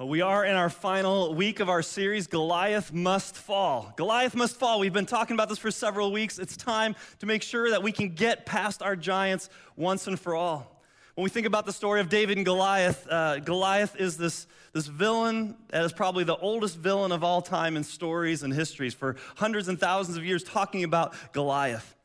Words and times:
We 0.00 0.20
are 0.20 0.44
in 0.44 0.54
our 0.54 0.70
final 0.70 1.34
week 1.34 1.58
of 1.58 1.68
our 1.68 1.82
series, 1.82 2.28
Goliath 2.28 2.92
Must 2.92 3.34
Fall. 3.34 3.92
Goliath 3.96 4.36
Must 4.36 4.56
Fall. 4.56 4.78
We've 4.78 4.92
been 4.92 5.06
talking 5.06 5.34
about 5.34 5.48
this 5.48 5.58
for 5.58 5.72
several 5.72 6.12
weeks. 6.12 6.38
It's 6.38 6.56
time 6.56 6.94
to 7.18 7.26
make 7.26 7.42
sure 7.42 7.70
that 7.70 7.82
we 7.82 7.90
can 7.90 8.10
get 8.10 8.46
past 8.46 8.80
our 8.80 8.94
giants 8.94 9.50
once 9.74 10.06
and 10.06 10.18
for 10.18 10.36
all. 10.36 10.80
When 11.16 11.24
we 11.24 11.30
think 11.30 11.48
about 11.48 11.66
the 11.66 11.72
story 11.72 12.00
of 12.00 12.08
David 12.08 12.36
and 12.36 12.46
Goliath, 12.46 13.08
uh, 13.10 13.40
Goliath 13.40 13.96
is 13.96 14.16
this, 14.16 14.46
this 14.72 14.86
villain 14.86 15.56
that 15.70 15.84
is 15.84 15.92
probably 15.92 16.22
the 16.22 16.36
oldest 16.36 16.76
villain 16.76 17.10
of 17.10 17.24
all 17.24 17.42
time 17.42 17.76
in 17.76 17.82
stories 17.82 18.44
and 18.44 18.54
histories 18.54 18.94
for 18.94 19.16
hundreds 19.34 19.66
and 19.66 19.80
thousands 19.80 20.16
of 20.16 20.24
years 20.24 20.44
talking 20.44 20.84
about 20.84 21.12
Goliath. 21.32 21.96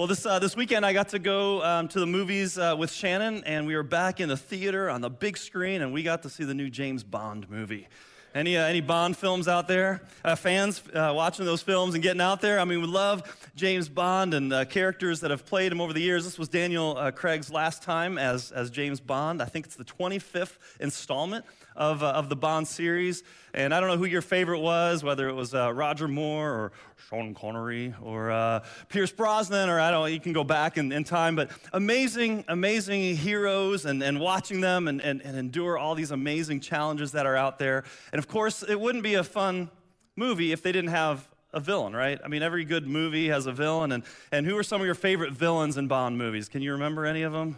Well, 0.00 0.06
this, 0.06 0.24
uh, 0.24 0.38
this 0.38 0.56
weekend 0.56 0.86
I 0.86 0.94
got 0.94 1.10
to 1.10 1.18
go 1.18 1.62
um, 1.62 1.86
to 1.88 2.00
the 2.00 2.06
movies 2.06 2.56
uh, 2.56 2.74
with 2.78 2.90
Shannon, 2.90 3.44
and 3.44 3.66
we 3.66 3.76
were 3.76 3.82
back 3.82 4.18
in 4.18 4.30
the 4.30 4.36
theater 4.38 4.88
on 4.88 5.02
the 5.02 5.10
big 5.10 5.36
screen, 5.36 5.82
and 5.82 5.92
we 5.92 6.02
got 6.02 6.22
to 6.22 6.30
see 6.30 6.44
the 6.44 6.54
new 6.54 6.70
James 6.70 7.04
Bond 7.04 7.50
movie. 7.50 7.86
Any, 8.34 8.56
uh, 8.56 8.64
any 8.64 8.80
Bond 8.80 9.14
films 9.14 9.46
out 9.46 9.68
there? 9.68 10.00
Uh, 10.24 10.36
fans 10.36 10.82
uh, 10.94 11.12
watching 11.14 11.44
those 11.44 11.60
films 11.60 11.92
and 11.92 12.02
getting 12.02 12.22
out 12.22 12.40
there? 12.40 12.60
I 12.60 12.64
mean, 12.64 12.80
we 12.80 12.86
love 12.86 13.24
James 13.56 13.90
Bond 13.90 14.32
and 14.32 14.50
uh, 14.54 14.64
characters 14.64 15.20
that 15.20 15.30
have 15.30 15.44
played 15.44 15.70
him 15.70 15.82
over 15.82 15.92
the 15.92 16.00
years. 16.00 16.24
This 16.24 16.38
was 16.38 16.48
Daniel 16.48 16.96
uh, 16.96 17.10
Craig's 17.10 17.50
last 17.50 17.82
time 17.82 18.16
as, 18.16 18.52
as 18.52 18.70
James 18.70 19.00
Bond. 19.00 19.42
I 19.42 19.44
think 19.44 19.66
it's 19.66 19.76
the 19.76 19.84
25th 19.84 20.56
installment 20.80 21.44
of, 21.80 22.02
uh, 22.02 22.08
of 22.10 22.28
the 22.28 22.36
Bond 22.36 22.68
series. 22.68 23.24
And 23.54 23.74
I 23.74 23.80
don't 23.80 23.88
know 23.88 23.96
who 23.96 24.04
your 24.04 24.20
favorite 24.20 24.60
was, 24.60 25.02
whether 25.02 25.28
it 25.28 25.32
was 25.32 25.54
Roger 25.54 26.06
Moore 26.06 26.50
or 26.50 26.72
Sean 27.08 27.34
Connery 27.34 27.94
or 28.02 28.30
uh, 28.30 28.60
Pierce 28.90 29.10
Brosnan, 29.10 29.68
or 29.68 29.80
I 29.80 29.90
don't 29.90 30.02
know, 30.02 30.06
you 30.06 30.20
can 30.20 30.34
go 30.34 30.44
back 30.44 30.76
in, 30.76 30.92
in 30.92 31.02
time, 31.02 31.34
but 31.34 31.50
amazing, 31.72 32.44
amazing 32.46 33.16
heroes 33.16 33.86
and, 33.86 34.02
and 34.02 34.20
watching 34.20 34.60
them 34.60 34.86
and, 34.86 35.00
and, 35.00 35.22
and 35.22 35.36
endure 35.36 35.78
all 35.78 35.94
these 35.94 36.10
amazing 36.10 36.60
challenges 36.60 37.12
that 37.12 37.24
are 37.26 37.34
out 37.34 37.58
there. 37.58 37.82
And 38.12 38.18
of 38.18 38.28
course, 38.28 38.62
it 38.62 38.78
wouldn't 38.78 39.02
be 39.02 39.14
a 39.14 39.24
fun 39.24 39.70
movie 40.14 40.52
if 40.52 40.62
they 40.62 40.72
didn't 40.72 40.90
have 40.90 41.26
a 41.52 41.60
villain, 41.60 41.96
right? 41.96 42.20
I 42.22 42.28
mean, 42.28 42.42
every 42.42 42.64
good 42.66 42.86
movie 42.86 43.28
has 43.28 43.46
a 43.46 43.52
villain. 43.52 43.90
And, 43.90 44.04
and 44.30 44.46
who 44.46 44.56
are 44.58 44.62
some 44.62 44.82
of 44.82 44.86
your 44.86 44.94
favorite 44.94 45.32
villains 45.32 45.78
in 45.78 45.88
Bond 45.88 46.18
movies? 46.18 46.48
Can 46.48 46.60
you 46.60 46.72
remember 46.72 47.06
any 47.06 47.22
of 47.22 47.32
them? 47.32 47.56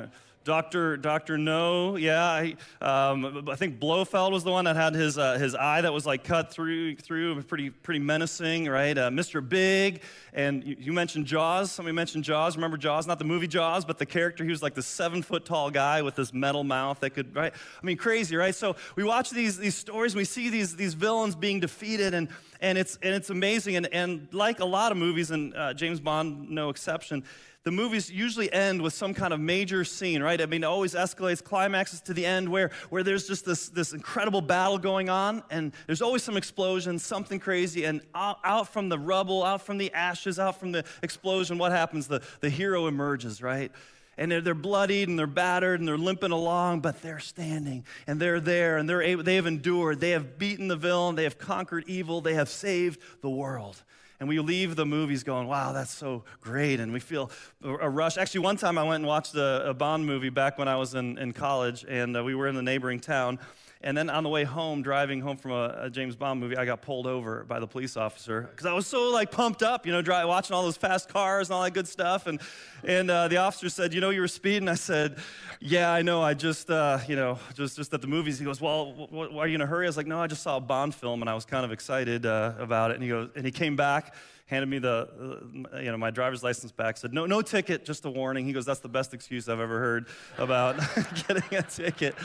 Dr. 0.44 0.96
Dr. 0.96 1.36
No, 1.36 1.96
yeah, 1.96 2.24
I, 2.24 2.56
um, 2.80 3.46
I 3.50 3.56
think 3.56 3.78
Blofeld 3.78 4.32
was 4.32 4.42
the 4.42 4.50
one 4.50 4.64
that 4.64 4.74
had 4.74 4.94
his, 4.94 5.18
uh, 5.18 5.36
his 5.38 5.54
eye 5.54 5.82
that 5.82 5.92
was 5.92 6.06
like 6.06 6.24
cut 6.24 6.50
through, 6.50 6.96
through 6.96 7.42
pretty, 7.42 7.68
pretty 7.68 8.00
menacing, 8.00 8.66
right? 8.66 8.96
Uh, 8.96 9.10
Mr. 9.10 9.46
Big, 9.46 10.00
and 10.32 10.64
you, 10.64 10.76
you, 10.78 10.92
mentioned 10.94 11.26
Jaws. 11.26 11.70
Somebody 11.70 11.94
mentioned 11.94 12.24
Jaws. 12.24 12.56
Remember 12.56 12.78
Jaws? 12.78 13.06
Not 13.06 13.18
the 13.18 13.24
movie 13.26 13.48
Jaws, 13.48 13.84
but 13.84 13.98
the 13.98 14.06
character. 14.06 14.42
He 14.42 14.50
was 14.50 14.62
like 14.62 14.74
the 14.74 14.82
seven 14.82 15.22
foot 15.22 15.44
tall 15.44 15.70
guy 15.70 16.00
with 16.00 16.16
this 16.16 16.32
metal 16.32 16.64
mouth 16.64 17.00
that 17.00 17.10
could, 17.10 17.36
right? 17.36 17.52
I 17.52 17.86
mean, 17.86 17.98
crazy, 17.98 18.34
right? 18.34 18.54
So 18.54 18.76
we 18.96 19.04
watch 19.04 19.28
these, 19.28 19.58
these 19.58 19.74
stories, 19.74 20.14
and 20.14 20.18
we 20.18 20.24
see 20.24 20.48
these, 20.48 20.74
these 20.74 20.94
villains 20.94 21.36
being 21.36 21.60
defeated, 21.60 22.14
and, 22.14 22.28
and, 22.62 22.78
it's, 22.78 22.98
and 23.02 23.14
it's 23.14 23.28
amazing. 23.28 23.76
And, 23.76 23.92
and 23.92 24.28
like 24.32 24.60
a 24.60 24.64
lot 24.64 24.90
of 24.90 24.96
movies, 24.96 25.30
and 25.32 25.54
uh, 25.54 25.74
James 25.74 26.00
Bond, 26.00 26.48
no 26.48 26.70
exception, 26.70 27.24
the 27.62 27.70
movies 27.70 28.10
usually 28.10 28.50
end 28.52 28.80
with 28.80 28.94
some 28.94 29.12
kind 29.12 29.34
of 29.34 29.40
major 29.40 29.84
scene, 29.84 30.22
right? 30.22 30.39
I 30.42 30.46
mean, 30.46 30.62
it 30.62 30.66
always 30.66 30.94
escalates, 30.94 31.42
climaxes 31.42 32.00
to 32.02 32.14
the 32.14 32.24
end 32.26 32.48
where, 32.48 32.70
where 32.90 33.02
there's 33.02 33.26
just 33.26 33.44
this, 33.44 33.68
this 33.68 33.92
incredible 33.92 34.40
battle 34.40 34.78
going 34.78 35.08
on, 35.08 35.42
and 35.50 35.72
there's 35.86 36.02
always 36.02 36.22
some 36.22 36.36
explosion, 36.36 36.98
something 36.98 37.38
crazy, 37.38 37.84
and 37.84 38.00
out, 38.14 38.38
out 38.44 38.68
from 38.68 38.88
the 38.88 38.98
rubble, 38.98 39.44
out 39.44 39.62
from 39.62 39.78
the 39.78 39.92
ashes, 39.92 40.38
out 40.38 40.58
from 40.58 40.72
the 40.72 40.84
explosion, 41.02 41.58
what 41.58 41.72
happens? 41.72 42.06
The, 42.08 42.22
the 42.40 42.50
hero 42.50 42.86
emerges, 42.86 43.42
right? 43.42 43.70
and 44.18 44.30
they're, 44.30 44.42
they're, 44.42 44.54
bloodied 44.54 45.08
and 45.08 45.18
they're 45.18 45.26
battered 45.26 45.80
and 45.80 45.88
they're 45.88 45.96
limping 45.96 46.30
along, 46.30 46.80
but 46.80 47.00
they're 47.00 47.18
standing 47.18 47.86
and 48.06 48.20
they're 48.20 48.38
there 48.38 48.76
and 48.76 48.86
they're 48.86 49.00
able, 49.00 49.22
they 49.22 49.36
have 49.36 49.46
endured. 49.46 49.98
They 49.98 50.10
have 50.10 50.38
beaten 50.38 50.68
the 50.68 50.76
villain. 50.76 51.16
They 51.16 51.24
have 51.24 51.38
conquered 51.38 51.84
evil. 51.86 52.20
They 52.20 52.34
have 52.34 52.50
saved 52.50 53.00
the 53.22 53.30
world 53.30 53.82
and 54.20 54.28
we 54.28 54.38
leave 54.38 54.76
the 54.76 54.84
movies 54.84 55.24
going, 55.24 55.48
wow, 55.48 55.72
that's 55.72 55.90
so 55.90 56.24
great. 56.42 56.78
And 56.78 56.92
we 56.92 57.00
feel 57.00 57.30
a 57.64 57.88
rush. 57.88 58.18
Actually, 58.18 58.40
one 58.40 58.58
time 58.58 58.76
I 58.76 58.82
went 58.82 58.96
and 58.96 59.06
watched 59.06 59.34
a, 59.34 59.70
a 59.70 59.74
Bond 59.74 60.06
movie 60.06 60.28
back 60.28 60.58
when 60.58 60.68
I 60.68 60.76
was 60.76 60.94
in, 60.94 61.16
in 61.16 61.32
college, 61.32 61.86
and 61.88 62.14
uh, 62.14 62.22
we 62.22 62.34
were 62.34 62.46
in 62.46 62.54
the 62.54 62.62
neighboring 62.62 63.00
town. 63.00 63.38
And 63.82 63.96
then 63.96 64.10
on 64.10 64.24
the 64.24 64.28
way 64.28 64.44
home, 64.44 64.82
driving 64.82 65.22
home 65.22 65.38
from 65.38 65.52
a, 65.52 65.84
a 65.84 65.90
James 65.90 66.14
Bond 66.14 66.38
movie, 66.38 66.54
I 66.54 66.66
got 66.66 66.82
pulled 66.82 67.06
over 67.06 67.44
by 67.44 67.60
the 67.60 67.66
police 67.66 67.96
officer 67.96 68.42
because 68.42 68.66
I 68.66 68.74
was 68.74 68.86
so 68.86 69.08
like 69.08 69.30
pumped 69.30 69.62
up, 69.62 69.86
you 69.86 69.92
know, 69.92 70.02
dry, 70.02 70.22
watching 70.26 70.54
all 70.54 70.62
those 70.62 70.76
fast 70.76 71.08
cars 71.08 71.48
and 71.48 71.54
all 71.54 71.62
that 71.62 71.72
good 71.72 71.88
stuff. 71.88 72.26
And 72.26 72.42
and 72.84 73.10
uh, 73.10 73.28
the 73.28 73.38
officer 73.38 73.70
said, 73.70 73.94
"You 73.94 74.02
know, 74.02 74.10
you 74.10 74.20
were 74.20 74.28
speeding." 74.28 74.68
I 74.68 74.74
said, 74.74 75.16
"Yeah, 75.60 75.90
I 75.90 76.02
know. 76.02 76.20
I 76.20 76.34
just, 76.34 76.70
uh, 76.70 76.98
you 77.08 77.16
know, 77.16 77.38
just 77.54 77.76
just 77.76 77.94
at 77.94 78.02
the 78.02 78.06
movies." 78.06 78.38
He 78.38 78.44
goes, 78.44 78.60
"Well, 78.60 79.08
why 79.10 79.44
are 79.44 79.48
you 79.48 79.54
in 79.54 79.62
a 79.62 79.66
hurry?" 79.66 79.86
I 79.86 79.88
was 79.88 79.96
like, 79.96 80.06
"No, 80.06 80.20
I 80.20 80.26
just 80.26 80.42
saw 80.42 80.58
a 80.58 80.60
Bond 80.60 80.94
film 80.94 81.22
and 81.22 81.30
I 81.30 81.34
was 81.34 81.46
kind 81.46 81.64
of 81.64 81.72
excited 81.72 82.26
uh, 82.26 82.52
about 82.58 82.90
it." 82.90 82.94
And 82.94 83.02
he 83.02 83.08
goes, 83.08 83.30
and 83.34 83.46
he 83.46 83.52
came 83.52 83.76
back 83.76 84.14
handed 84.44 84.68
me 84.68 84.80
the, 84.80 85.08
you 85.76 85.92
know, 85.92 85.96
my 85.96 86.10
driver's 86.10 86.42
license 86.42 86.72
back, 86.72 86.96
said, 86.96 87.14
no, 87.14 87.24
no 87.24 87.40
ticket, 87.40 87.84
just 87.84 88.04
a 88.04 88.10
warning. 88.10 88.44
He 88.44 88.52
goes, 88.52 88.64
that's 88.64 88.80
the 88.80 88.88
best 88.88 89.14
excuse 89.14 89.48
I've 89.48 89.60
ever 89.60 89.78
heard 89.78 90.08
about 90.38 90.76
getting 91.28 91.56
a 91.56 91.62
ticket. 91.62 92.16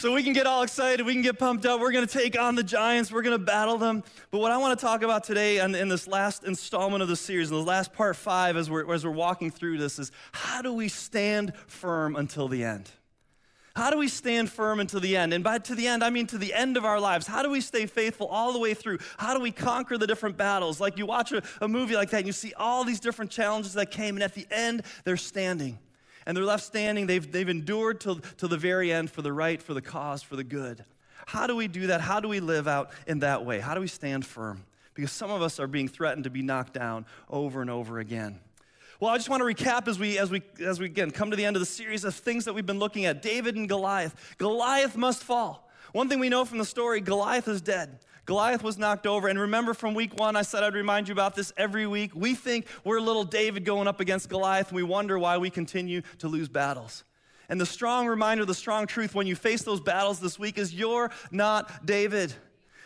So 0.00 0.14
we 0.14 0.22
can 0.22 0.32
get 0.32 0.46
all 0.46 0.62
excited, 0.62 1.04
we 1.04 1.12
can 1.12 1.20
get 1.20 1.38
pumped 1.38 1.66
up. 1.66 1.78
We're 1.78 1.92
going 1.92 2.06
to 2.06 2.18
take 2.18 2.40
on 2.40 2.54
the 2.54 2.62
giants, 2.62 3.12
we're 3.12 3.20
going 3.20 3.38
to 3.38 3.44
battle 3.44 3.76
them. 3.76 4.02
But 4.30 4.38
what 4.38 4.50
I 4.50 4.56
want 4.56 4.78
to 4.78 4.82
talk 4.82 5.02
about 5.02 5.24
today 5.24 5.58
in, 5.58 5.74
in 5.74 5.90
this 5.90 6.06
last 6.06 6.42
installment 6.42 7.02
of 7.02 7.08
the 7.10 7.16
series, 7.16 7.50
in 7.50 7.56
the 7.58 7.62
last 7.62 7.92
part 7.92 8.16
five, 8.16 8.56
as 8.56 8.70
we're, 8.70 8.90
as 8.94 9.04
we're 9.04 9.10
walking 9.10 9.50
through 9.50 9.76
this, 9.76 9.98
is 9.98 10.10
how 10.32 10.62
do 10.62 10.72
we 10.72 10.88
stand 10.88 11.52
firm 11.66 12.16
until 12.16 12.48
the 12.48 12.64
end? 12.64 12.90
How 13.76 13.90
do 13.90 13.98
we 13.98 14.08
stand 14.08 14.50
firm 14.50 14.80
until 14.80 15.00
the 15.00 15.18
end? 15.18 15.34
And 15.34 15.44
by 15.44 15.58
to 15.58 15.74
the 15.74 15.86
end, 15.86 16.02
I 16.02 16.08
mean 16.08 16.26
to 16.28 16.38
the 16.38 16.54
end 16.54 16.78
of 16.78 16.86
our 16.86 16.98
lives. 16.98 17.26
How 17.26 17.42
do 17.42 17.50
we 17.50 17.60
stay 17.60 17.84
faithful 17.84 18.26
all 18.26 18.54
the 18.54 18.58
way 18.58 18.72
through? 18.72 19.00
How 19.18 19.34
do 19.34 19.40
we 19.40 19.52
conquer 19.52 19.98
the 19.98 20.06
different 20.06 20.38
battles? 20.38 20.80
Like 20.80 20.96
you 20.96 21.04
watch 21.04 21.30
a, 21.32 21.42
a 21.60 21.68
movie 21.68 21.94
like 21.94 22.08
that 22.08 22.20
and 22.20 22.26
you 22.26 22.32
see 22.32 22.54
all 22.54 22.84
these 22.84 23.00
different 23.00 23.30
challenges 23.30 23.74
that 23.74 23.90
came, 23.90 24.16
and 24.16 24.22
at 24.22 24.32
the 24.32 24.46
end, 24.50 24.82
they're 25.04 25.18
standing. 25.18 25.78
And 26.30 26.36
they're 26.36 26.44
left 26.44 26.62
standing. 26.62 27.08
They've, 27.08 27.32
they've 27.32 27.48
endured 27.48 28.00
till, 28.00 28.20
till 28.36 28.48
the 28.48 28.56
very 28.56 28.92
end 28.92 29.10
for 29.10 29.20
the 29.20 29.32
right, 29.32 29.60
for 29.60 29.74
the 29.74 29.82
cause, 29.82 30.22
for 30.22 30.36
the 30.36 30.44
good. 30.44 30.84
How 31.26 31.48
do 31.48 31.56
we 31.56 31.66
do 31.66 31.88
that? 31.88 32.00
How 32.00 32.20
do 32.20 32.28
we 32.28 32.38
live 32.38 32.68
out 32.68 32.92
in 33.08 33.18
that 33.18 33.44
way? 33.44 33.58
How 33.58 33.74
do 33.74 33.80
we 33.80 33.88
stand 33.88 34.24
firm? 34.24 34.62
Because 34.94 35.10
some 35.10 35.32
of 35.32 35.42
us 35.42 35.58
are 35.58 35.66
being 35.66 35.88
threatened 35.88 36.22
to 36.22 36.30
be 36.30 36.40
knocked 36.40 36.72
down 36.72 37.04
over 37.28 37.60
and 37.62 37.68
over 37.68 37.98
again. 37.98 38.38
Well, 39.00 39.10
I 39.10 39.16
just 39.16 39.28
want 39.28 39.40
to 39.40 39.44
recap 39.44 39.88
as 39.88 39.98
we, 39.98 40.18
as 40.18 40.30
we, 40.30 40.40
as 40.64 40.78
we 40.78 40.86
again 40.86 41.10
come 41.10 41.30
to 41.30 41.36
the 41.36 41.44
end 41.44 41.56
of 41.56 41.60
the 41.60 41.66
series 41.66 42.04
of 42.04 42.14
things 42.14 42.44
that 42.44 42.52
we've 42.52 42.64
been 42.64 42.78
looking 42.78 43.06
at 43.06 43.22
David 43.22 43.56
and 43.56 43.68
Goliath. 43.68 44.14
Goliath 44.38 44.96
must 44.96 45.24
fall. 45.24 45.68
One 45.90 46.08
thing 46.08 46.20
we 46.20 46.28
know 46.28 46.44
from 46.44 46.58
the 46.58 46.64
story 46.64 47.00
Goliath 47.00 47.48
is 47.48 47.60
dead. 47.60 47.98
Goliath 48.26 48.62
was 48.62 48.78
knocked 48.78 49.06
over. 49.06 49.28
And 49.28 49.38
remember 49.38 49.74
from 49.74 49.94
week 49.94 50.18
one, 50.18 50.36
I 50.36 50.42
said 50.42 50.62
I'd 50.62 50.74
remind 50.74 51.08
you 51.08 51.12
about 51.12 51.34
this 51.34 51.52
every 51.56 51.86
week. 51.86 52.12
We 52.14 52.34
think 52.34 52.66
we're 52.84 53.00
little 53.00 53.24
David 53.24 53.64
going 53.64 53.88
up 53.88 54.00
against 54.00 54.28
Goliath, 54.28 54.68
and 54.68 54.76
we 54.76 54.82
wonder 54.82 55.18
why 55.18 55.38
we 55.38 55.50
continue 55.50 56.02
to 56.18 56.28
lose 56.28 56.48
battles. 56.48 57.04
And 57.48 57.60
the 57.60 57.66
strong 57.66 58.06
reminder, 58.06 58.44
the 58.44 58.54
strong 58.54 58.86
truth 58.86 59.14
when 59.14 59.26
you 59.26 59.34
face 59.34 59.62
those 59.62 59.80
battles 59.80 60.20
this 60.20 60.38
week 60.38 60.56
is 60.58 60.72
you're 60.72 61.10
not 61.32 61.84
David. 61.84 62.32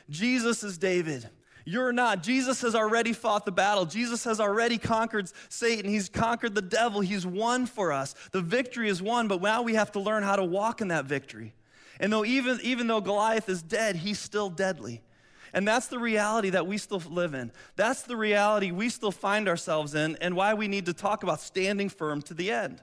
Jesus 0.09 0.65
is 0.65 0.79
David. 0.79 1.29
You're 1.67 1.93
not. 1.93 2.23
Jesus 2.23 2.61
has 2.61 2.75
already 2.75 3.13
fought 3.13 3.47
the 3.47 3.53
battle. 3.53 3.87
Jesus 3.87 4.25
has 4.25 4.39
already 4.39 4.77
conquered 4.77 5.31
Satan. 5.49 5.91
He's 5.91 6.09
conquered 6.09 6.55
the 6.55 6.63
devil. 6.63 7.01
He's 7.01 7.27
won 7.27 7.67
for 7.67 7.91
us. 7.93 8.15
The 8.33 8.43
victory 8.43 8.89
is 8.89 9.01
won, 9.01 9.29
but 9.29 9.41
now 9.41 9.63
we 9.63 9.75
have 9.75 9.93
to 9.93 10.01
learn 10.01 10.23
how 10.23 10.37
to 10.37 10.45
walk 10.45 10.81
in 10.83 10.89
that 10.89 11.07
victory. 11.07 11.55
And 12.01 12.13
though 12.13 12.25
even, 12.25 12.59
even 12.63 12.87
though 12.87 13.01
Goliath 13.01 13.49
is 13.49 13.63
dead, 13.63 13.97
he's 13.97 14.19
still 14.19 14.51
deadly. 14.51 15.01
And 15.55 15.67
that's 15.67 15.87
the 15.87 16.01
reality 16.01 16.51
that 16.51 16.67
we 16.67 16.77
still 16.77 17.01
live 17.09 17.33
in. 17.33 17.53
That's 17.77 18.03
the 18.03 18.17
reality 18.17 18.73
we 18.73 18.89
still 18.89 19.13
find 19.13 19.49
ourselves 19.49 19.95
in, 19.95 20.19
and 20.21 20.35
why 20.35 20.53
we 20.53 20.67
need 20.67 20.87
to 20.87 20.93
talk 20.93 21.23
about 21.23 21.41
standing 21.41 21.89
firm 21.89 22.21
to 22.23 22.35
the 22.35 22.51
end. 22.51 22.83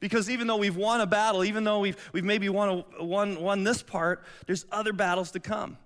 Because 0.00 0.28
even 0.28 0.46
though 0.46 0.58
we've 0.58 0.76
won 0.76 1.00
a 1.00 1.06
battle, 1.06 1.44
even 1.44 1.64
though 1.64 1.80
we've, 1.80 1.96
we've 2.12 2.24
maybe 2.24 2.50
won, 2.50 2.84
a, 3.00 3.04
won, 3.04 3.40
won 3.40 3.64
this 3.64 3.82
part, 3.82 4.22
there's 4.46 4.66
other 4.70 4.92
battles 4.92 5.30
to 5.30 5.40
come. 5.40 5.78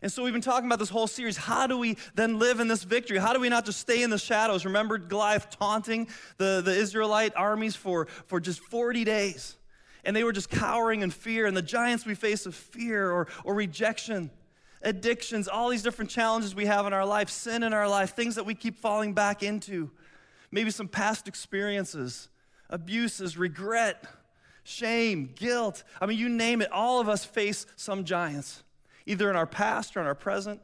And 0.00 0.10
so 0.10 0.22
we've 0.22 0.32
been 0.32 0.42
talking 0.42 0.66
about 0.66 0.78
this 0.78 0.88
whole 0.88 1.06
series. 1.06 1.36
How 1.36 1.66
do 1.66 1.76
we 1.76 1.98
then 2.14 2.38
live 2.38 2.60
in 2.60 2.68
this 2.68 2.82
victory? 2.84 3.18
How 3.18 3.34
do 3.34 3.40
we 3.40 3.50
not 3.50 3.66
just 3.66 3.80
stay 3.80 4.02
in 4.02 4.08
the 4.08 4.18
shadows? 4.18 4.64
Remember 4.64 4.96
Goliath 4.96 5.50
taunting 5.50 6.08
the, 6.38 6.62
the 6.64 6.74
Israelite 6.74 7.32
armies 7.36 7.76
for, 7.76 8.06
for 8.26 8.40
just 8.40 8.60
40 8.60 9.04
days. 9.04 9.56
And 10.04 10.14
they 10.14 10.24
were 10.24 10.32
just 10.32 10.48
cowering 10.48 11.02
in 11.02 11.10
fear. 11.10 11.46
And 11.46 11.56
the 11.56 11.62
giants 11.62 12.06
we 12.06 12.14
face 12.14 12.46
of 12.46 12.54
fear 12.54 13.10
or, 13.10 13.28
or 13.44 13.54
rejection, 13.54 14.30
addictions, 14.84 15.48
all 15.48 15.70
these 15.70 15.82
different 15.82 16.10
challenges 16.10 16.54
we 16.54 16.66
have 16.66 16.86
in 16.86 16.92
our 16.92 17.06
life, 17.06 17.28
sin 17.28 17.62
in 17.62 17.72
our 17.72 17.88
life, 17.88 18.14
things 18.14 18.36
that 18.36 18.44
we 18.44 18.54
keep 18.54 18.78
falling 18.78 19.14
back 19.14 19.42
into, 19.42 19.90
maybe 20.52 20.70
some 20.70 20.86
past 20.86 21.26
experiences, 21.26 22.28
abuses, 22.70 23.36
regret, 23.36 24.04
shame, 24.62 25.30
guilt. 25.34 25.82
I 26.00 26.06
mean, 26.06 26.18
you 26.18 26.28
name 26.28 26.62
it, 26.62 26.70
all 26.70 27.00
of 27.00 27.08
us 27.08 27.24
face 27.24 27.66
some 27.76 28.04
giants 28.04 28.62
either 29.06 29.28
in 29.28 29.36
our 29.36 29.46
past 29.46 29.96
or 29.96 30.00
in 30.00 30.06
our 30.06 30.14
present. 30.14 30.60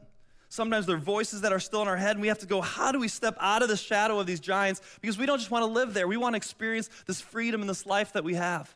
Sometimes 0.49 0.85
there 0.85 0.95
are 0.95 0.99
voices 0.99 1.41
that 1.41 1.53
are 1.53 1.59
still 1.59 1.81
in 1.81 1.87
our 1.87 1.95
head, 1.95 2.11
and 2.11 2.21
we 2.21 2.27
have 2.27 2.39
to 2.39 2.45
go, 2.45 2.59
how 2.59 2.91
do 2.91 2.99
we 2.99 3.07
step 3.07 3.37
out 3.39 3.63
of 3.63 3.69
the 3.69 3.77
shadow 3.77 4.19
of 4.19 4.27
these 4.27 4.39
giants? 4.39 4.81
Because 4.99 5.17
we 5.17 5.25
don't 5.25 5.37
just 5.37 5.51
want 5.51 5.63
to 5.63 5.71
live 5.71 5.93
there, 5.93 6.07
we 6.07 6.17
want 6.17 6.33
to 6.33 6.37
experience 6.37 6.89
this 7.05 7.21
freedom 7.21 7.61
and 7.61 7.69
this 7.69 7.85
life 7.85 8.13
that 8.13 8.23
we 8.23 8.33
have. 8.33 8.75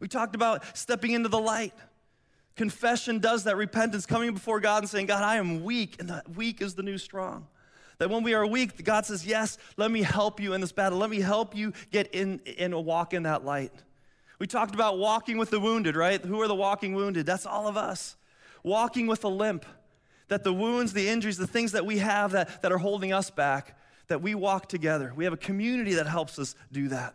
We 0.00 0.08
talked 0.08 0.34
about 0.34 0.76
stepping 0.76 1.12
into 1.12 1.28
the 1.28 1.38
light. 1.38 1.74
Confession 2.56 3.18
does 3.18 3.44
that. 3.44 3.56
Repentance, 3.56 4.06
coming 4.06 4.34
before 4.34 4.60
God 4.60 4.82
and 4.82 4.90
saying, 4.90 5.06
God, 5.06 5.22
I 5.22 5.36
am 5.36 5.64
weak, 5.64 5.96
and 5.98 6.10
that 6.10 6.36
weak 6.36 6.60
is 6.60 6.74
the 6.74 6.82
new 6.82 6.98
strong. 6.98 7.46
That 7.98 8.10
when 8.10 8.22
we 8.22 8.34
are 8.34 8.46
weak, 8.46 8.84
God 8.84 9.06
says, 9.06 9.24
Yes, 9.24 9.58
let 9.76 9.90
me 9.90 10.02
help 10.02 10.40
you 10.40 10.54
in 10.54 10.60
this 10.60 10.72
battle. 10.72 10.98
Let 10.98 11.10
me 11.10 11.20
help 11.20 11.54
you 11.54 11.72
get 11.90 12.14
in 12.14 12.40
and 12.58 12.74
a 12.74 12.80
walk 12.80 13.14
in 13.14 13.22
that 13.22 13.44
light. 13.44 13.72
We 14.38 14.46
talked 14.46 14.74
about 14.74 14.98
walking 14.98 15.38
with 15.38 15.50
the 15.50 15.60
wounded, 15.60 15.94
right? 15.94 16.20
Who 16.20 16.40
are 16.42 16.48
the 16.48 16.54
walking 16.54 16.94
wounded? 16.94 17.26
That's 17.26 17.46
all 17.46 17.68
of 17.68 17.76
us. 17.76 18.16
Walking 18.64 19.06
with 19.06 19.22
a 19.24 19.28
limp. 19.28 19.64
That 20.28 20.42
the 20.42 20.52
wounds, 20.52 20.92
the 20.92 21.08
injuries, 21.08 21.36
the 21.36 21.46
things 21.46 21.72
that 21.72 21.86
we 21.86 21.98
have 21.98 22.32
that, 22.32 22.62
that 22.62 22.72
are 22.72 22.78
holding 22.78 23.12
us 23.12 23.30
back, 23.30 23.78
that 24.08 24.20
we 24.20 24.34
walk 24.34 24.68
together. 24.68 25.12
We 25.14 25.24
have 25.24 25.32
a 25.32 25.38
community 25.38 25.94
that 25.94 26.06
helps 26.06 26.38
us 26.38 26.56
do 26.72 26.88
that. 26.88 27.14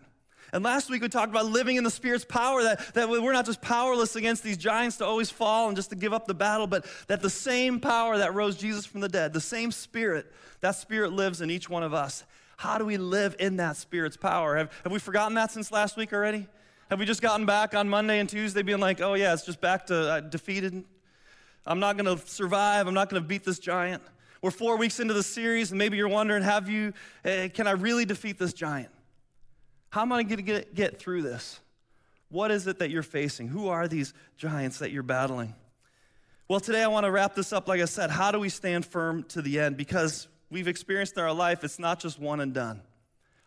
And 0.53 0.63
last 0.63 0.89
week 0.89 1.01
we 1.01 1.09
talked 1.09 1.29
about 1.29 1.45
living 1.45 1.75
in 1.75 1.83
the 1.83 1.91
Spirit's 1.91 2.25
power, 2.25 2.63
that, 2.63 2.93
that 2.93 3.09
we're 3.09 3.33
not 3.33 3.45
just 3.45 3.61
powerless 3.61 4.15
against 4.15 4.43
these 4.43 4.57
giants 4.57 4.97
to 4.97 5.05
always 5.05 5.29
fall 5.29 5.67
and 5.67 5.75
just 5.75 5.89
to 5.89 5.95
give 5.95 6.13
up 6.13 6.25
the 6.25 6.33
battle, 6.33 6.67
but 6.67 6.85
that 7.07 7.21
the 7.21 7.29
same 7.29 7.79
power 7.79 8.17
that 8.17 8.33
rose 8.33 8.55
Jesus 8.55 8.85
from 8.85 9.01
the 9.01 9.09
dead, 9.09 9.33
the 9.33 9.41
same 9.41 9.71
Spirit, 9.71 10.31
that 10.61 10.75
Spirit 10.75 11.11
lives 11.11 11.41
in 11.41 11.51
each 11.51 11.69
one 11.69 11.83
of 11.83 11.93
us. 11.93 12.23
How 12.55 12.77
do 12.77 12.85
we 12.85 12.97
live 12.97 13.35
in 13.39 13.57
that 13.57 13.77
Spirit's 13.77 14.17
power? 14.17 14.55
Have, 14.57 14.71
have 14.83 14.91
we 14.91 14.99
forgotten 14.99 15.35
that 15.35 15.51
since 15.51 15.71
last 15.71 15.97
week 15.97 16.13
already? 16.13 16.47
Have 16.89 16.99
we 16.99 17.05
just 17.05 17.21
gotten 17.21 17.45
back 17.45 17.75
on 17.75 17.89
Monday 17.89 18.19
and 18.19 18.29
Tuesday 18.29 18.61
being 18.61 18.79
like, 18.79 19.01
oh 19.01 19.13
yeah, 19.13 19.33
it's 19.33 19.45
just 19.45 19.59
back 19.59 19.85
to 19.87 19.95
uh, 19.95 20.19
defeated? 20.21 20.85
I'm 21.65 21.79
not 21.79 21.97
gonna 21.97 22.17
survive, 22.25 22.87
I'm 22.87 22.93
not 22.93 23.09
gonna 23.09 23.21
beat 23.21 23.43
this 23.43 23.59
giant. 23.59 24.01
We're 24.41 24.51
four 24.51 24.77
weeks 24.77 24.99
into 24.99 25.13
the 25.13 25.23
series, 25.23 25.71
and 25.71 25.77
maybe 25.77 25.97
you're 25.97 26.07
wondering, 26.07 26.43
have 26.43 26.69
you, 26.69 26.93
uh, 27.25 27.49
can 27.53 27.67
I 27.67 27.71
really 27.71 28.05
defeat 28.05 28.39
this 28.39 28.53
giant? 28.53 28.89
How 29.89 30.01
am 30.01 30.11
I 30.11 30.23
going 30.23 30.37
to 30.37 30.43
get, 30.43 30.75
get 30.75 30.99
through 30.99 31.21
this? 31.21 31.59
What 32.29 32.51
is 32.51 32.67
it 32.67 32.79
that 32.79 32.89
you're 32.89 33.03
facing? 33.03 33.47
Who 33.47 33.69
are 33.69 33.87
these 33.87 34.13
giants 34.37 34.79
that 34.79 34.91
you're 34.91 35.03
battling? 35.03 35.55
Well, 36.49 36.59
today 36.59 36.83
I 36.83 36.87
want 36.87 37.05
to 37.05 37.11
wrap 37.11 37.35
this 37.35 37.53
up. 37.53 37.67
Like 37.67 37.81
I 37.81 37.85
said, 37.85 38.09
how 38.09 38.31
do 38.31 38.39
we 38.39 38.49
stand 38.49 38.85
firm 38.85 39.23
to 39.29 39.41
the 39.41 39.59
end? 39.59 39.77
Because 39.77 40.27
we've 40.49 40.67
experienced 40.67 41.17
in 41.17 41.23
our 41.23 41.33
life, 41.33 41.63
it's 41.63 41.79
not 41.79 41.99
just 41.99 42.19
one 42.19 42.39
and 42.39 42.53
done. 42.53 42.81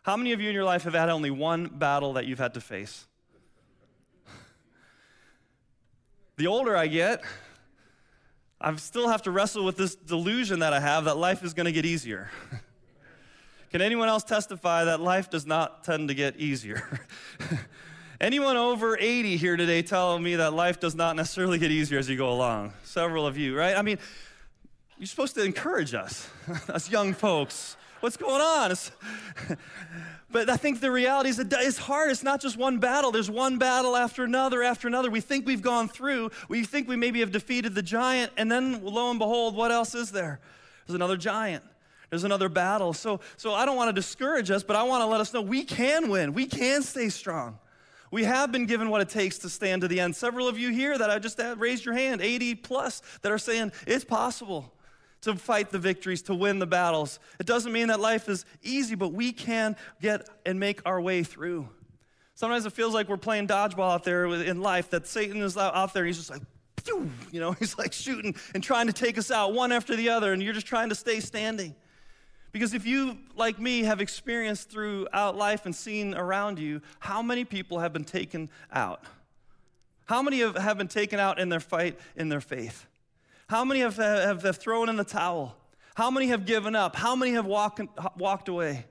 How 0.02 0.16
many 0.16 0.32
of 0.32 0.40
you 0.40 0.48
in 0.48 0.54
your 0.54 0.64
life 0.64 0.84
have 0.84 0.94
had 0.94 1.08
only 1.10 1.30
one 1.30 1.66
battle 1.66 2.14
that 2.14 2.26
you've 2.26 2.38
had 2.38 2.54
to 2.54 2.60
face? 2.60 3.06
the 6.36 6.46
older 6.46 6.74
I 6.74 6.86
get, 6.86 7.22
I 8.60 8.74
still 8.76 9.08
have 9.08 9.22
to 9.22 9.30
wrestle 9.30 9.64
with 9.64 9.76
this 9.76 9.94
delusion 9.94 10.60
that 10.60 10.72
I 10.72 10.80
have 10.80 11.04
that 11.04 11.18
life 11.18 11.42
is 11.42 11.52
going 11.52 11.66
to 11.66 11.72
get 11.72 11.84
easier. 11.84 12.30
Can 13.70 13.82
anyone 13.82 14.08
else 14.08 14.24
testify 14.24 14.84
that 14.84 15.00
life 15.00 15.30
does 15.30 15.46
not 15.46 15.84
tend 15.84 16.08
to 16.08 16.14
get 16.14 16.36
easier? 16.36 17.00
anyone 18.20 18.56
over 18.56 18.98
80 18.98 19.36
here 19.36 19.56
today 19.56 19.80
telling 19.82 20.24
me 20.24 20.36
that 20.36 20.52
life 20.52 20.80
does 20.80 20.96
not 20.96 21.14
necessarily 21.14 21.56
get 21.58 21.70
easier 21.70 21.98
as 21.98 22.10
you 22.10 22.16
go 22.16 22.32
along? 22.32 22.72
Several 22.82 23.28
of 23.28 23.38
you, 23.38 23.56
right? 23.56 23.76
I 23.76 23.82
mean, 23.82 23.98
you're 24.98 25.06
supposed 25.06 25.36
to 25.36 25.44
encourage 25.44 25.94
us, 25.94 26.28
us 26.68 26.90
young 26.90 27.14
folks. 27.14 27.76
What's 28.00 28.16
going 28.16 28.40
on? 28.40 28.74
but 30.30 30.50
I 30.50 30.56
think 30.56 30.80
the 30.80 30.90
reality 30.90 31.28
is 31.28 31.36
that 31.36 31.52
it's 31.52 31.78
hard. 31.78 32.10
It's 32.10 32.24
not 32.24 32.40
just 32.40 32.56
one 32.56 32.78
battle. 32.78 33.12
There's 33.12 33.30
one 33.30 33.56
battle 33.58 33.94
after 33.94 34.24
another 34.24 34.64
after 34.64 34.88
another. 34.88 35.10
We 35.10 35.20
think 35.20 35.46
we've 35.46 35.62
gone 35.62 35.88
through. 35.88 36.30
We 36.48 36.64
think 36.64 36.88
we 36.88 36.96
maybe 36.96 37.20
have 37.20 37.30
defeated 37.30 37.76
the 37.76 37.82
giant, 37.82 38.32
and 38.36 38.50
then 38.50 38.82
lo 38.82 39.10
and 39.10 39.18
behold, 39.18 39.54
what 39.54 39.70
else 39.70 39.94
is 39.94 40.10
there? 40.10 40.40
There's 40.86 40.96
another 40.96 41.16
giant. 41.16 41.62
There's 42.10 42.24
another 42.24 42.48
battle. 42.48 42.92
So, 42.92 43.20
so 43.36 43.54
I 43.54 43.64
don't 43.64 43.76
want 43.76 43.88
to 43.88 43.92
discourage 43.92 44.50
us, 44.50 44.62
but 44.62 44.76
I 44.76 44.82
want 44.82 45.02
to 45.02 45.06
let 45.06 45.20
us 45.20 45.32
know 45.32 45.40
we 45.40 45.64
can 45.64 46.10
win. 46.10 46.34
We 46.34 46.46
can 46.46 46.82
stay 46.82 47.08
strong. 47.08 47.58
We 48.10 48.24
have 48.24 48.50
been 48.50 48.66
given 48.66 48.90
what 48.90 49.00
it 49.00 49.08
takes 49.08 49.38
to 49.38 49.48
stand 49.48 49.82
to 49.82 49.88
the 49.88 50.00
end. 50.00 50.16
Several 50.16 50.48
of 50.48 50.58
you 50.58 50.70
here 50.70 50.98
that 50.98 51.10
I 51.10 51.20
just 51.20 51.40
raised 51.56 51.84
your 51.84 51.94
hand, 51.94 52.20
80 52.20 52.56
plus, 52.56 53.02
that 53.22 53.30
are 53.30 53.38
saying 53.38 53.70
it's 53.86 54.04
possible 54.04 54.74
to 55.22 55.36
fight 55.36 55.70
the 55.70 55.78
victories, 55.78 56.22
to 56.22 56.34
win 56.34 56.58
the 56.58 56.66
battles. 56.66 57.20
It 57.38 57.46
doesn't 57.46 57.72
mean 57.72 57.88
that 57.88 58.00
life 58.00 58.28
is 58.28 58.44
easy, 58.62 58.96
but 58.96 59.12
we 59.12 59.32
can 59.32 59.76
get 60.00 60.28
and 60.44 60.58
make 60.58 60.80
our 60.84 61.00
way 61.00 61.22
through. 61.22 61.68
Sometimes 62.34 62.64
it 62.64 62.72
feels 62.72 62.94
like 62.94 63.08
we're 63.08 63.18
playing 63.18 63.46
dodgeball 63.46 63.92
out 63.92 64.02
there 64.02 64.26
in 64.26 64.60
life, 64.62 64.90
that 64.90 65.06
Satan 65.06 65.42
is 65.42 65.56
out 65.56 65.92
there 65.92 66.04
and 66.04 66.08
he's 66.08 66.16
just 66.16 66.30
like, 66.30 66.42
you 67.30 67.38
know, 67.38 67.52
he's 67.58 67.78
like 67.78 67.92
shooting 67.92 68.34
and 68.54 68.64
trying 68.64 68.86
to 68.86 68.92
take 68.92 69.18
us 69.18 69.30
out 69.30 69.52
one 69.52 69.72
after 69.72 69.94
the 69.94 70.08
other, 70.08 70.32
and 70.32 70.42
you're 70.42 70.54
just 70.54 70.66
trying 70.66 70.88
to 70.88 70.94
stay 70.94 71.20
standing. 71.20 71.76
Because 72.52 72.74
if 72.74 72.84
you, 72.84 73.18
like 73.36 73.60
me, 73.60 73.82
have 73.82 74.00
experienced 74.00 74.70
throughout 74.70 75.36
life 75.36 75.66
and 75.66 75.74
seen 75.74 76.14
around 76.14 76.58
you, 76.58 76.82
how 76.98 77.22
many 77.22 77.44
people 77.44 77.78
have 77.78 77.92
been 77.92 78.04
taken 78.04 78.50
out? 78.72 79.04
How 80.06 80.22
many 80.22 80.40
have, 80.40 80.56
have 80.56 80.76
been 80.76 80.88
taken 80.88 81.20
out 81.20 81.38
in 81.38 81.48
their 81.48 81.60
fight 81.60 81.98
in 82.16 82.28
their 82.28 82.40
faith? 82.40 82.86
How 83.48 83.64
many 83.64 83.80
have, 83.80 83.96
have, 83.96 84.42
have 84.42 84.56
thrown 84.56 84.88
in 84.88 84.96
the 84.96 85.04
towel? 85.04 85.56
How 85.94 86.10
many 86.10 86.28
have 86.28 86.46
given 86.46 86.74
up? 86.74 86.96
How 86.96 87.14
many 87.14 87.32
have 87.32 87.46
walk, 87.46 87.80
walked 88.16 88.48
away? 88.48 88.86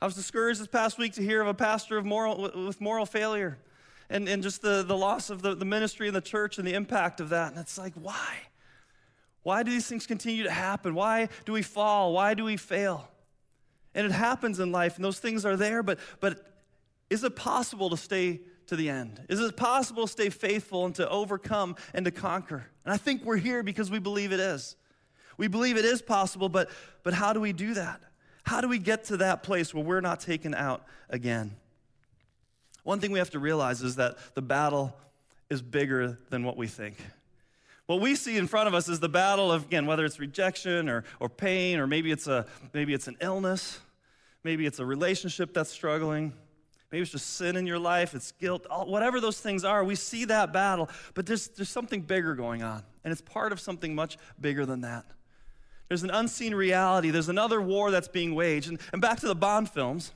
I 0.00 0.04
was 0.04 0.14
discouraged 0.14 0.60
this 0.60 0.68
past 0.68 0.98
week 0.98 1.14
to 1.14 1.22
hear 1.22 1.40
of 1.40 1.48
a 1.48 1.54
pastor 1.54 1.96
of 1.96 2.04
moral, 2.04 2.50
with 2.66 2.80
moral 2.80 3.06
failure 3.06 3.58
and, 4.10 4.28
and 4.28 4.42
just 4.42 4.62
the, 4.62 4.82
the 4.82 4.96
loss 4.96 5.30
of 5.30 5.42
the, 5.42 5.54
the 5.54 5.64
ministry 5.64 6.06
and 6.06 6.14
the 6.14 6.20
church 6.20 6.58
and 6.58 6.66
the 6.66 6.74
impact 6.74 7.20
of 7.20 7.30
that. 7.30 7.52
And 7.52 7.60
it's 7.60 7.78
like, 7.78 7.94
why? 7.94 8.36
Why 9.46 9.62
do 9.62 9.70
these 9.70 9.86
things 9.86 10.08
continue 10.08 10.42
to 10.42 10.50
happen? 10.50 10.92
Why 10.96 11.28
do 11.44 11.52
we 11.52 11.62
fall? 11.62 12.12
Why 12.12 12.34
do 12.34 12.42
we 12.42 12.56
fail? 12.56 13.08
And 13.94 14.04
it 14.04 14.10
happens 14.10 14.58
in 14.58 14.72
life, 14.72 14.96
and 14.96 15.04
those 15.04 15.20
things 15.20 15.44
are 15.44 15.56
there, 15.56 15.84
but, 15.84 16.00
but 16.18 16.44
is 17.10 17.22
it 17.22 17.36
possible 17.36 17.88
to 17.90 17.96
stay 17.96 18.40
to 18.66 18.74
the 18.74 18.90
end? 18.90 19.24
Is 19.28 19.38
it 19.38 19.56
possible 19.56 20.08
to 20.08 20.12
stay 20.12 20.30
faithful 20.30 20.84
and 20.84 20.96
to 20.96 21.08
overcome 21.08 21.76
and 21.94 22.04
to 22.06 22.10
conquer? 22.10 22.66
And 22.84 22.92
I 22.92 22.96
think 22.96 23.24
we're 23.24 23.36
here 23.36 23.62
because 23.62 23.88
we 23.88 24.00
believe 24.00 24.32
it 24.32 24.40
is. 24.40 24.74
We 25.38 25.46
believe 25.46 25.76
it 25.76 25.84
is 25.84 26.02
possible, 26.02 26.48
but, 26.48 26.68
but 27.04 27.14
how 27.14 27.32
do 27.32 27.38
we 27.38 27.52
do 27.52 27.74
that? 27.74 28.00
How 28.42 28.60
do 28.60 28.66
we 28.66 28.80
get 28.80 29.04
to 29.04 29.18
that 29.18 29.44
place 29.44 29.72
where 29.72 29.84
we're 29.84 30.00
not 30.00 30.18
taken 30.18 30.56
out 30.56 30.84
again? 31.08 31.54
One 32.82 32.98
thing 32.98 33.12
we 33.12 33.20
have 33.20 33.30
to 33.30 33.38
realize 33.38 33.80
is 33.80 33.94
that 33.94 34.16
the 34.34 34.42
battle 34.42 34.96
is 35.48 35.62
bigger 35.62 36.18
than 36.30 36.42
what 36.42 36.56
we 36.56 36.66
think. 36.66 36.96
What 37.86 38.00
we 38.00 38.16
see 38.16 38.36
in 38.36 38.48
front 38.48 38.66
of 38.66 38.74
us 38.74 38.88
is 38.88 38.98
the 38.98 39.08
battle 39.08 39.52
of, 39.52 39.64
again, 39.64 39.86
whether 39.86 40.04
it's 40.04 40.18
rejection 40.18 40.88
or, 40.88 41.04
or 41.20 41.28
pain, 41.28 41.78
or 41.78 41.86
maybe 41.86 42.10
it's, 42.10 42.26
a, 42.26 42.44
maybe 42.72 42.92
it's 42.92 43.06
an 43.06 43.16
illness, 43.20 43.78
maybe 44.42 44.66
it's 44.66 44.80
a 44.80 44.86
relationship 44.86 45.54
that's 45.54 45.70
struggling, 45.70 46.32
maybe 46.90 47.02
it's 47.02 47.12
just 47.12 47.36
sin 47.36 47.56
in 47.56 47.64
your 47.64 47.78
life, 47.78 48.12
it's 48.12 48.32
guilt, 48.32 48.66
all, 48.68 48.86
whatever 48.86 49.20
those 49.20 49.38
things 49.38 49.64
are, 49.64 49.84
we 49.84 49.94
see 49.94 50.24
that 50.24 50.52
battle, 50.52 50.90
but 51.14 51.26
there's, 51.26 51.46
there's 51.48 51.68
something 51.68 52.00
bigger 52.00 52.34
going 52.34 52.64
on, 52.64 52.82
and 53.04 53.12
it's 53.12 53.22
part 53.22 53.52
of 53.52 53.60
something 53.60 53.94
much 53.94 54.18
bigger 54.40 54.66
than 54.66 54.80
that. 54.80 55.04
There's 55.86 56.02
an 56.02 56.10
unseen 56.10 56.56
reality, 56.56 57.10
there's 57.10 57.28
another 57.28 57.62
war 57.62 57.92
that's 57.92 58.08
being 58.08 58.34
waged. 58.34 58.68
And, 58.68 58.80
and 58.92 59.00
back 59.00 59.20
to 59.20 59.28
the 59.28 59.36
Bond 59.36 59.70
films, 59.70 60.12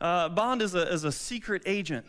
uh, 0.00 0.28
Bond 0.28 0.62
is 0.62 0.76
a, 0.76 0.92
is 0.92 1.02
a 1.02 1.10
secret 1.10 1.62
agent 1.66 2.06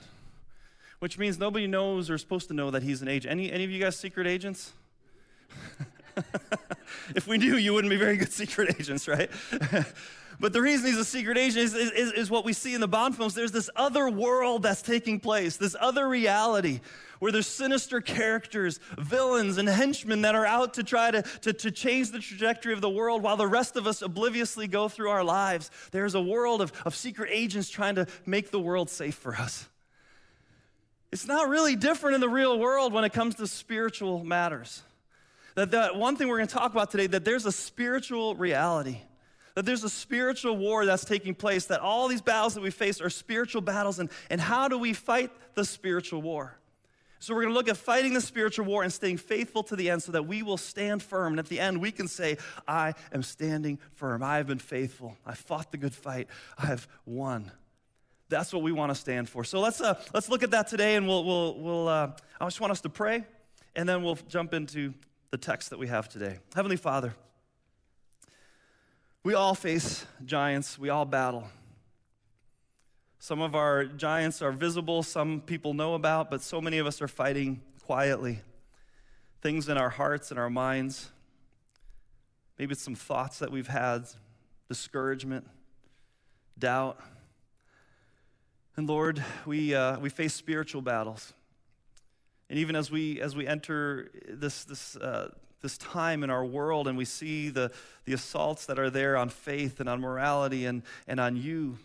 which 0.99 1.17
means 1.17 1.37
nobody 1.37 1.67
knows 1.67 2.09
or 2.09 2.15
is 2.15 2.21
supposed 2.21 2.47
to 2.47 2.53
know 2.53 2.71
that 2.71 2.83
he's 2.83 3.01
an 3.01 3.07
agent. 3.07 3.31
Any, 3.31 3.51
any 3.51 3.63
of 3.63 3.71
you 3.71 3.79
guys 3.79 3.97
secret 3.97 4.27
agents? 4.27 4.73
if 7.15 7.27
we 7.27 7.37
knew, 7.37 7.55
you 7.55 7.73
wouldn't 7.73 7.91
be 7.91 7.97
very 7.97 8.17
good 8.17 8.31
secret 8.31 8.75
agents, 8.79 9.07
right? 9.07 9.29
but 10.39 10.53
the 10.53 10.61
reason 10.61 10.87
he's 10.87 10.97
a 10.97 11.05
secret 11.05 11.37
agent 11.37 11.65
is, 11.65 11.73
is, 11.73 12.11
is, 12.11 12.29
what 12.29 12.45
we 12.45 12.53
see 12.53 12.73
in 12.73 12.81
the 12.81 12.87
Bond 12.87 13.15
films. 13.15 13.33
There's 13.33 13.51
this 13.51 13.69
other 13.75 14.09
world 14.09 14.63
that's 14.63 14.81
taking 14.81 15.19
place, 15.19 15.57
this 15.57 15.75
other 15.79 16.07
reality 16.07 16.79
where 17.19 17.31
there's 17.31 17.47
sinister 17.47 18.01
characters, 18.01 18.79
villains, 18.97 19.57
and 19.57 19.67
henchmen 19.67 20.21
that 20.21 20.35
are 20.35 20.45
out 20.45 20.75
to 20.75 20.83
try 20.83 21.11
to, 21.11 21.21
to, 21.41 21.53
to 21.53 21.71
change 21.71 22.11
the 22.11 22.19
trajectory 22.19 22.73
of 22.73 22.81
the 22.81 22.89
world 22.89 23.23
while 23.23 23.37
the 23.37 23.47
rest 23.47 23.75
of 23.75 23.87
us 23.87 24.01
obliviously 24.01 24.67
go 24.67 24.87
through 24.87 25.09
our 25.09 25.23
lives. 25.23 25.71
There's 25.91 26.15
a 26.15 26.21
world 26.21 26.61
of, 26.61 26.71
of 26.85 26.95
secret 26.95 27.29
agents 27.31 27.69
trying 27.69 27.95
to 27.95 28.07
make 28.25 28.51
the 28.51 28.59
world 28.59 28.89
safe 28.89 29.15
for 29.15 29.35
us. 29.35 29.67
It's 31.11 31.25
not 31.25 31.49
really 31.49 31.75
different 31.75 32.15
in 32.15 32.21
the 32.21 32.29
real 32.29 32.59
world 32.59 32.93
when 32.93 33.03
it 33.03 33.13
comes 33.13 33.35
to 33.35 33.47
spiritual 33.47 34.23
matters. 34.23 34.83
That, 35.57 35.71
that 35.71 35.95
one 35.95 36.15
thing 36.15 36.27
we're 36.27 36.37
going 36.37 36.47
to 36.47 36.53
talk 36.53 36.71
about 36.71 36.91
today, 36.91 37.07
that 37.07 37.25
there's 37.25 37.47
a 37.47 37.51
spiritual 37.51 38.35
reality, 38.35 38.99
that 39.55 39.65
there's 39.65 39.83
a 39.83 39.89
spiritual 39.89 40.55
war 40.55 40.85
that's 40.85 41.03
taking 41.03 41.33
place, 41.33 41.65
that 41.65 41.79
all 41.79 42.07
these 42.07 42.21
battles 42.21 42.53
that 42.53 42.61
we 42.61 42.69
face 42.69 43.01
are 43.01 43.09
spiritual 43.09 43.63
battles, 43.63 43.97
and, 43.97 44.11
and 44.29 44.39
how 44.39 44.67
do 44.67 44.77
we 44.77 44.93
fight 44.93 45.31
the 45.55 45.65
spiritual 45.65 46.21
war? 46.21 46.59
So, 47.17 47.33
we're 47.33 47.41
going 47.41 47.53
to 47.53 47.57
look 47.57 47.69
at 47.69 47.77
fighting 47.77 48.13
the 48.13 48.21
spiritual 48.21 48.67
war 48.67 48.83
and 48.83 48.93
staying 48.93 49.17
faithful 49.17 49.63
to 49.63 49.75
the 49.75 49.89
end 49.89 50.03
so 50.03 50.11
that 50.11 50.27
we 50.27 50.43
will 50.43 50.57
stand 50.57 51.01
firm. 51.01 51.33
And 51.33 51.39
at 51.39 51.47
the 51.47 51.59
end, 51.59 51.81
we 51.81 51.91
can 51.91 52.07
say, 52.07 52.37
I 52.67 52.93
am 53.11 53.23
standing 53.23 53.79
firm. 53.95 54.21
I 54.21 54.37
have 54.37 54.45
been 54.45 54.59
faithful. 54.59 55.17
I 55.25 55.33
fought 55.33 55.71
the 55.71 55.77
good 55.79 55.95
fight. 55.95 56.27
I 56.59 56.67
have 56.67 56.87
won. 57.07 57.51
That's 58.29 58.53
what 58.53 58.61
we 58.61 58.71
want 58.71 58.91
to 58.91 58.95
stand 58.95 59.27
for. 59.27 59.43
So 59.43 59.59
let's, 59.59 59.81
uh, 59.81 59.99
let's 60.13 60.29
look 60.29 60.43
at 60.43 60.51
that 60.51 60.67
today, 60.67 60.93
and 60.93 61.07
we'll, 61.07 61.23
we'll, 61.23 61.59
we'll 61.59 61.87
uh, 61.87 62.11
I 62.39 62.45
just 62.45 62.61
want 62.61 62.69
us 62.69 62.81
to 62.81 62.89
pray, 62.89 63.23
and 63.75 63.89
then 63.89 64.03
we'll 64.03 64.19
jump 64.29 64.53
into 64.53 64.93
the 65.29 65.37
text 65.37 65.69
that 65.69 65.79
we 65.79 65.87
have 65.87 66.07
today. 66.07 66.39
Heavenly 66.55 66.77
Father, 66.77 67.13
we 69.23 69.33
all 69.33 69.55
face 69.55 70.05
giants, 70.25 70.79
we 70.79 70.89
all 70.89 71.05
battle. 71.05 71.49
Some 73.19 73.41
of 73.41 73.55
our 73.55 73.83
giants 73.83 74.41
are 74.41 74.51
visible, 74.51 75.03
some 75.03 75.41
people 75.41 75.73
know 75.73 75.95
about, 75.95 76.29
but 76.29 76.41
so 76.41 76.61
many 76.61 76.77
of 76.77 76.87
us 76.87 77.01
are 77.01 77.07
fighting 77.09 77.61
quietly. 77.83 78.39
Things 79.41 79.67
in 79.67 79.77
our 79.77 79.89
hearts 79.89 80.31
and 80.31 80.39
our 80.39 80.49
minds. 80.49 81.09
Maybe 82.57 82.71
it's 82.71 82.81
some 82.81 82.95
thoughts 82.95 83.39
that 83.39 83.51
we've 83.51 83.67
had, 83.67 84.05
discouragement, 84.69 85.45
doubt. 86.57 86.99
And 88.77 88.87
Lord, 88.87 89.23
we, 89.45 89.75
uh, 89.75 89.99
we 89.99 90.09
face 90.09 90.33
spiritual 90.33 90.81
battles. 90.81 91.33
And 92.49 92.59
even 92.59 92.75
as 92.75 92.89
we, 92.89 93.19
as 93.21 93.35
we 93.35 93.45
enter 93.45 94.09
this, 94.27 94.63
this, 94.63 94.95
uh, 94.95 95.31
this 95.61 95.77
time 95.77 96.23
in 96.23 96.29
our 96.29 96.45
world 96.45 96.87
and 96.87 96.97
we 96.97 97.05
see 97.05 97.49
the, 97.49 97.71
the 98.05 98.13
assaults 98.13 98.65
that 98.67 98.79
are 98.79 98.89
there 98.89 99.17
on 99.17 99.29
faith 99.29 99.79
and 99.79 99.89
on 99.89 99.99
morality 99.99 100.65
and, 100.65 100.83
and 101.07 101.19
on 101.19 101.35
you, 101.35 101.77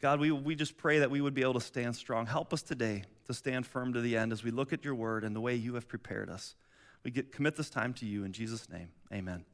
God, 0.00 0.18
we, 0.18 0.30
we 0.32 0.54
just 0.54 0.76
pray 0.76 0.98
that 0.98 1.10
we 1.10 1.20
would 1.20 1.34
be 1.34 1.42
able 1.42 1.54
to 1.54 1.60
stand 1.60 1.94
strong. 1.94 2.26
Help 2.26 2.52
us 2.52 2.62
today 2.62 3.04
to 3.26 3.34
stand 3.34 3.66
firm 3.66 3.92
to 3.92 4.00
the 4.00 4.16
end 4.16 4.32
as 4.32 4.42
we 4.42 4.50
look 4.50 4.72
at 4.72 4.84
your 4.84 4.94
word 4.94 5.24
and 5.24 5.36
the 5.36 5.40
way 5.40 5.54
you 5.54 5.74
have 5.74 5.86
prepared 5.88 6.28
us. 6.28 6.56
We 7.04 7.10
get, 7.10 7.32
commit 7.32 7.56
this 7.56 7.70
time 7.70 7.94
to 7.94 8.06
you 8.06 8.24
in 8.24 8.32
Jesus' 8.32 8.68
name. 8.68 8.88
Amen. 9.12 9.44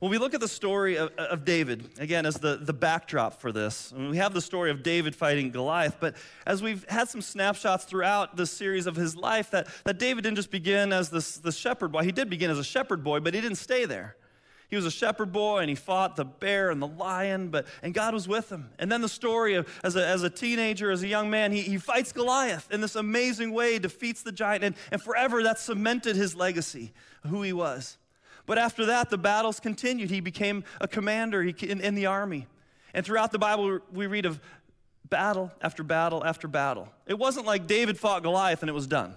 Well, 0.00 0.10
we 0.10 0.18
look 0.18 0.34
at 0.34 0.40
the 0.40 0.48
story 0.48 0.96
of, 0.96 1.10
of, 1.16 1.46
David, 1.46 1.88
again, 1.98 2.26
as 2.26 2.34
the, 2.34 2.56
the 2.56 2.74
backdrop 2.74 3.40
for 3.40 3.50
this. 3.50 3.94
I 3.94 3.98
mean, 3.98 4.10
we 4.10 4.18
have 4.18 4.34
the 4.34 4.42
story 4.42 4.70
of 4.70 4.82
David 4.82 5.16
fighting 5.16 5.50
Goliath, 5.50 5.96
but 5.98 6.16
as 6.46 6.62
we've 6.62 6.84
had 6.90 7.08
some 7.08 7.22
snapshots 7.22 7.84
throughout 7.86 8.36
the 8.36 8.44
series 8.44 8.86
of 8.86 8.94
his 8.94 9.16
life, 9.16 9.50
that, 9.52 9.68
that 9.84 9.98
David 9.98 10.24
didn't 10.24 10.36
just 10.36 10.50
begin 10.50 10.92
as 10.92 11.08
this, 11.08 11.38
this 11.38 11.56
shepherd 11.56 11.92
boy. 11.92 12.02
He 12.02 12.12
did 12.12 12.28
begin 12.28 12.50
as 12.50 12.58
a 12.58 12.64
shepherd 12.64 13.02
boy, 13.02 13.20
but 13.20 13.32
he 13.32 13.40
didn't 13.40 13.56
stay 13.56 13.86
there. 13.86 14.16
He 14.68 14.76
was 14.76 14.84
a 14.84 14.90
shepherd 14.90 15.32
boy 15.32 15.60
and 15.60 15.70
he 15.70 15.76
fought 15.76 16.16
the 16.16 16.24
bear 16.26 16.70
and 16.70 16.82
the 16.82 16.88
lion, 16.88 17.48
but, 17.48 17.66
and 17.82 17.94
God 17.94 18.12
was 18.12 18.28
with 18.28 18.50
him. 18.50 18.70
And 18.78 18.92
then 18.92 19.00
the 19.00 19.08
story 19.08 19.54
of 19.54 19.66
as 19.82 19.96
a, 19.96 20.06
as 20.06 20.24
a 20.24 20.30
teenager, 20.30 20.90
as 20.90 21.02
a 21.04 21.08
young 21.08 21.30
man, 21.30 21.52
he, 21.52 21.62
he 21.62 21.78
fights 21.78 22.12
Goliath 22.12 22.70
in 22.70 22.82
this 22.82 22.96
amazing 22.96 23.52
way, 23.52 23.78
defeats 23.78 24.22
the 24.22 24.32
giant, 24.32 24.62
and, 24.64 24.74
and 24.90 25.00
forever 25.00 25.42
that 25.44 25.58
cemented 25.58 26.16
his 26.16 26.34
legacy, 26.34 26.92
who 27.28 27.42
he 27.42 27.52
was. 27.54 27.96
But 28.46 28.58
after 28.58 28.86
that, 28.86 29.10
the 29.10 29.18
battles 29.18 29.60
continued. 29.60 30.08
He 30.10 30.20
became 30.20 30.64
a 30.80 30.88
commander 30.88 31.42
in, 31.42 31.94
the 31.96 32.06
army. 32.06 32.46
And 32.94 33.04
throughout 33.04 33.32
the 33.32 33.38
Bible, 33.38 33.80
we 33.92 34.06
read 34.06 34.24
of 34.24 34.40
battle 35.10 35.52
after 35.60 35.82
battle 35.82 36.24
after 36.24 36.48
battle. 36.48 36.88
It 37.06 37.18
wasn't 37.18 37.46
like 37.46 37.66
David 37.66 37.98
fought 37.98 38.22
Goliath 38.22 38.62
and 38.62 38.70
it 38.70 38.72
was 38.72 38.86
done. 38.86 39.14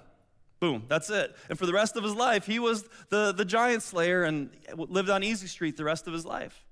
Boom, 0.59 0.83
that's 0.87 1.09
it. 1.09 1.35
And 1.49 1.57
for 1.57 1.65
the 1.65 1.73
rest 1.73 1.95
of 1.95 2.03
his 2.03 2.15
life, 2.15 2.45
he 2.45 2.59
was 2.59 2.83
the, 3.09 3.31
the 3.31 3.45
giant 3.45 3.81
slayer 3.81 4.23
and 4.23 4.49
lived 4.75 5.09
on 5.09 5.23
Easy 5.23 5.47
Street 5.47 5.77
the 5.77 5.85
rest 5.85 6.05
of 6.05 6.13
his 6.13 6.25
life. 6.25 6.65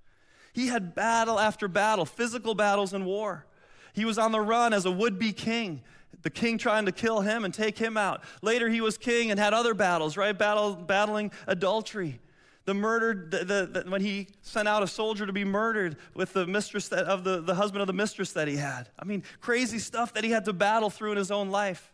He 0.52 0.68
had 0.68 0.94
battle 0.94 1.40
after 1.40 1.68
battle, 1.68 2.06
physical 2.06 2.54
battles 2.54 2.94
and 2.94 3.06
war. 3.06 3.46
He 3.94 4.04
was 4.04 4.18
on 4.18 4.32
the 4.32 4.42
run 4.42 4.74
as 4.74 4.86
a 4.86 4.92
would 4.92 5.18
be 5.18 5.32
king, 5.32 5.82
the 6.22 6.30
king 6.30 6.58
trying 6.58 6.86
to 6.86 6.92
kill 6.92 7.22
him 7.22 7.46
and 7.46 7.54
take 7.54 7.78
him 7.78 7.96
out. 7.96 8.24
Later, 8.42 8.68
he 8.68 8.82
was 8.82 8.98
king 8.98 9.32
and 9.32 9.40
had 9.40 9.54
other 9.54 9.74
battles, 9.74 10.18
right? 10.18 10.38
Battle, 10.38 10.76
battling 10.76 11.32
adultery 11.48 12.20
the 12.68 12.74
murdered, 12.74 13.32
the, 13.32 13.46
the, 13.46 13.82
the, 13.84 13.90
when 13.90 14.02
he 14.02 14.28
sent 14.42 14.68
out 14.68 14.84
a 14.84 14.88
soldier 14.88 15.26
to 15.26 15.32
be 15.32 15.46
murdered 15.46 15.96
with 16.14 16.34
the 16.34 16.46
mistress 16.46 16.90
that, 16.90 17.06
of 17.06 17.24
the, 17.24 17.40
the 17.40 17.56
husband 17.56 17.80
of 17.80 17.88
the 17.88 17.94
mistress 17.94 18.34
that 18.34 18.50
he 18.50 18.58
had. 18.58 18.90
I 19.00 19.06
mean, 19.06 19.24
crazy 19.40 19.80
stuff 19.80 20.14
that 20.16 20.26
he 20.26 20.32
had 20.32 20.44
to 20.46 20.54
battle 20.54 20.90
through 20.90 21.14
in 21.14 21.18
his 21.18 21.32
own 21.32 21.50
life. 21.50 21.94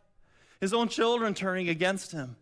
His 0.59 0.73
own 0.73 0.87
children 0.87 1.35
turning 1.35 1.69
against 1.69 2.11
him. 2.11 2.37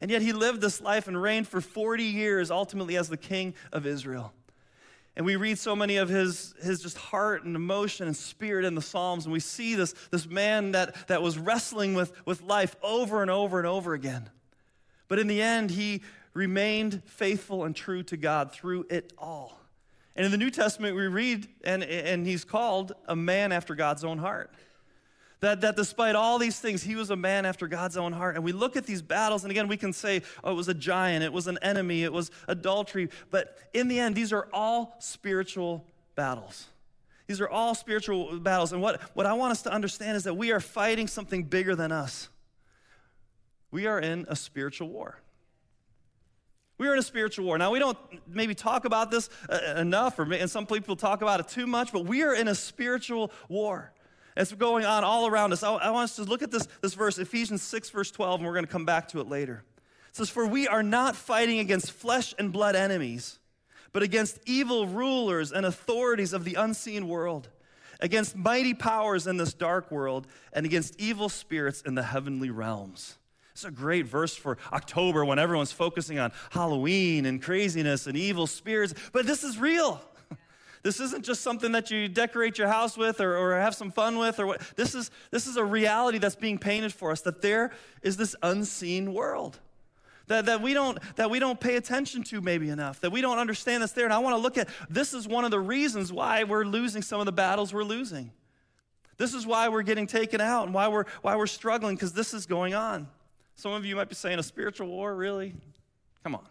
And 0.00 0.10
yet 0.10 0.22
he 0.22 0.32
lived 0.32 0.60
this 0.60 0.80
life 0.80 1.06
and 1.06 1.22
reigned 1.22 1.46
for 1.46 1.60
40 1.60 2.02
years, 2.02 2.50
ultimately 2.50 2.96
as 2.96 3.08
the 3.08 3.16
king 3.16 3.54
of 3.72 3.86
Israel. 3.86 4.32
And 5.14 5.24
we 5.24 5.36
read 5.36 5.56
so 5.56 5.76
many 5.76 5.98
of 5.98 6.08
his, 6.08 6.56
his 6.60 6.82
just 6.82 6.98
heart 6.98 7.44
and 7.44 7.54
emotion 7.54 8.08
and 8.08 8.16
spirit 8.16 8.64
in 8.64 8.74
the 8.74 8.82
Psalms, 8.82 9.24
and 9.24 9.32
we 9.32 9.38
see 9.38 9.76
this, 9.76 9.94
this 10.10 10.26
man 10.26 10.72
that, 10.72 11.06
that 11.06 11.22
was 11.22 11.38
wrestling 11.38 11.94
with, 11.94 12.12
with 12.26 12.42
life 12.42 12.74
over 12.82 13.22
and 13.22 13.30
over 13.30 13.58
and 13.58 13.68
over 13.68 13.94
again. 13.94 14.28
But 15.06 15.20
in 15.20 15.28
the 15.28 15.40
end, 15.40 15.70
he 15.70 16.02
remained 16.34 17.02
faithful 17.04 17.64
and 17.64 17.74
true 17.74 18.02
to 18.04 18.16
God 18.16 18.52
through 18.52 18.86
it 18.90 19.12
all. 19.18 19.58
And 20.16 20.24
in 20.24 20.32
the 20.32 20.38
New 20.38 20.50
Testament, 20.50 20.96
we 20.96 21.06
read, 21.06 21.46
and, 21.62 21.82
and 21.84 22.26
he's 22.26 22.44
called 22.44 22.92
a 23.06 23.14
man 23.14 23.52
after 23.52 23.74
God's 23.74 24.04
own 24.04 24.18
heart. 24.18 24.50
That, 25.40 25.60
that 25.60 25.76
despite 25.76 26.16
all 26.16 26.38
these 26.38 26.58
things, 26.58 26.82
he 26.82 26.96
was 26.96 27.10
a 27.10 27.16
man 27.16 27.46
after 27.46 27.68
God's 27.68 27.96
own 27.96 28.12
heart. 28.12 28.34
And 28.34 28.44
we 28.44 28.50
look 28.50 28.76
at 28.76 28.84
these 28.84 29.00
battles, 29.00 29.44
and 29.44 29.52
again, 29.52 29.68
we 29.68 29.76
can 29.76 29.92
say, 29.92 30.22
oh, 30.42 30.50
it 30.50 30.54
was 30.54 30.68
a 30.68 30.74
giant, 30.74 31.22
it 31.22 31.32
was 31.32 31.46
an 31.46 31.58
enemy, 31.62 32.02
it 32.02 32.12
was 32.12 32.32
adultery. 32.48 33.10
But 33.30 33.56
in 33.72 33.86
the 33.86 34.00
end, 34.00 34.16
these 34.16 34.32
are 34.32 34.48
all 34.52 34.96
spiritual 34.98 35.86
battles. 36.16 36.66
These 37.28 37.40
are 37.40 37.48
all 37.48 37.76
spiritual 37.76 38.40
battles. 38.40 38.72
And 38.72 38.82
what, 38.82 39.00
what 39.14 39.26
I 39.26 39.34
want 39.34 39.52
us 39.52 39.62
to 39.62 39.72
understand 39.72 40.16
is 40.16 40.24
that 40.24 40.34
we 40.34 40.50
are 40.50 40.60
fighting 40.60 41.06
something 41.06 41.44
bigger 41.44 41.76
than 41.76 41.92
us. 41.92 42.28
We 43.70 43.86
are 43.86 44.00
in 44.00 44.26
a 44.28 44.34
spiritual 44.34 44.88
war. 44.88 45.20
We 46.78 46.86
are 46.86 46.92
in 46.92 47.00
a 47.00 47.02
spiritual 47.02 47.44
war. 47.44 47.58
Now, 47.58 47.72
we 47.72 47.80
don't 47.80 47.98
maybe 48.28 48.54
talk 48.54 48.84
about 48.84 49.10
this 49.10 49.28
uh, 49.50 49.74
enough, 49.76 50.18
or, 50.18 50.32
and 50.32 50.48
some 50.48 50.64
people 50.64 50.94
talk 50.94 51.22
about 51.22 51.40
it 51.40 51.48
too 51.48 51.66
much, 51.66 51.92
but 51.92 52.06
we 52.06 52.22
are 52.22 52.34
in 52.34 52.46
a 52.46 52.54
spiritual 52.54 53.32
war. 53.48 53.92
It's 54.36 54.52
going 54.52 54.84
on 54.84 55.02
all 55.02 55.26
around 55.26 55.52
us. 55.52 55.64
I, 55.64 55.74
I 55.74 55.90
want 55.90 56.04
us 56.04 56.16
to 56.16 56.22
look 56.22 56.42
at 56.42 56.52
this, 56.52 56.68
this 56.80 56.94
verse, 56.94 57.18
Ephesians 57.18 57.62
6, 57.62 57.90
verse 57.90 58.12
12, 58.12 58.40
and 58.40 58.46
we're 58.46 58.54
going 58.54 58.64
to 58.64 58.70
come 58.70 58.84
back 58.84 59.08
to 59.08 59.20
it 59.20 59.28
later. 59.28 59.64
It 60.08 60.16
says, 60.16 60.30
For 60.30 60.46
we 60.46 60.68
are 60.68 60.84
not 60.84 61.16
fighting 61.16 61.58
against 61.58 61.90
flesh 61.90 62.32
and 62.38 62.52
blood 62.52 62.76
enemies, 62.76 63.40
but 63.92 64.04
against 64.04 64.38
evil 64.46 64.86
rulers 64.86 65.50
and 65.50 65.66
authorities 65.66 66.32
of 66.32 66.44
the 66.44 66.54
unseen 66.54 67.08
world, 67.08 67.48
against 67.98 68.36
mighty 68.36 68.74
powers 68.74 69.26
in 69.26 69.36
this 69.36 69.52
dark 69.52 69.90
world, 69.90 70.28
and 70.52 70.64
against 70.64 70.94
evil 71.00 71.28
spirits 71.28 71.82
in 71.82 71.96
the 71.96 72.04
heavenly 72.04 72.50
realms. 72.50 73.18
It's 73.58 73.64
a 73.64 73.72
great 73.72 74.06
verse 74.06 74.36
for 74.36 74.56
October 74.72 75.24
when 75.24 75.40
everyone's 75.40 75.72
focusing 75.72 76.20
on 76.20 76.30
Halloween 76.50 77.26
and 77.26 77.42
craziness 77.42 78.06
and 78.06 78.16
evil 78.16 78.46
spirits, 78.46 78.94
but 79.12 79.26
this 79.26 79.42
is 79.42 79.58
real. 79.58 80.00
This 80.84 81.00
isn't 81.00 81.24
just 81.24 81.40
something 81.40 81.72
that 81.72 81.90
you 81.90 82.06
decorate 82.06 82.56
your 82.56 82.68
house 82.68 82.96
with 82.96 83.20
or, 83.20 83.36
or 83.36 83.58
have 83.58 83.74
some 83.74 83.90
fun 83.90 84.16
with 84.16 84.38
or 84.38 84.46
what. 84.46 84.60
This 84.76 84.94
is, 84.94 85.10
this 85.32 85.48
is 85.48 85.56
a 85.56 85.64
reality 85.64 86.18
that's 86.18 86.36
being 86.36 86.56
painted 86.56 86.94
for 86.94 87.10
us 87.10 87.20
that 87.22 87.42
there 87.42 87.72
is 88.00 88.16
this 88.16 88.36
unseen 88.44 89.12
world 89.12 89.58
that, 90.28 90.46
that, 90.46 90.62
we 90.62 90.74
don't, 90.74 90.96
that 91.16 91.30
we 91.30 91.40
don't 91.40 91.58
pay 91.58 91.74
attention 91.74 92.22
to 92.22 92.40
maybe 92.40 92.68
enough, 92.68 93.00
that 93.00 93.10
we 93.10 93.20
don't 93.20 93.38
understand 93.38 93.82
that's 93.82 93.92
there. 93.92 94.04
And 94.04 94.14
I 94.14 94.18
want 94.18 94.36
to 94.36 94.40
look 94.40 94.56
at 94.56 94.68
this 94.88 95.14
is 95.14 95.26
one 95.26 95.44
of 95.44 95.50
the 95.50 95.58
reasons 95.58 96.12
why 96.12 96.44
we're 96.44 96.64
losing 96.64 97.02
some 97.02 97.18
of 97.18 97.26
the 97.26 97.32
battles 97.32 97.74
we're 97.74 97.82
losing. 97.82 98.30
This 99.16 99.34
is 99.34 99.44
why 99.44 99.68
we're 99.68 99.82
getting 99.82 100.06
taken 100.06 100.40
out 100.40 100.66
and 100.66 100.72
why 100.72 100.86
we're, 100.86 101.06
why 101.22 101.34
we're 101.34 101.48
struggling 101.48 101.96
because 101.96 102.12
this 102.12 102.32
is 102.32 102.46
going 102.46 102.74
on. 102.74 103.08
Some 103.58 103.72
of 103.72 103.84
you 103.84 103.96
might 103.96 104.08
be 104.08 104.14
saying, 104.14 104.38
a 104.38 104.42
spiritual 104.44 104.86
war, 104.86 105.16
really? 105.16 105.52
Come 106.22 106.36
on. 106.36 106.46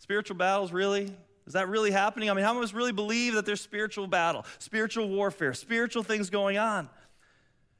Spiritual 0.00 0.36
battles, 0.36 0.72
really? 0.72 1.14
Is 1.46 1.52
that 1.52 1.68
really 1.68 1.92
happening? 1.92 2.28
I 2.28 2.34
mean, 2.34 2.44
how 2.44 2.50
many 2.50 2.64
of 2.64 2.70
us 2.70 2.74
really 2.74 2.90
believe 2.90 3.34
that 3.34 3.46
there's 3.46 3.60
spiritual 3.60 4.08
battle, 4.08 4.44
spiritual 4.58 5.08
warfare, 5.08 5.54
spiritual 5.54 6.02
things 6.02 6.28
going 6.28 6.58
on? 6.58 6.90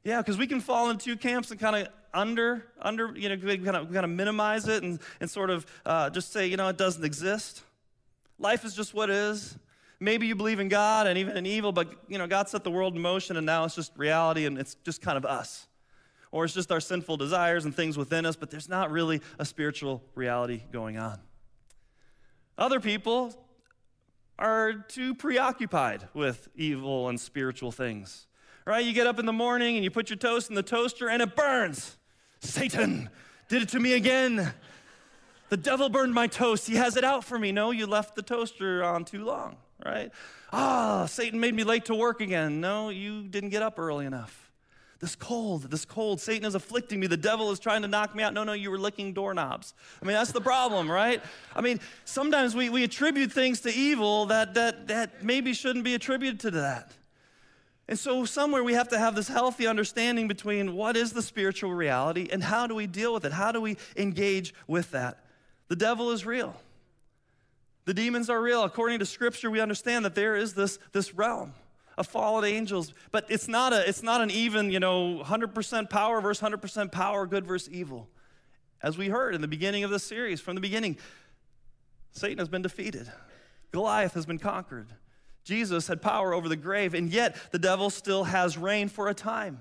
Yeah, 0.04 0.18
because 0.18 0.38
we 0.38 0.46
can 0.46 0.60
fall 0.60 0.88
into 0.88 1.04
two 1.04 1.16
camps 1.16 1.50
and 1.50 1.58
kind 1.58 1.74
of 1.74 1.88
under, 2.14 2.64
under, 2.80 3.12
you 3.16 3.28
know, 3.28 3.36
kind 3.36 3.76
of, 3.76 3.92
kind 3.92 4.04
of 4.04 4.10
minimize 4.10 4.68
it 4.68 4.84
and, 4.84 5.00
and 5.20 5.28
sort 5.28 5.50
of 5.50 5.66
uh, 5.84 6.08
just 6.08 6.32
say, 6.32 6.46
you 6.46 6.56
know, 6.56 6.68
it 6.68 6.78
doesn't 6.78 7.04
exist. 7.04 7.64
Life 8.38 8.64
is 8.64 8.72
just 8.72 8.94
what 8.94 9.10
is. 9.10 9.58
Maybe 9.98 10.28
you 10.28 10.36
believe 10.36 10.60
in 10.60 10.68
God 10.68 11.08
and 11.08 11.18
even 11.18 11.36
in 11.36 11.44
evil, 11.44 11.72
but 11.72 11.92
you 12.06 12.18
know, 12.18 12.28
God 12.28 12.48
set 12.48 12.62
the 12.62 12.70
world 12.70 12.94
in 12.94 13.02
motion 13.02 13.36
and 13.36 13.44
now 13.44 13.64
it's 13.64 13.74
just 13.74 13.90
reality 13.96 14.46
and 14.46 14.58
it's 14.58 14.76
just 14.84 15.02
kind 15.02 15.18
of 15.18 15.24
us 15.24 15.67
or 16.30 16.44
it's 16.44 16.54
just 16.54 16.70
our 16.70 16.80
sinful 16.80 17.16
desires 17.16 17.64
and 17.64 17.74
things 17.74 17.96
within 17.96 18.26
us, 18.26 18.36
but 18.36 18.50
there's 18.50 18.68
not 18.68 18.90
really 18.90 19.20
a 19.38 19.44
spiritual 19.44 20.02
reality 20.14 20.62
going 20.72 20.98
on. 20.98 21.18
Other 22.56 22.80
people 22.80 23.34
are 24.38 24.72
too 24.72 25.14
preoccupied 25.14 26.08
with 26.14 26.48
evil 26.54 27.08
and 27.08 27.20
spiritual 27.20 27.72
things. 27.72 28.26
Right? 28.64 28.84
You 28.84 28.92
get 28.92 29.06
up 29.06 29.18
in 29.18 29.26
the 29.26 29.32
morning 29.32 29.76
and 29.76 29.84
you 29.84 29.90
put 29.90 30.10
your 30.10 30.18
toast 30.18 30.50
in 30.50 30.54
the 30.54 30.62
toaster 30.62 31.08
and 31.08 31.22
it 31.22 31.34
burns. 31.34 31.96
Satan 32.40 33.08
did 33.48 33.62
it 33.62 33.70
to 33.70 33.80
me 33.80 33.94
again. 33.94 34.52
The 35.48 35.56
devil 35.56 35.88
burned 35.88 36.12
my 36.12 36.26
toast. 36.26 36.68
He 36.68 36.76
has 36.76 36.96
it 36.96 37.04
out 37.04 37.24
for 37.24 37.38
me. 37.38 37.52
No, 37.52 37.70
you 37.70 37.86
left 37.86 38.14
the 38.14 38.22
toaster 38.22 38.84
on 38.84 39.04
too 39.06 39.24
long, 39.24 39.56
right? 39.84 40.10
Ah, 40.52 41.02
oh, 41.02 41.06
Satan 41.06 41.40
made 41.40 41.54
me 41.54 41.64
late 41.64 41.86
to 41.86 41.94
work 41.94 42.20
again. 42.20 42.60
No, 42.60 42.90
you 42.90 43.26
didn't 43.26 43.50
get 43.50 43.62
up 43.62 43.78
early 43.78 44.04
enough. 44.04 44.47
This 45.00 45.14
cold, 45.14 45.70
this 45.70 45.84
cold, 45.84 46.20
Satan 46.20 46.44
is 46.44 46.56
afflicting 46.56 46.98
me. 46.98 47.06
The 47.06 47.16
devil 47.16 47.52
is 47.52 47.60
trying 47.60 47.82
to 47.82 47.88
knock 47.88 48.16
me 48.16 48.24
out. 48.24 48.34
No, 48.34 48.42
no, 48.42 48.52
you 48.52 48.68
were 48.70 48.78
licking 48.78 49.12
doorknobs. 49.12 49.74
I 50.02 50.04
mean, 50.04 50.14
that's 50.14 50.32
the 50.32 50.40
problem, 50.40 50.90
right? 50.90 51.22
I 51.54 51.60
mean, 51.60 51.78
sometimes 52.04 52.56
we, 52.56 52.68
we 52.68 52.82
attribute 52.82 53.30
things 53.30 53.60
to 53.60 53.72
evil 53.72 54.26
that, 54.26 54.54
that, 54.54 54.88
that 54.88 55.22
maybe 55.22 55.52
shouldn't 55.52 55.84
be 55.84 55.94
attributed 55.94 56.40
to 56.40 56.50
that. 56.52 56.92
And 57.86 57.98
so, 57.98 58.24
somewhere 58.24 58.64
we 58.64 58.74
have 58.74 58.88
to 58.88 58.98
have 58.98 59.14
this 59.14 59.28
healthy 59.28 59.66
understanding 59.66 60.28
between 60.28 60.74
what 60.74 60.96
is 60.96 61.12
the 61.12 61.22
spiritual 61.22 61.72
reality 61.72 62.28
and 62.30 62.42
how 62.42 62.66
do 62.66 62.74
we 62.74 62.86
deal 62.86 63.14
with 63.14 63.24
it? 63.24 63.32
How 63.32 63.52
do 63.52 63.60
we 63.60 63.78
engage 63.96 64.52
with 64.66 64.90
that? 64.90 65.24
The 65.68 65.76
devil 65.76 66.10
is 66.10 66.26
real. 66.26 66.54
The 67.86 67.94
demons 67.94 68.28
are 68.28 68.42
real. 68.42 68.64
According 68.64 68.98
to 68.98 69.06
Scripture, 69.06 69.50
we 69.50 69.60
understand 69.60 70.04
that 70.04 70.14
there 70.14 70.36
is 70.36 70.54
this, 70.54 70.78
this 70.92 71.14
realm 71.14 71.54
of 71.98 72.06
fallen 72.06 72.44
angels, 72.44 72.94
but 73.10 73.26
it's 73.28 73.48
not, 73.48 73.72
a, 73.72 73.86
it's 73.88 74.02
not 74.02 74.20
an 74.20 74.30
even, 74.30 74.70
you 74.70 74.80
know, 74.80 75.22
100% 75.24 75.90
power 75.90 76.20
versus 76.20 76.42
100% 76.42 76.92
power, 76.92 77.26
good 77.26 77.46
versus 77.46 77.68
evil. 77.72 78.08
As 78.82 78.96
we 78.96 79.08
heard 79.08 79.34
in 79.34 79.40
the 79.40 79.48
beginning 79.48 79.84
of 79.84 79.90
the 79.90 79.98
series, 79.98 80.40
from 80.40 80.54
the 80.54 80.60
beginning, 80.60 80.96
Satan 82.12 82.38
has 82.38 82.48
been 82.48 82.62
defeated, 82.62 83.10
Goliath 83.72 84.14
has 84.14 84.24
been 84.24 84.38
conquered. 84.38 84.88
Jesus 85.44 85.88
had 85.88 86.02
power 86.02 86.34
over 86.34 86.48
the 86.48 86.56
grave, 86.56 86.92
and 86.92 87.10
yet 87.10 87.36
the 87.52 87.58
devil 87.58 87.88
still 87.88 88.24
has 88.24 88.58
reign 88.58 88.88
for 88.88 89.08
a 89.08 89.14
time. 89.14 89.60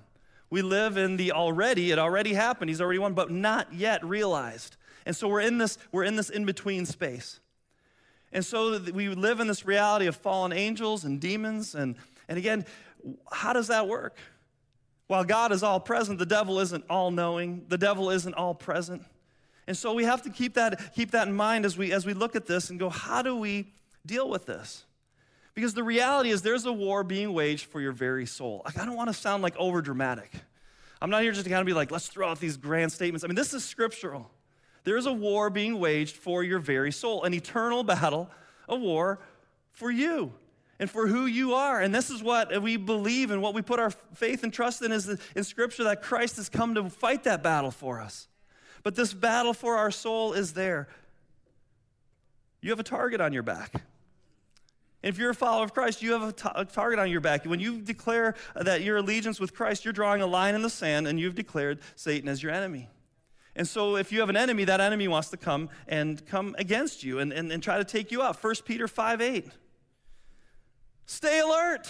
We 0.50 0.62
live 0.62 0.98
in 0.98 1.18
the 1.18 1.32
already, 1.32 1.92
it 1.92 2.00
already 2.00 2.34
happened, 2.34 2.70
he's 2.70 2.82
already 2.82 3.00
won, 3.00 3.14
but 3.14 3.32
not 3.32 3.74
yet 3.74 4.04
realized. 4.04 4.76
And 5.06 5.16
so 5.16 5.28
we're 5.30 5.42
in 5.42 5.58
this, 5.58 5.78
we're 5.92 6.04
in 6.04 6.18
this 6.18 6.30
in-between 6.30 6.86
space. 6.86 7.40
And 8.34 8.46
so 8.46 8.78
we 8.94 9.08
live 9.10 9.40
in 9.40 9.48
this 9.48 9.66
reality 9.66 10.06
of 10.08 10.16
fallen 10.16 10.52
angels 10.52 11.06
and 11.06 11.20
demons. 11.22 11.74
And, 11.74 11.96
and 12.28 12.38
again, 12.38 12.66
how 13.32 13.54
does 13.54 13.68
that 13.68 13.88
work? 13.88 14.18
While 15.08 15.24
God 15.24 15.52
is 15.52 15.64
all 15.64 15.80
present, 15.80 16.20
the 16.20 16.26
devil 16.26 16.60
isn't 16.60 16.84
all 16.90 17.12
knowing, 17.12 17.66
the 17.70 17.78
devil 17.78 18.10
isn't 18.10 18.34
all 18.34 18.54
present. 18.54 19.04
And 19.66 19.76
so 19.76 19.94
we 19.94 20.04
have 20.04 20.22
to 20.24 20.30
keep 20.30 20.56
that, 20.56 20.94
keep 20.94 21.12
that 21.12 21.28
in 21.28 21.34
mind 21.34 21.66
as 21.66 21.78
we, 21.78 21.92
as 21.92 22.06
we 22.06 22.14
look 22.14 22.36
at 22.36 22.46
this 22.46 22.70
and 22.70 22.80
go, 22.80 22.90
how 22.90 23.22
do 23.22 23.36
we 23.36 23.74
deal 24.06 24.30
with 24.30 24.46
this? 24.46 24.86
Because 25.54 25.74
the 25.74 25.84
reality 25.84 26.30
is 26.30 26.42
there's 26.42 26.66
a 26.66 26.72
war 26.72 27.04
being 27.04 27.34
waged 27.34 27.66
for 27.66 27.82
your 27.82 27.92
very 27.92 28.26
soul. 28.26 28.62
Like, 28.66 28.78
I 28.78 28.86
don't 28.86 28.96
want 28.96 29.10
to 29.10 29.14
sound 29.14 29.44
like 29.44 29.56
over 29.58 29.82
dramatic. 29.82 30.32
I'm 31.02 31.10
not 31.10 31.24
here 31.24 31.32
just 31.32 31.46
to 31.46 31.50
kind 31.50 31.62
of 31.62 31.66
be 31.66 31.74
like, 31.74 31.92
let's 31.92 32.08
throw 32.08 32.30
out 32.30 32.40
these 32.40 32.58
grand 32.58 32.92
statements. 32.92 33.24
I 33.24 33.28
mean, 33.28 33.36
this 33.36 33.54
is 33.54 33.64
scriptural. 33.64 34.30
There's 34.84 35.06
a 35.06 35.14
war 35.14 35.50
being 35.50 35.80
waged 35.80 36.16
for 36.16 36.44
your 36.44 36.60
very 36.60 36.92
soul, 36.92 37.24
an 37.24 37.34
eternal 37.34 37.84
battle, 37.84 38.30
a 38.70 38.76
war 38.76 39.20
for 39.72 39.92
you 39.92 40.34
and 40.80 40.90
for 40.90 41.08
who 41.08 41.26
you 41.26 41.54
are. 41.54 41.82
And 41.82 41.94
this 41.94 42.10
is 42.10 42.22
what 42.22 42.62
we 42.62 42.78
believe 42.78 43.32
and 43.32 43.42
what 43.42 43.54
we 43.54 43.62
put 43.62 43.80
our 43.80 43.90
faith 43.90 44.44
and 44.44 44.54
trust 44.54 44.82
in 44.82 44.92
is 44.92 45.10
in 45.36 45.44
Scripture 45.44 45.86
that 45.86 46.02
Christ 46.02 46.38
has 46.38 46.50
come 46.50 46.76
to 46.76 46.90
fight 46.90 47.24
that 47.24 47.44
battle 47.44 47.72
for 47.72 48.00
us. 48.00 48.28
But 48.84 48.96
this 48.96 49.14
battle 49.14 49.54
for 49.54 49.76
our 49.76 49.92
soul 49.92 50.34
is 50.34 50.54
there. 50.54 50.88
You 52.62 52.70
have 52.72 52.80
a 52.80 52.84
target 52.84 53.22
on 53.22 53.34
your 53.34 53.44
back. 53.44 53.84
If 55.04 55.18
you're 55.18 55.30
a 55.30 55.36
follower 55.36 55.64
of 55.64 55.74
Christ, 55.74 56.02
you 56.02 56.14
have 56.14 56.24
a, 56.24 56.32
t- 56.32 56.50
a 56.56 56.66
target 56.66 57.00
on 57.00 57.10
your 57.10 57.22
back. 57.22 57.46
When 57.46 57.60
you 57.60 57.82
declare 57.82 58.36
that 58.56 58.82
your 58.82 58.98
allegiance 58.98 59.40
with 59.40 59.54
Christ, 59.54 59.86
you're 59.86 59.94
drawing 59.94 60.22
a 60.22 60.28
line 60.28 60.56
in 60.56 60.64
the 60.64 60.70
sand 60.70 61.08
and 61.08 61.20
you've 61.20 61.36
declared 61.36 61.80
Satan 61.96 62.28
as 62.28 62.42
your 62.42 62.52
enemy. 62.52 62.90
And 63.56 63.68
so 63.68 63.96
if 63.96 64.12
you 64.12 64.20
have 64.20 64.30
an 64.30 64.38
enemy, 64.38 64.66
that 64.66 64.82
enemy 64.82 65.08
wants 65.08 65.30
to 65.30 65.38
come 65.38 65.70
and 65.88 66.24
come 66.26 66.56
against 66.58 67.04
you 67.04 67.20
and, 67.20 67.32
and, 67.32 67.52
and 67.52 67.62
try 67.62 67.78
to 67.78 67.84
take 67.84 68.12
you 68.12 68.22
out. 68.22 68.42
1 68.44 68.56
Peter 68.66 68.88
5 68.88 69.22
8. 69.22 69.52
Stay 71.08 71.40
alert. 71.40 71.90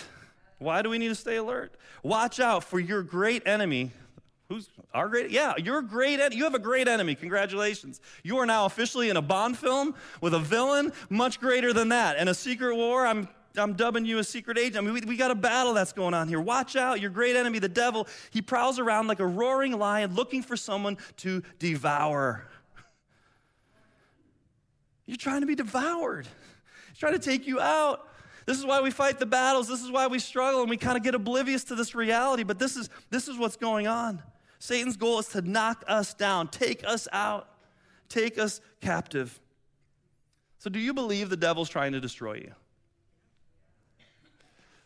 Why 0.60 0.82
do 0.82 0.90
we 0.90 0.98
need 0.98 1.10
to 1.10 1.16
stay 1.16 1.36
alert? 1.36 1.76
Watch 2.02 2.40
out 2.40 2.64
for 2.64 2.80
your 2.80 3.04
great 3.04 3.46
enemy, 3.46 3.92
Who's 4.50 4.70
our 4.94 5.10
great? 5.10 5.30
Yeah, 5.30 5.56
you're 5.58 5.82
great. 5.82 6.20
En- 6.22 6.32
you 6.32 6.46
have 6.46 6.56
a 6.56 6.60
great 6.60 6.88
enemy. 6.88 7.16
Congratulations. 7.16 8.00
You 8.24 8.38
are 8.38 8.46
now 8.46 8.66
officially 8.66 9.10
in 9.10 9.18
a 9.18 9.22
Bond 9.22 9.58
film 9.58 9.94
with 10.22 10.34
a 10.34 10.40
villain 10.40 10.94
much 11.10 11.40
greater 11.40 11.74
than 11.74 11.90
that. 11.90 12.16
And 12.18 12.30
a 12.30 12.34
secret 12.34 12.74
war, 12.74 13.06
I'm, 13.06 13.28
I'm 13.58 13.74
dubbing 13.74 14.06
you 14.06 14.20
a 14.20 14.24
secret 14.24 14.58
agent. 14.58 14.78
I 14.78 14.82
mean, 14.82 14.94
we, 14.94 15.02
we 15.02 15.18
got 15.18 15.32
a 15.32 15.36
battle 15.36 15.74
that's 15.74 15.92
going 15.92 16.14
on 16.14 16.30
here. 16.30 16.40
Watch 16.40 16.78
out. 16.78 17.02
Your 17.02 17.10
great 17.10 17.36
enemy, 17.36 17.60
the 17.60 17.68
devil, 17.68 18.08
he 18.30 18.42
prowls 18.42 18.80
around 18.80 19.08
like 19.08 19.20
a 19.20 19.28
roaring 19.28 19.78
lion 19.78 20.16
looking 20.16 20.42
for 20.42 20.56
someone 20.56 20.98
to 21.18 21.44
devour. 21.60 22.48
You're 25.06 25.18
trying 25.18 25.42
to 25.42 25.48
be 25.48 25.56
devoured, 25.56 26.26
he's 26.90 27.00
trying 27.00 27.14
to 27.14 27.20
take 27.20 27.48
you 27.48 27.60
out. 27.60 28.07
This 28.48 28.58
is 28.58 28.66
why 28.66 28.80
we 28.80 28.92
fight 28.92 29.20
the 29.20 29.26
battles. 29.26 29.68
This 29.68 29.84
is 29.84 29.92
why 29.92 30.08
we 30.08 30.20
struggle 30.20 30.62
and 30.62 30.70
we 30.70 30.78
kind 30.78 30.96
of 30.96 31.04
get 31.04 31.14
oblivious 31.14 31.66
to 31.66 31.76
this 31.76 31.94
reality. 31.94 32.44
But 32.44 32.58
this 32.58 32.78
is, 32.78 32.90
this 33.10 33.28
is 33.28 33.38
what's 33.38 33.58
going 33.58 33.88
on. 33.88 34.24
Satan's 34.58 34.96
goal 34.96 35.20
is 35.20 35.28
to 35.28 35.42
knock 35.42 35.84
us 35.86 36.14
down, 36.14 36.48
take 36.48 36.88
us 36.88 37.10
out, 37.12 37.50
take 38.08 38.40
us 38.40 38.62
captive. 38.80 39.38
So, 40.60 40.70
do 40.70 40.80
you 40.80 40.94
believe 40.94 41.30
the 41.30 41.38
devil's 41.38 41.70
trying 41.70 41.92
to 41.92 42.00
destroy 42.00 42.36
you? 42.36 42.54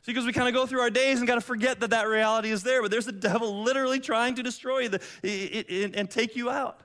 See, 0.01 0.11
because 0.11 0.25
we 0.25 0.33
kind 0.33 0.47
of 0.47 0.55
go 0.55 0.65
through 0.65 0.81
our 0.81 0.89
days 0.89 1.19
and 1.19 1.27
got 1.27 1.35
to 1.35 1.41
forget 1.41 1.79
that 1.81 1.91
that 1.91 2.07
reality 2.07 2.49
is 2.49 2.63
there, 2.63 2.81
but 2.81 2.89
there's 2.89 3.05
the 3.05 3.11
devil 3.11 3.61
literally 3.61 3.99
trying 3.99 4.33
to 4.35 4.43
destroy 4.43 4.89
you 4.89 5.91
and 5.93 6.09
take 6.09 6.35
you 6.35 6.49
out. 6.49 6.81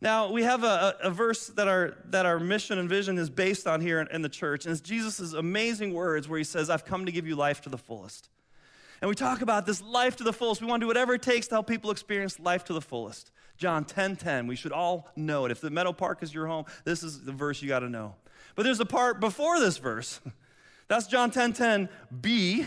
Now, 0.00 0.30
we 0.30 0.44
have 0.44 0.62
a, 0.62 0.96
a, 1.02 1.10
verse 1.10 1.48
that 1.48 1.66
our, 1.66 1.96
that 2.10 2.24
our 2.24 2.38
mission 2.38 2.78
and 2.78 2.88
vision 2.88 3.18
is 3.18 3.28
based 3.30 3.66
on 3.66 3.80
here 3.80 4.00
in, 4.00 4.06
in 4.08 4.22
the 4.22 4.28
church, 4.28 4.64
and 4.64 4.72
it's 4.72 4.80
Jesus' 4.80 5.32
amazing 5.32 5.92
words 5.92 6.28
where 6.28 6.38
he 6.38 6.44
says, 6.44 6.70
I've 6.70 6.84
come 6.84 7.06
to 7.06 7.12
give 7.12 7.26
you 7.26 7.34
life 7.34 7.62
to 7.62 7.68
the 7.68 7.78
fullest. 7.78 8.28
And 9.00 9.08
we 9.08 9.16
talk 9.16 9.42
about 9.42 9.66
this 9.66 9.82
life 9.82 10.16
to 10.16 10.24
the 10.24 10.32
fullest. 10.32 10.60
We 10.60 10.68
want 10.68 10.80
to 10.80 10.84
do 10.84 10.88
whatever 10.88 11.14
it 11.14 11.22
takes 11.22 11.48
to 11.48 11.56
help 11.56 11.66
people 11.66 11.90
experience 11.90 12.38
life 12.38 12.64
to 12.64 12.72
the 12.72 12.80
fullest. 12.80 13.32
John 13.56 13.84
10 13.84 14.16
10. 14.16 14.46
We 14.46 14.56
should 14.56 14.72
all 14.72 15.08
know 15.16 15.44
it. 15.44 15.50
If 15.50 15.60
the 15.60 15.70
Meadow 15.70 15.92
Park 15.92 16.22
is 16.22 16.32
your 16.32 16.46
home, 16.46 16.64
this 16.84 17.02
is 17.02 17.22
the 17.24 17.32
verse 17.32 17.60
you 17.60 17.68
got 17.68 17.80
to 17.80 17.88
know. 17.88 18.14
But 18.54 18.64
there's 18.64 18.80
a 18.80 18.86
part 18.86 19.20
before 19.20 19.58
this 19.60 19.78
verse. 19.78 20.20
That's 20.88 21.06
John 21.06 21.30
10 21.30 21.52
10 21.52 21.88
B, 22.20 22.64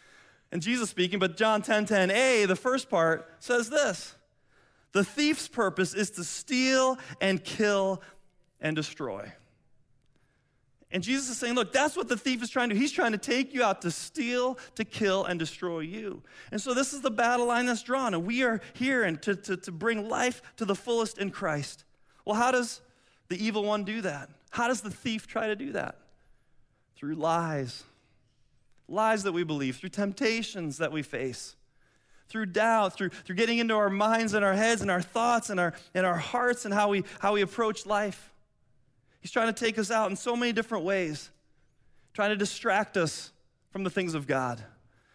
and 0.52 0.60
Jesus 0.60 0.90
speaking, 0.90 1.18
but 1.18 1.36
John 1.36 1.62
10 1.62 1.86
10 1.86 2.10
A, 2.10 2.46
the 2.46 2.56
first 2.56 2.90
part, 2.90 3.30
says 3.38 3.70
this 3.70 4.14
The 4.92 5.04
thief's 5.04 5.48
purpose 5.48 5.94
is 5.94 6.10
to 6.12 6.24
steal 6.24 6.98
and 7.20 7.42
kill 7.42 8.02
and 8.60 8.74
destroy. 8.74 9.32
And 10.92 11.04
Jesus 11.04 11.30
is 11.30 11.38
saying, 11.38 11.54
look, 11.54 11.72
that's 11.72 11.96
what 11.96 12.08
the 12.08 12.16
thief 12.16 12.42
is 12.42 12.50
trying 12.50 12.68
to 12.70 12.74
do. 12.74 12.80
He's 12.80 12.90
trying 12.90 13.12
to 13.12 13.18
take 13.18 13.54
you 13.54 13.62
out 13.62 13.82
to 13.82 13.92
steal, 13.92 14.58
to 14.74 14.84
kill, 14.84 15.24
and 15.24 15.38
destroy 15.38 15.80
you. 15.80 16.22
And 16.50 16.60
so 16.60 16.74
this 16.74 16.92
is 16.92 17.00
the 17.00 17.12
battle 17.12 17.46
line 17.46 17.66
that's 17.66 17.82
drawn. 17.82 18.12
And 18.12 18.26
we 18.26 18.42
are 18.42 18.60
here 18.72 19.04
and 19.04 19.22
to, 19.22 19.36
to, 19.36 19.56
to 19.56 19.70
bring 19.70 20.08
life 20.08 20.42
to 20.56 20.64
the 20.64 20.74
fullest 20.74 21.18
in 21.18 21.30
Christ. 21.30 21.84
Well, 22.24 22.34
how 22.34 22.50
does 22.50 22.80
the 23.28 23.42
evil 23.42 23.62
one 23.62 23.84
do 23.84 24.00
that? 24.00 24.30
How 24.50 24.66
does 24.66 24.80
the 24.80 24.90
thief 24.90 25.28
try 25.28 25.46
to 25.46 25.54
do 25.54 25.72
that? 25.72 25.96
Through 26.96 27.14
lies. 27.14 27.84
Lies 28.88 29.22
that 29.22 29.32
we 29.32 29.44
believe, 29.44 29.76
through 29.76 29.90
temptations 29.90 30.78
that 30.78 30.90
we 30.90 31.02
face, 31.02 31.54
through 32.30 32.46
doubt, 32.46 32.94
through, 32.94 33.10
through 33.10 33.36
getting 33.36 33.58
into 33.58 33.74
our 33.74 33.90
minds 33.90 34.34
and 34.34 34.44
our 34.44 34.54
heads 34.54 34.80
and 34.80 34.90
our 34.90 35.02
thoughts 35.02 35.50
and 35.50 35.58
our, 35.60 35.74
and 35.94 36.06
our 36.06 36.16
hearts 36.16 36.64
and 36.64 36.72
how 36.72 36.88
we, 36.88 37.04
how 37.18 37.34
we 37.34 37.42
approach 37.42 37.84
life. 37.84 38.32
He's 39.20 39.32
trying 39.32 39.52
to 39.52 39.64
take 39.64 39.78
us 39.78 39.90
out 39.90 40.10
in 40.10 40.16
so 40.16 40.34
many 40.34 40.52
different 40.52 40.84
ways, 40.84 41.30
trying 42.14 42.30
to 42.30 42.36
distract 42.36 42.96
us 42.96 43.32
from 43.70 43.84
the 43.84 43.90
things 43.90 44.14
of 44.14 44.26
God, 44.26 44.62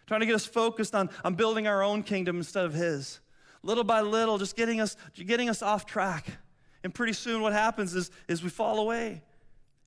trying 0.06 0.20
to 0.20 0.26
get 0.26 0.34
us 0.34 0.46
focused 0.46 0.94
on, 0.94 1.10
on 1.24 1.34
building 1.34 1.66
our 1.66 1.82
own 1.82 2.02
kingdom 2.02 2.36
instead 2.36 2.64
of 2.64 2.74
His. 2.74 3.20
Little 3.62 3.84
by 3.84 4.02
little, 4.02 4.38
just 4.38 4.54
getting 4.54 4.80
us, 4.80 4.96
getting 5.14 5.48
us 5.48 5.62
off 5.62 5.86
track. 5.86 6.26
And 6.84 6.94
pretty 6.94 7.14
soon, 7.14 7.42
what 7.42 7.52
happens 7.52 7.94
is, 7.94 8.10
is 8.28 8.44
we 8.44 8.50
fall 8.50 8.78
away 8.78 9.22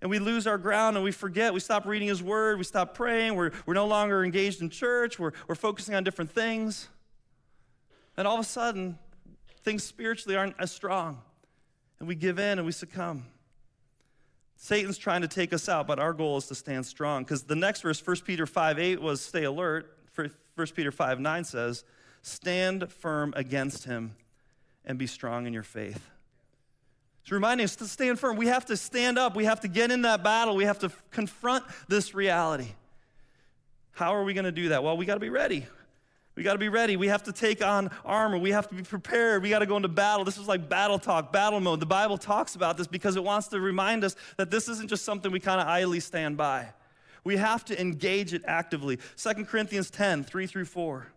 and 0.02 0.10
we 0.10 0.20
lose 0.20 0.48
our 0.48 0.58
ground 0.58 0.98
and 0.98 1.04
we 1.04 1.12
forget. 1.12 1.54
We 1.54 1.60
stop 1.60 1.86
reading 1.86 2.08
His 2.08 2.22
Word, 2.22 2.58
we 2.58 2.64
stop 2.66 2.94
praying, 2.94 3.36
we're, 3.36 3.52
we're 3.66 3.74
no 3.74 3.88
longer 3.88 4.24
engaged 4.24 4.62
in 4.62 4.70
church, 4.70 5.18
we're, 5.20 5.32
we're 5.48 5.56
focusing 5.56 5.96
on 5.96 6.04
different 6.04 6.32
things. 6.32 6.90
And 8.20 8.28
all 8.28 8.34
of 8.34 8.42
a 8.42 8.44
sudden, 8.44 9.00
things 9.64 9.82
spiritually 9.82 10.36
aren't 10.36 10.58
as 10.60 10.74
strong. 10.74 11.22
And 12.00 12.08
we 12.08 12.16
give 12.16 12.38
in 12.38 12.60
and 12.60 12.66
we 12.66 12.74
succumb. 12.74 13.26
Satan's 14.58 14.98
trying 14.98 15.22
to 15.22 15.30
take 15.30 15.54
us 15.54 15.70
out, 15.70 15.88
but 15.88 16.00
our 16.00 16.12
goal 16.12 16.36
is 16.36 16.48
to 16.48 16.56
stand 16.56 16.86
strong. 16.86 17.24
Because 17.24 17.44
the 17.44 17.56
next 17.56 17.80
verse, 17.80 18.06
1 18.06 18.18
Peter 18.26 18.46
5 18.46 18.78
8, 18.78 19.02
was 19.02 19.22
stay 19.22 19.46
alert. 19.46 19.98
1 20.16 20.30
Peter 20.76 20.92
5 20.92 21.22
9 21.22 21.44
says, 21.46 21.86
stand 22.22 22.92
firm 22.92 23.34
against 23.38 23.86
him 23.86 24.18
and 24.84 25.00
be 25.00 25.08
strong 25.08 25.48
in 25.48 25.54
your 25.54 25.64
faith. 25.64 26.10
It's 27.22 27.32
reminding 27.32 27.64
us 27.64 27.78
to 27.78 27.88
stand 27.88 28.20
firm. 28.20 28.36
We 28.36 28.48
have 28.48 28.66
to 28.66 28.76
stand 28.76 29.18
up. 29.18 29.34
We 29.34 29.46
have 29.46 29.62
to 29.62 29.70
get 29.70 29.92
in 29.92 30.02
that 30.02 30.26
battle. 30.26 30.58
We 30.58 30.66
have 30.66 30.80
to 30.80 30.92
confront 31.12 31.64
this 31.88 32.14
reality. 32.14 32.68
How 33.92 34.14
are 34.14 34.26
we 34.26 34.34
going 34.34 34.44
to 34.44 34.52
do 34.52 34.70
that? 34.70 34.84
Well, 34.84 34.98
we 34.98 35.06
got 35.06 35.14
to 35.14 35.22
be 35.22 35.30
ready. 35.30 35.68
We 36.40 36.44
got 36.44 36.54
to 36.54 36.58
be 36.58 36.70
ready. 36.70 36.96
We 36.96 37.10
have 37.10 37.24
to 37.24 37.34
take 37.34 37.62
on 37.62 37.92
armor. 38.06 38.38
We 38.38 38.52
have 38.52 38.70
to 38.70 38.74
be 38.74 38.82
prepared. 38.82 39.44
We 39.44 39.50
got 39.50 39.60
to 39.60 39.66
go 39.66 39.76
into 39.76 39.90
battle. 39.90 40.24
This 40.24 40.38
is 40.38 40.48
like 40.48 40.70
battle 40.70 40.98
talk, 40.98 41.34
battle 41.34 41.60
mode. 41.60 41.82
The 41.82 41.86
Bible 41.86 42.18
talks 42.18 42.56
about 42.56 42.78
this 42.78 42.88
because 42.88 43.18
it 43.18 43.24
wants 43.26 43.50
to 43.50 43.60
remind 43.60 44.06
us 44.06 44.16
that 44.38 44.50
this 44.50 44.70
isn't 44.70 44.88
just 44.88 45.04
something 45.04 45.34
we 45.34 45.42
kind 45.42 45.60
of 45.60 45.68
idly 45.68 46.00
stand 46.00 46.38
by. 46.38 46.70
We 47.26 47.36
have 47.36 47.66
to 47.66 47.82
engage 47.82 48.34
it 48.34 48.42
actively. 48.48 49.00
2 49.18 49.44
Corinthians 49.44 49.90
10, 49.90 50.24
3 50.24 50.48
through 50.48 50.64
4. 50.64 51.08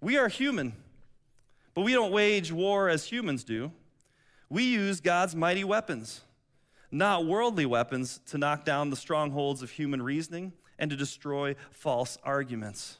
We 0.00 0.16
are 0.16 0.28
human, 0.28 0.74
but 1.74 1.80
we 1.80 1.92
don't 1.92 2.12
wage 2.12 2.52
war 2.52 2.88
as 2.88 3.04
humans 3.04 3.42
do. 3.42 3.72
We 4.48 4.62
use 4.62 5.00
God's 5.00 5.34
mighty 5.34 5.64
weapons, 5.64 6.20
not 6.92 7.26
worldly 7.26 7.66
weapons, 7.66 8.20
to 8.26 8.38
knock 8.38 8.64
down 8.64 8.90
the 8.90 8.96
strongholds 8.96 9.60
of 9.60 9.72
human 9.72 10.02
reasoning 10.02 10.52
and 10.78 10.88
to 10.88 10.96
destroy 10.96 11.56
false 11.72 12.16
arguments. 12.22 12.98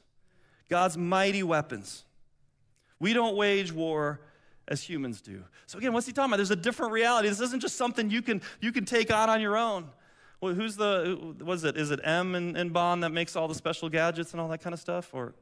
God's 0.69 0.97
mighty 0.97 1.43
weapons. 1.43 2.05
We 3.01 3.13
don't 3.13 3.37
wage 3.37 3.73
war 3.73 4.21
as 4.67 4.83
humans 4.83 5.21
do. 5.21 5.43
So 5.67 5.79
again, 5.79 5.93
what's 5.93 6.07
he 6.07 6.13
talking 6.13 6.31
about? 6.31 6.37
There's 6.37 6.51
a 6.51 6.57
different 6.57 6.93
reality. 6.93 7.29
This 7.29 7.41
isn't 7.41 7.61
just 7.61 7.77
something 7.77 8.11
you 8.11 8.23
can 8.23 8.43
you 8.61 8.73
can 8.73 8.85
take 8.85 9.13
on 9.13 9.31
on 9.31 9.41
your 9.41 9.57
own. 9.57 9.89
Well, 10.41 10.55
who's 10.55 10.77
the, 10.77 11.35
was 11.41 11.65
it? 11.65 11.77
Is 11.77 11.91
it 11.91 11.99
M 12.05 12.35
and, 12.37 12.57
in 12.57 12.69
Bond 12.69 13.03
that 13.03 13.11
makes 13.11 13.35
all 13.35 13.49
the 13.49 13.57
special 13.57 13.89
gadgets 13.89 14.33
and 14.33 14.41
all 14.41 14.49
that 14.49 14.61
kind 14.61 14.73
of 14.73 14.79
stuff? 14.79 15.11
Or 15.13 15.35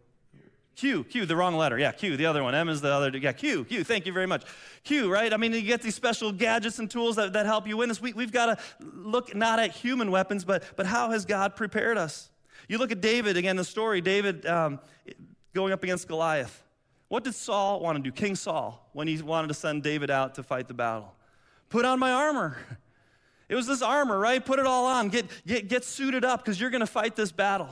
Q, 0.75 1.05
Q, 1.05 1.27
the 1.27 1.37
wrong 1.37 1.55
letter. 1.55 1.79
Yeah, 1.79 1.93
Q, 1.93 2.17
the 2.17 2.27
other 2.27 2.43
one. 2.43 2.55
M 2.55 2.69
is 2.69 2.81
the 2.81 2.93
other. 2.93 3.17
Yeah, 3.17 3.33
Q, 3.33 3.65
Q, 3.65 3.85
thank 3.85 4.07
you 4.07 4.13
very 4.13 4.27
much. 4.27 4.45
Q, 4.85 5.13
right? 5.13 5.33
I 5.33 5.37
mean, 5.37 5.53
you 5.53 5.63
get 5.63 5.83
these 5.83 5.95
special 5.95 6.33
gadgets 6.33 6.79
and 6.79 6.91
tools 6.91 7.17
that, 7.17 7.35
that 7.35 7.45
help 7.45 7.67
you 7.67 7.77
win 7.77 7.89
this. 7.89 8.01
We, 8.01 8.15
we've 8.15 8.33
got 8.33 8.59
to 8.59 8.65
look 8.81 9.35
not 9.35 9.59
at 9.59 9.73
human 9.73 10.11
weapons, 10.11 10.45
but, 10.45 10.63
but 10.77 10.87
how 10.87 11.11
has 11.11 11.27
God 11.27 11.57
prepared 11.57 11.99
us? 11.99 12.31
You 12.69 12.79
look 12.79 12.93
at 12.93 13.01
David, 13.01 13.37
again, 13.37 13.57
the 13.57 13.65
story, 13.65 14.01
David 14.01 14.45
um, 14.47 14.81
going 15.55 15.73
up 15.73 15.83
against 15.83 16.09
Goliath. 16.09 16.63
What 17.09 17.23
did 17.23 17.35
Saul 17.35 17.81
want 17.81 17.97
to 17.97 18.03
do, 18.03 18.11
King 18.11 18.35
Saul, 18.35 18.89
when 18.93 19.07
he 19.07 19.23
wanted 19.23 19.49
to 19.49 19.55
send 19.55 19.83
David 19.83 20.11
out 20.11 20.35
to 20.35 20.43
fight 20.43 20.67
the 20.67 20.75
battle? 20.75 21.15
Put 21.69 21.85
on 21.85 21.99
my 21.99 22.13
armor. 22.13 22.57
It 23.49 23.55
was 23.55 23.69
this 23.69 23.81
armor, 23.81 24.19
right? 24.19 24.45
Put 24.45 24.59
it 24.59 24.67
all 24.67 24.87
on. 24.87 25.09
Get, 25.09 25.27
get, 25.47 25.69
get 25.69 25.85
suited 25.85 26.25
up 26.25 26.43
because 26.43 26.61
you're 26.61 26.71
going 26.71 26.81
to 26.81 26.85
fight 26.85 27.15
this 27.15 27.31
battle. 27.31 27.69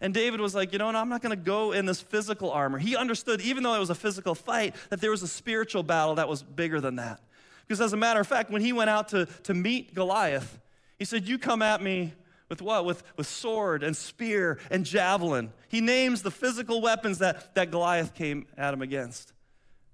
And 0.00 0.12
David 0.12 0.40
was 0.40 0.52
like, 0.52 0.72
you 0.72 0.78
know, 0.78 0.86
what? 0.86 0.96
I'm 0.96 1.08
not 1.08 1.22
going 1.22 1.30
to 1.30 1.42
go 1.42 1.70
in 1.70 1.86
this 1.86 2.00
physical 2.00 2.50
armor. 2.50 2.78
He 2.78 2.96
understood, 2.96 3.40
even 3.40 3.62
though 3.62 3.74
it 3.74 3.78
was 3.78 3.90
a 3.90 3.94
physical 3.94 4.34
fight, 4.34 4.74
that 4.90 5.00
there 5.00 5.12
was 5.12 5.22
a 5.22 5.28
spiritual 5.28 5.84
battle 5.84 6.16
that 6.16 6.28
was 6.28 6.42
bigger 6.42 6.80
than 6.80 6.96
that. 6.96 7.20
Because 7.66 7.80
as 7.80 7.92
a 7.92 7.96
matter 7.96 8.18
of 8.18 8.26
fact, 8.26 8.50
when 8.50 8.62
he 8.62 8.72
went 8.72 8.90
out 8.90 9.08
to, 9.10 9.26
to 9.44 9.54
meet 9.54 9.94
Goliath, 9.94 10.58
he 10.98 11.04
said, 11.04 11.28
You 11.28 11.38
come 11.38 11.62
at 11.62 11.82
me 11.82 12.12
with 12.48 12.62
what? 12.62 12.84
With, 12.84 13.02
with 13.16 13.26
sword 13.26 13.82
and 13.82 13.96
spear 13.96 14.58
and 14.70 14.84
javelin. 14.84 15.52
He 15.68 15.80
names 15.80 16.22
the 16.22 16.30
physical 16.30 16.80
weapons 16.80 17.18
that, 17.18 17.54
that 17.54 17.70
Goliath 17.70 18.14
came 18.14 18.46
at 18.56 18.72
him 18.72 18.82
against. 18.82 19.32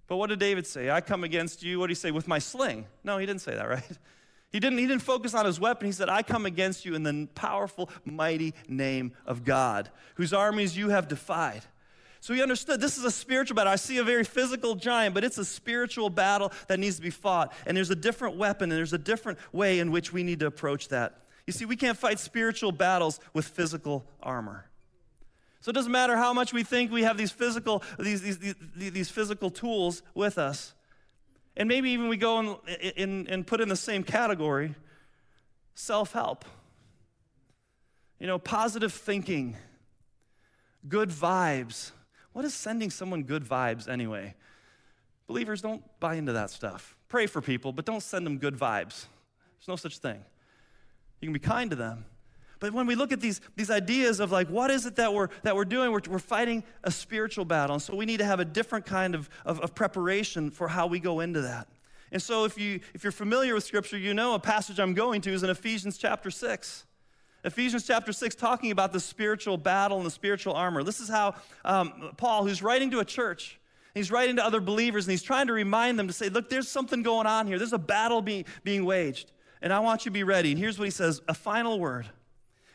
But 0.06 0.16
what 0.16 0.28
did 0.28 0.38
David 0.38 0.66
say? 0.66 0.90
I 0.90 1.00
come 1.00 1.24
against 1.24 1.62
you, 1.62 1.78
what 1.78 1.86
did 1.86 1.92
he 1.92 2.00
say? 2.00 2.10
With 2.10 2.28
my 2.28 2.38
sling. 2.38 2.86
No, 3.02 3.18
he 3.18 3.26
didn't 3.26 3.40
say 3.40 3.54
that, 3.54 3.68
right? 3.68 3.98
He 4.50 4.60
didn't, 4.60 4.78
he 4.78 4.86
didn't 4.86 5.02
focus 5.02 5.32
on 5.32 5.46
his 5.46 5.58
weapon. 5.58 5.86
He 5.86 5.92
said, 5.92 6.10
I 6.10 6.22
come 6.22 6.44
against 6.44 6.84
you 6.84 6.94
in 6.94 7.02
the 7.02 7.26
powerful, 7.34 7.88
mighty 8.04 8.52
name 8.68 9.12
of 9.24 9.44
God, 9.44 9.90
whose 10.16 10.34
armies 10.34 10.76
you 10.76 10.90
have 10.90 11.08
defied. 11.08 11.62
So 12.20 12.34
he 12.34 12.42
understood 12.42 12.80
this 12.80 12.98
is 12.98 13.04
a 13.04 13.10
spiritual 13.10 13.56
battle. 13.56 13.72
I 13.72 13.76
see 13.76 13.96
a 13.96 14.04
very 14.04 14.22
physical 14.22 14.76
giant, 14.76 15.14
but 15.14 15.24
it's 15.24 15.38
a 15.38 15.44
spiritual 15.44 16.10
battle 16.10 16.52
that 16.68 16.78
needs 16.78 16.96
to 16.96 17.02
be 17.02 17.10
fought. 17.10 17.52
And 17.66 17.76
there's 17.76 17.90
a 17.90 17.96
different 17.96 18.36
weapon, 18.36 18.70
and 18.70 18.78
there's 18.78 18.92
a 18.92 18.98
different 18.98 19.38
way 19.52 19.80
in 19.80 19.90
which 19.90 20.12
we 20.12 20.22
need 20.22 20.38
to 20.40 20.46
approach 20.46 20.88
that. 20.88 21.21
You 21.46 21.52
see, 21.52 21.64
we 21.64 21.76
can't 21.76 21.98
fight 21.98 22.18
spiritual 22.18 22.72
battles 22.72 23.20
with 23.32 23.46
physical 23.46 24.04
armor. 24.22 24.66
So 25.60 25.70
it 25.70 25.74
doesn't 25.74 25.92
matter 25.92 26.16
how 26.16 26.32
much 26.32 26.52
we 26.52 26.64
think 26.64 26.90
we 26.90 27.02
have 27.02 27.16
these 27.16 27.30
physical, 27.30 27.82
these, 27.98 28.20
these, 28.20 28.38
these, 28.38 28.54
these 28.74 29.10
physical 29.10 29.50
tools 29.50 30.02
with 30.14 30.38
us. 30.38 30.74
And 31.56 31.68
maybe 31.68 31.90
even 31.90 32.08
we 32.08 32.16
go 32.16 32.38
and, 32.38 32.56
and, 32.96 33.28
and 33.28 33.46
put 33.46 33.60
in 33.60 33.68
the 33.68 33.76
same 33.76 34.02
category 34.02 34.74
self 35.74 36.12
help. 36.12 36.44
You 38.18 38.26
know, 38.26 38.38
positive 38.38 38.92
thinking, 38.92 39.56
good 40.88 41.10
vibes. 41.10 41.92
What 42.32 42.44
is 42.44 42.54
sending 42.54 42.90
someone 42.90 43.24
good 43.24 43.44
vibes 43.44 43.88
anyway? 43.88 44.34
Believers, 45.26 45.60
don't 45.60 45.82
buy 46.00 46.14
into 46.16 46.32
that 46.32 46.50
stuff. 46.50 46.96
Pray 47.08 47.26
for 47.26 47.40
people, 47.40 47.72
but 47.72 47.84
don't 47.84 48.02
send 48.02 48.26
them 48.26 48.38
good 48.38 48.54
vibes. 48.54 49.06
There's 49.58 49.68
no 49.68 49.76
such 49.76 49.98
thing. 49.98 50.24
You 51.22 51.28
can 51.28 51.32
be 51.32 51.38
kind 51.38 51.70
to 51.70 51.76
them. 51.76 52.04
But 52.58 52.72
when 52.72 52.86
we 52.86 52.94
look 52.94 53.12
at 53.12 53.20
these, 53.20 53.40
these 53.56 53.70
ideas 53.70 54.20
of 54.20 54.30
like, 54.30 54.48
what 54.48 54.70
is 54.70 54.86
it 54.86 54.96
that 54.96 55.14
we're, 55.14 55.28
that 55.44 55.56
we're 55.56 55.64
doing? 55.64 55.92
We're, 55.92 56.00
we're 56.08 56.18
fighting 56.18 56.64
a 56.84 56.90
spiritual 56.90 57.44
battle. 57.44 57.74
And 57.74 57.82
so 57.82 57.96
we 57.96 58.06
need 58.06 58.18
to 58.18 58.24
have 58.24 58.40
a 58.40 58.44
different 58.44 58.86
kind 58.86 59.14
of, 59.14 59.30
of, 59.44 59.60
of 59.60 59.74
preparation 59.74 60.50
for 60.50 60.68
how 60.68 60.86
we 60.86 61.00
go 61.00 61.20
into 61.20 61.40
that. 61.42 61.68
And 62.10 62.20
so 62.20 62.44
if, 62.44 62.58
you, 62.58 62.80
if 62.92 63.04
you're 63.04 63.12
familiar 63.12 63.54
with 63.54 63.64
Scripture, 63.64 63.98
you 63.98 64.14
know 64.14 64.34
a 64.34 64.38
passage 64.38 64.78
I'm 64.78 64.94
going 64.94 65.22
to 65.22 65.32
is 65.32 65.42
in 65.42 65.50
Ephesians 65.50 65.96
chapter 65.96 66.30
6. 66.30 66.86
Ephesians 67.44 67.86
chapter 67.86 68.12
6, 68.12 68.34
talking 68.34 68.70
about 68.70 68.92
the 68.92 69.00
spiritual 69.00 69.56
battle 69.56 69.96
and 69.96 70.06
the 70.06 70.10
spiritual 70.10 70.54
armor. 70.54 70.84
This 70.84 71.00
is 71.00 71.08
how 71.08 71.34
um, 71.64 72.12
Paul, 72.16 72.46
who's 72.46 72.62
writing 72.62 72.90
to 72.92 73.00
a 73.00 73.04
church, 73.04 73.58
he's 73.94 74.12
writing 74.12 74.36
to 74.36 74.44
other 74.44 74.60
believers, 74.60 75.06
and 75.06 75.10
he's 75.10 75.22
trying 75.22 75.48
to 75.48 75.52
remind 75.52 75.98
them 75.98 76.06
to 76.06 76.12
say, 76.12 76.28
look, 76.28 76.48
there's 76.48 76.68
something 76.68 77.02
going 77.02 77.26
on 77.26 77.48
here. 77.48 77.58
There's 77.58 77.72
a 77.72 77.78
battle 77.78 78.22
being, 78.22 78.44
being 78.62 78.84
waged 78.84 79.32
and 79.62 79.72
I 79.72 79.80
want 79.80 80.04
you 80.04 80.10
to 80.10 80.14
be 80.14 80.24
ready. 80.24 80.50
And 80.50 80.58
here's 80.58 80.78
what 80.78 80.84
he 80.84 80.90
says 80.90 81.22
a 81.28 81.34
final 81.34 81.78
word. 81.78 82.06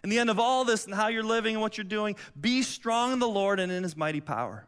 In 0.03 0.09
the 0.09 0.19
end 0.19 0.29
of 0.29 0.39
all 0.39 0.63
this 0.63 0.85
and 0.85 0.95
how 0.95 1.07
you're 1.07 1.23
living 1.23 1.55
and 1.55 1.61
what 1.61 1.77
you're 1.77 1.83
doing, 1.83 2.15
be 2.39 2.61
strong 2.61 3.13
in 3.13 3.19
the 3.19 3.27
Lord 3.27 3.59
and 3.59 3.71
in 3.71 3.83
his 3.83 3.97
mighty 3.97 4.21
power. 4.21 4.65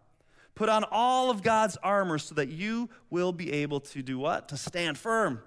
Put 0.53 0.67
on 0.67 0.84
all 0.91 1.29
of 1.29 1.41
God's 1.41 1.77
armor 1.77 2.17
so 2.17 2.36
that 2.36 2.49
you 2.49 2.89
will 3.10 3.32
be 3.32 3.53
able 3.53 3.79
to 3.79 4.01
do 4.01 4.19
what? 4.19 4.49
To 4.49 4.58
stand 4.58 4.97
firm 4.97 5.41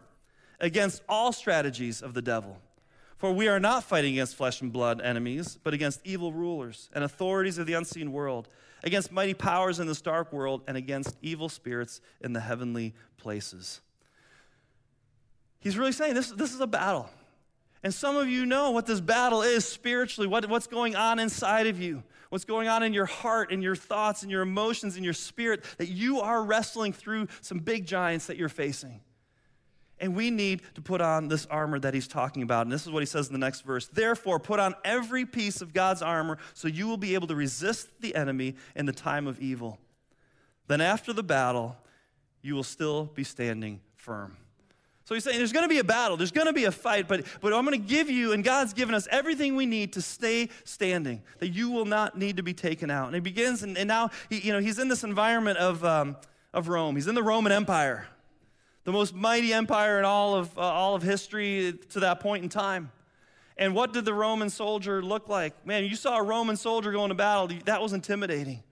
against 0.59 1.03
all 1.09 1.33
strategies 1.33 2.01
of 2.01 2.15
the 2.15 2.23
devil. 2.23 2.57
For 3.19 3.31
we 3.31 3.49
are 3.49 3.61
not 3.61 3.85
fighting 3.85 4.15
against 4.15 4.37
flesh 4.37 4.63
and 4.63 4.73
blood 4.73 5.01
enemies, 5.01 5.59
but 5.63 5.75
against 5.75 6.01
evil 6.05 6.33
rulers 6.33 6.89
and 6.95 7.05
authorities 7.05 7.59
of 7.59 7.67
the 7.67 7.75
unseen 7.75 8.11
world, 8.13 8.49
against 8.83 9.13
mighty 9.13 9.35
powers 9.35 9.79
in 9.79 9.87
this 9.87 10.01
dark 10.01 10.33
world, 10.33 10.63
and 10.67 10.77
against 10.77 11.17
evil 11.21 11.49
spirits 11.49 12.01
in 12.21 12.33
the 12.33 12.41
heavenly 12.41 12.95
places. 13.19 13.81
He's 15.63 15.79
really 15.79 15.93
saying 15.93 16.15
this, 16.15 16.31
this 16.31 16.53
is 16.53 16.61
a 16.61 16.67
battle. 16.67 17.09
And 17.85 17.95
some 17.95 18.17
of 18.17 18.29
you 18.29 18.47
know 18.47 18.73
what 18.73 18.85
this 18.85 19.01
battle 19.01 19.43
is 19.43 19.65
spiritually, 19.65 20.27
what, 20.27 20.49
what's 20.49 20.67
going 20.67 20.95
on 20.97 21.19
inside 21.19 21.69
of 21.69 21.81
you, 21.81 22.03
what's 22.31 22.45
going 22.45 22.69
on 22.69 22.83
in 22.83 22.93
your 22.93 23.07
heart 23.07 23.53
and 23.53 23.63
your 23.63 23.77
thoughts 23.77 24.23
and 24.23 24.31
your 24.31 24.43
emotions 24.43 24.97
and 24.97 25.05
your 25.05 25.15
spirit, 25.15 25.65
that 25.79 25.89
you 25.89 26.21
are 26.21 26.43
wrestling 26.43 26.93
through 26.93 27.29
some 27.41 27.59
big 27.59 27.87
giants 27.87 28.27
that 28.27 28.37
you're 28.37 28.49
facing. 28.49 29.01
And 29.99 30.17
we 30.17 30.33
need 30.33 30.63
to 30.75 30.83
put 30.83 31.01
on 31.01 31.29
this 31.29 31.47
armor 31.47 31.79
that 31.79 31.95
he's 31.95 32.09
talking 32.09 32.43
about. 32.43 32.67
And 32.67 32.73
this 32.73 32.85
is 32.85 32.91
what 32.91 33.01
he 33.01 33.07
says 33.07 33.29
in 33.29 33.33
the 33.33 33.39
next 33.39 33.61
verse. 33.61 33.87
Therefore, 33.87 34.41
put 34.41 34.59
on 34.59 34.75
every 34.85 35.25
piece 35.25 35.61
of 35.61 35.73
God's 35.73 36.03
armor 36.03 36.39
so 36.55 36.67
you 36.67 36.89
will 36.89 36.97
be 36.97 37.15
able 37.15 37.29
to 37.29 37.37
resist 37.37 37.89
the 38.01 38.17
enemy 38.17 38.57
in 38.75 38.87
the 38.87 38.93
time 38.93 39.29
of 39.29 39.41
evil. 39.41 39.79
Then, 40.67 40.81
after 40.81 41.13
the 41.13 41.23
battle, 41.23 41.77
you 42.41 42.57
will 42.57 42.65
still 42.65 43.05
be 43.05 43.23
standing 43.23 43.81
firm. 43.95 44.37
So 45.13 45.15
he's 45.15 45.25
saying 45.25 45.37
there's 45.37 45.53
going 45.53 45.65
to 45.65 45.69
be 45.69 45.79
a 45.79 45.85
battle, 45.85 46.17
there's 46.17 46.33
going 46.33 46.47
to 46.47 46.55
be 46.55 46.65
a 46.65 46.73
fight, 46.73 47.07
but, 47.07 47.27
but 47.43 47.53
I'm 47.53 47.67
going 47.67 47.79
to 47.79 47.87
give 47.87 48.09
you, 48.09 48.33
and 48.33 48.43
God's 48.43 48.73
given 48.73 48.95
us 48.95 49.07
everything 49.11 49.57
we 49.57 49.67
need 49.67 49.93
to 49.93 50.01
stay 50.01 50.49
standing, 50.65 51.21
that 51.39 51.49
you 51.49 51.71
will 51.71 51.85
not 51.85 52.17
need 52.17 52.39
to 52.39 52.43
be 52.43 52.55
taken 52.55 52.91
out. 52.91 53.09
And 53.09 53.15
he 53.15 53.21
begins, 53.21 53.63
and, 53.63 53.77
and 53.77 53.87
now 53.87 54.09
he, 54.31 54.39
you 54.39 54.55
know, 54.55 54.59
he's 54.59 54.79
in 54.79 54.89
this 54.89 55.05
environment 55.05 55.59
of, 55.59 55.85
um, 55.85 56.17
of 56.55 56.69
Rome. 56.69 56.95
He's 56.95 57.09
in 57.09 57.15
the 57.15 57.23
Roman 57.23 57.53
Empire, 57.53 58.07
the 58.85 58.93
most 58.93 59.15
mighty 59.15 59.53
empire 59.53 59.99
in 59.99 60.07
all 60.07 60.35
of, 60.35 60.57
uh, 60.57 60.63
all 60.63 60.95
of 60.95 61.03
history 61.03 61.79
to 61.91 62.01
that 62.01 62.21
point 62.21 62.43
in 62.43 62.49
time. 62.49 62.91
And 63.59 63.75
what 63.75 63.93
did 63.93 64.07
the 64.07 64.15
Roman 64.15 64.49
soldier 64.49 65.03
look 65.03 65.29
like? 65.29 65.67
Man, 65.67 65.85
you 65.85 65.95
saw 65.95 66.17
a 66.17 66.23
Roman 66.23 66.57
soldier 66.57 66.91
going 66.91 67.11
to 67.11 67.15
battle, 67.15 67.51
that 67.67 67.83
was 67.83 67.93
intimidating 67.93 68.63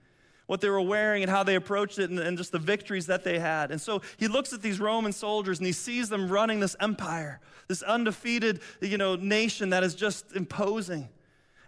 what 0.47 0.61
they 0.61 0.69
were 0.69 0.81
wearing 0.81 1.23
and 1.23 1.29
how 1.29 1.43
they 1.43 1.55
approached 1.55 1.99
it 1.99 2.09
and, 2.09 2.19
and, 2.19 2.37
just 2.37 2.51
the 2.51 2.59
victories 2.59 3.05
that 3.07 3.23
they 3.23 3.39
had. 3.39 3.71
And 3.71 3.79
so 3.79 4.01
he 4.17 4.27
looks 4.27 4.51
at 4.53 4.61
these 4.61 4.79
Roman 4.79 5.13
soldiers 5.13 5.59
and 5.59 5.65
he 5.65 5.71
sees 5.71 6.09
them 6.09 6.29
running 6.29 6.59
this 6.59 6.75
empire, 6.79 7.39
this 7.67 7.81
undefeated, 7.83 8.59
you 8.81 8.97
know, 8.97 9.15
nation 9.15 9.69
that 9.69 9.83
is 9.83 9.95
just 9.95 10.35
imposing. 10.35 11.07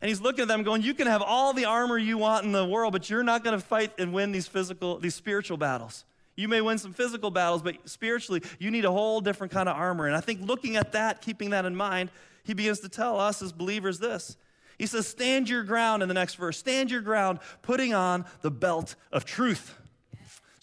And 0.01 0.09
he's 0.09 0.19
looking 0.19 0.41
at 0.41 0.47
them 0.49 0.63
going, 0.63 0.81
You 0.81 0.93
can 0.93 1.07
have 1.07 1.21
all 1.21 1.53
the 1.53 1.63
armor 1.63 1.97
you 1.97 2.17
want 2.17 2.45
in 2.45 2.51
the 2.51 2.65
world, 2.65 2.91
but 2.91 3.09
you're 3.09 3.23
not 3.23 3.43
going 3.43 3.57
to 3.57 3.65
fight 3.65 3.93
and 3.97 4.13
win 4.13 4.33
these 4.33 4.47
physical, 4.47 4.97
these 4.97 5.15
spiritual 5.15 5.55
battles. 5.55 6.03
You 6.35 6.47
may 6.47 6.61
win 6.61 6.77
some 6.77 6.93
physical 6.93 7.31
battles, 7.31 7.61
but 7.61 7.75
spiritually, 7.87 8.41
you 8.59 8.71
need 8.71 8.85
a 8.85 8.91
whole 8.91 9.21
different 9.21 9.53
kind 9.53 9.69
of 9.69 9.77
armor. 9.77 10.07
And 10.07 10.15
I 10.15 10.19
think 10.19 10.41
looking 10.41 10.75
at 10.75 10.91
that, 10.93 11.21
keeping 11.21 11.51
that 11.51 11.63
in 11.65 11.75
mind, 11.75 12.09
he 12.43 12.53
begins 12.53 12.79
to 12.81 12.89
tell 12.89 13.19
us 13.19 13.41
as 13.41 13.51
believers 13.53 13.99
this 13.99 14.35
he 14.77 14.85
says, 14.85 15.07
Stand 15.07 15.49
your 15.49 15.63
ground 15.63 16.01
in 16.01 16.07
the 16.07 16.13
next 16.13 16.35
verse. 16.35 16.57
Stand 16.57 16.91
your 16.91 17.01
ground, 17.01 17.39
putting 17.61 17.93
on 17.93 18.25
the 18.41 18.51
belt 18.51 18.95
of 19.11 19.25
truth. 19.25 19.75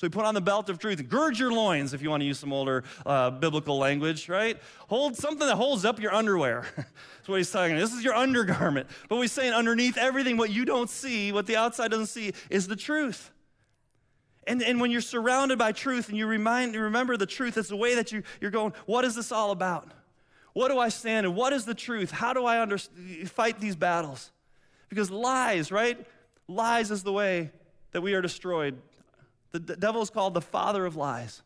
So 0.01 0.07
we 0.07 0.09
put 0.09 0.25
on 0.25 0.33
the 0.33 0.40
belt 0.40 0.70
of 0.70 0.79
truth. 0.79 1.07
Gird 1.11 1.38
your 1.38 1.53
loins, 1.53 1.92
if 1.92 2.01
you 2.01 2.09
want 2.09 2.23
to 2.23 2.25
use 2.25 2.38
some 2.38 2.55
older 2.55 2.85
uh, 3.05 3.29
biblical 3.33 3.77
language, 3.77 4.31
right? 4.31 4.57
Hold 4.88 5.14
something 5.14 5.46
that 5.46 5.57
holds 5.57 5.85
up 5.85 6.01
your 6.01 6.14
underwear. 6.14 6.66
That's 6.77 7.29
what 7.29 7.37
he's 7.37 7.51
talking. 7.51 7.77
This 7.77 7.92
is 7.92 8.03
your 8.03 8.14
undergarment. 8.14 8.88
But 9.11 9.18
we're 9.18 9.29
saying 9.29 9.53
underneath 9.53 9.99
everything, 9.99 10.38
what 10.38 10.49
you 10.49 10.64
don't 10.64 10.88
see, 10.88 11.33
what 11.33 11.46
the 11.46 11.57
outside 11.57 11.90
doesn't 11.90 12.07
see, 12.07 12.33
is 12.49 12.66
the 12.66 12.77
truth. 12.77 13.31
And, 14.46 14.62
and 14.62 14.81
when 14.81 14.90
you're 14.90 15.03
surrounded 15.03 15.59
by 15.59 15.73
truth 15.73 16.09
and 16.09 16.16
you 16.16 16.27
remind, 16.27 16.75
remember 16.75 17.18
the 17.18 17.27
truth, 17.27 17.59
it's 17.59 17.68
the 17.68 17.77
way 17.77 17.94
that 17.96 18.11
you, 18.11 18.23
you're 18.40 18.51
going, 18.51 18.73
what 18.87 19.05
is 19.05 19.14
this 19.14 19.31
all 19.31 19.51
about? 19.51 19.92
What 20.53 20.69
do 20.69 20.79
I 20.79 20.89
stand 20.89 21.27
in? 21.27 21.35
What 21.35 21.53
is 21.53 21.65
the 21.65 21.75
truth? 21.75 22.11
How 22.11 22.33
do 22.33 22.45
I 22.45 22.61
under, 22.61 22.79
fight 22.79 23.61
these 23.61 23.77
battles? 23.77 24.31
Because 24.89 25.11
lies, 25.11 25.71
right? 25.71 25.99
Lies 26.49 26.91
is 26.91 27.03
the 27.03 27.13
way 27.13 27.51
that 27.93 28.01
we 28.01 28.15
are 28.15 28.23
destroyed. 28.23 28.77
The 29.53 29.61
devil 29.61 30.03
is 30.03 30.11
called 30.11 30.35
the 30.35 30.41
father 30.41 30.87
of 30.87 30.97
lies. 30.97 31.43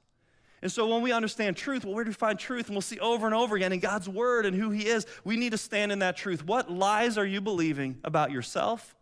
And 0.62 0.72
so 0.72 0.88
when 0.88 1.02
we 1.02 1.12
understand 1.12 1.58
truth, 1.58 1.84
well, 1.84 1.94
where 1.94 2.04
do 2.04 2.08
we 2.08 2.14
find 2.14 2.38
truth? 2.38 2.66
And 2.66 2.74
we'll 2.74 2.80
see 2.80 2.98
over 2.98 3.26
and 3.26 3.34
over 3.34 3.54
again 3.54 3.72
in 3.72 3.80
God's 3.80 4.08
word 4.08 4.46
and 4.46 4.56
who 4.56 4.70
he 4.70 4.86
is, 4.86 5.06
we 5.22 5.36
need 5.36 5.50
to 5.50 5.58
stand 5.58 5.92
in 5.92 5.98
that 5.98 6.16
truth. 6.16 6.44
What 6.44 6.70
lies 6.70 7.18
are 7.18 7.26
you 7.26 7.42
believing 7.42 7.98
about 8.02 8.30
yourself, 8.30 8.94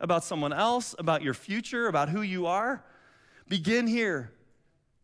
about 0.00 0.22
someone 0.22 0.52
else, 0.52 0.94
about 0.98 1.22
your 1.22 1.34
future, 1.34 1.88
about 1.88 2.10
who 2.10 2.22
you 2.22 2.46
are? 2.46 2.84
Begin 3.48 3.88
here. 3.88 4.30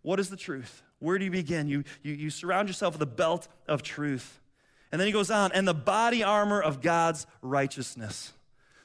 What 0.03 0.21
is 0.21 0.31
the 0.31 0.37
truth? 0.37 0.83
Where 0.99 1.19
do 1.19 1.25
you 1.25 1.31
begin? 1.31 1.69
You, 1.69 1.85
you, 2.03 2.15
you 2.15 2.31
surround 2.31 2.69
yourself 2.69 2.95
with 2.95 3.03
a 3.03 3.07
belt 3.07 3.49
of 3.69 3.83
truth. 3.83 4.41
And 4.93 5.01
then 5.01 5.07
he 5.07 5.13
goes 5.13 5.31
on, 5.31 5.53
and 5.53 5.67
the 5.67 5.75
body 5.75 6.23
armor 6.23 6.61
of 6.61 6.81
God's 6.81 7.27
righteousness. 7.43 8.33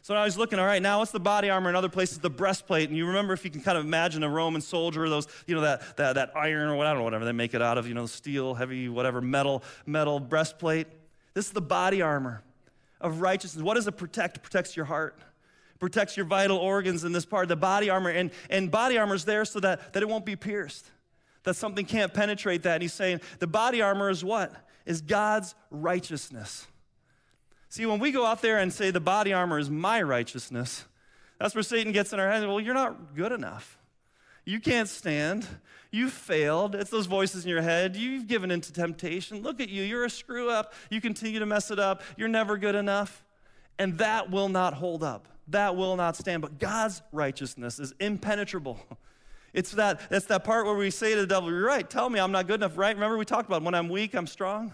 So 0.03 0.15
I 0.15 0.25
was 0.25 0.35
looking, 0.35 0.57
all 0.57 0.65
right, 0.65 0.81
now 0.81 0.99
what's 0.99 1.11
the 1.11 1.19
body 1.19 1.51
armor 1.51 1.69
in 1.69 1.75
other 1.75 1.87
places? 1.87 2.17
The 2.17 2.29
breastplate. 2.29 2.89
And 2.89 2.97
you 2.97 3.05
remember 3.05 3.33
if 3.33 3.45
you 3.45 3.51
can 3.51 3.61
kind 3.61 3.77
of 3.77 3.85
imagine 3.85 4.23
a 4.23 4.29
Roman 4.29 4.61
soldier, 4.61 5.07
those, 5.07 5.27
you 5.45 5.53
know, 5.53 5.61
that, 5.61 5.97
that, 5.97 6.15
that 6.15 6.35
iron 6.35 6.69
or 6.69 6.75
whatever, 6.75 7.03
whatever 7.03 7.23
they 7.23 7.31
make 7.31 7.53
it 7.53 7.61
out 7.61 7.77
of, 7.77 7.87
you 7.87 7.93
know, 7.93 8.07
steel, 8.07 8.55
heavy, 8.55 8.89
whatever, 8.89 9.21
metal, 9.21 9.63
metal 9.85 10.19
breastplate. 10.19 10.87
This 11.35 11.45
is 11.45 11.51
the 11.51 11.61
body 11.61 12.01
armor 12.01 12.41
of 12.99 13.21
righteousness. 13.21 13.63
What 13.63 13.75
does 13.75 13.87
it 13.87 13.95
protect? 13.95 14.37
It 14.37 14.39
protects 14.43 14.75
your 14.75 14.85
heart. 14.85 15.19
It 15.75 15.79
protects 15.79 16.17
your 16.17 16.25
vital 16.25 16.57
organs 16.57 17.03
in 17.03 17.11
this 17.11 17.25
part, 17.25 17.47
the 17.47 17.55
body 17.55 17.91
armor. 17.91 18.09
And, 18.09 18.31
and 18.49 18.71
body 18.71 18.97
armor 18.97 19.13
is 19.13 19.25
there 19.25 19.45
so 19.45 19.59
that, 19.59 19.93
that 19.93 20.01
it 20.01 20.09
won't 20.09 20.25
be 20.25 20.35
pierced, 20.35 20.89
that 21.43 21.55
something 21.55 21.85
can't 21.85 22.13
penetrate 22.13 22.63
that. 22.63 22.75
And 22.75 22.81
he's 22.81 22.93
saying 22.93 23.21
the 23.39 23.47
body 23.47 23.81
armor 23.81 24.09
is 24.09 24.23
what? 24.23 24.53
Is 24.85 25.01
God's 25.01 25.55
righteousness. 25.69 26.67
See, 27.69 27.85
when 27.85 27.99
we 27.99 28.11
go 28.11 28.25
out 28.25 28.41
there 28.41 28.57
and 28.57 28.71
say 28.73 28.91
the 28.91 28.99
body 28.99 29.31
armor 29.31 29.57
is 29.57 29.69
my 29.69 30.01
righteousness, 30.01 30.85
that's 31.39 31.55
where 31.55 31.63
Satan 31.63 31.93
gets 31.93 32.13
in 32.13 32.19
our 32.19 32.29
head. 32.29 32.45
Well, 32.47 32.59
you're 32.59 32.73
not 32.73 33.15
good 33.15 33.31
enough. 33.31 33.77
You 34.45 34.59
can't 34.59 34.89
stand. 34.89 35.47
You've 35.91 36.13
failed. 36.13 36.75
It's 36.75 36.89
those 36.89 37.05
voices 37.05 37.45
in 37.45 37.49
your 37.49 37.61
head. 37.61 37.95
You've 37.95 38.27
given 38.27 38.51
into 38.51 38.73
temptation. 38.73 39.41
Look 39.41 39.59
at 39.59 39.69
you. 39.69 39.83
You're 39.83 40.05
a 40.05 40.09
screw 40.09 40.49
up. 40.49 40.73
You 40.89 41.01
continue 41.01 41.39
to 41.39 41.45
mess 41.45 41.71
it 41.71 41.79
up. 41.79 42.01
You're 42.17 42.27
never 42.27 42.57
good 42.57 42.75
enough. 42.75 43.23
And 43.79 43.97
that 43.97 44.29
will 44.29 44.49
not 44.49 44.73
hold 44.73 45.03
up. 45.03 45.27
That 45.47 45.75
will 45.75 45.95
not 45.95 46.15
stand. 46.15 46.41
But 46.41 46.59
God's 46.59 47.01
righteousness 47.11 47.79
is 47.79 47.93
impenetrable. 47.99 48.79
It's 49.53 49.71
that, 49.71 50.01
it's 50.09 50.27
that 50.27 50.43
part 50.43 50.65
where 50.65 50.75
we 50.75 50.89
say 50.91 51.13
to 51.13 51.21
the 51.21 51.27
devil, 51.27 51.49
You're 51.49 51.65
right. 51.65 51.89
Tell 51.89 52.09
me 52.09 52.19
I'm 52.19 52.31
not 52.31 52.47
good 52.47 52.61
enough, 52.61 52.77
right? 52.77 52.95
Remember 52.95 53.17
we 53.17 53.25
talked 53.25 53.47
about 53.47 53.63
when 53.63 53.75
I'm 53.75 53.89
weak, 53.89 54.13
I'm 54.13 54.27
strong? 54.27 54.73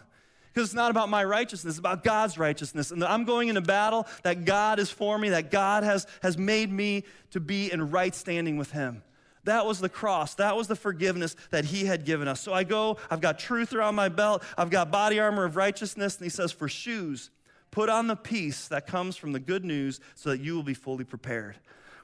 Because 0.54 0.70
it's 0.70 0.76
not 0.76 0.90
about 0.90 1.10
my 1.10 1.24
righteousness, 1.24 1.74
it's 1.74 1.80
about 1.80 2.04
God's 2.04 2.38
righteousness. 2.38 2.90
And 2.90 3.04
I'm 3.04 3.26
going 3.26 3.50
into 3.50 3.62
battle 3.62 4.08
that 4.24 4.44
God 4.44 4.80
is 4.80 4.90
for 4.90 5.18
me, 5.18 5.30
that 5.30 5.52
God 5.52 5.84
has, 5.84 6.08
has 6.24 6.38
made 6.38 6.72
me 6.72 7.04
to 7.30 7.40
be 7.40 7.72
in 7.72 7.92
right 7.92 8.14
standing 8.14 8.58
with 8.58 8.72
Him. 8.72 9.04
That 9.44 9.66
was 9.66 9.80
the 9.80 9.88
cross. 9.88 10.34
That 10.36 10.58
was 10.58 10.68
the 10.68 10.76
forgiveness 10.76 11.36
that 11.52 11.66
He 11.66 11.86
had 11.86 12.06
given 12.06 12.28
us. 12.28 12.42
So 12.42 12.54
I 12.54 12.64
go, 12.64 12.98
I've 13.10 13.22
got 13.22 13.40
truth 13.40 13.72
around 13.74 13.96
my 13.96 14.10
belt, 14.10 14.44
I've 14.58 14.70
got 14.70 14.92
body 14.92 15.20
armor 15.20 15.44
of 15.44 15.56
righteousness. 15.56 16.18
And 16.18 16.26
He 16.26 16.30
says, 16.30 16.52
For 16.52 16.68
shoes, 16.68 17.30
put 17.72 17.88
on 17.88 18.08
the 18.08 18.16
peace 18.16 18.68
that 18.70 18.88
comes 18.88 19.16
from 19.16 19.32
the 19.34 19.40
good 19.40 19.64
news 19.64 20.00
so 20.16 20.32
that 20.32 20.42
you 20.42 20.56
will 20.56 20.64
be 20.64 20.74
fully 20.74 21.04
prepared. 21.04 21.56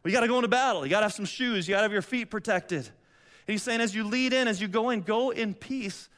Well, 0.03 0.11
you 0.11 0.17
got 0.17 0.21
to 0.21 0.27
go 0.27 0.35
into 0.37 0.49
battle. 0.49 0.85
You 0.85 0.89
got 0.89 0.99
to 0.99 1.05
have 1.05 1.13
some 1.13 1.25
shoes. 1.25 1.67
You 1.67 1.73
got 1.73 1.79
to 1.79 1.83
have 1.83 1.93
your 1.93 2.01
feet 2.01 2.29
protected. 2.29 2.79
And 2.79 3.53
he's 3.53 3.63
saying, 3.63 3.81
as 3.81 3.95
you 3.95 4.05
lead 4.05 4.33
in, 4.33 4.47
as 4.47 4.61
you 4.61 4.67
go 4.67 4.89
in, 4.89 5.01
go 5.01 5.29
in 5.29 5.53
peace. 5.53 6.09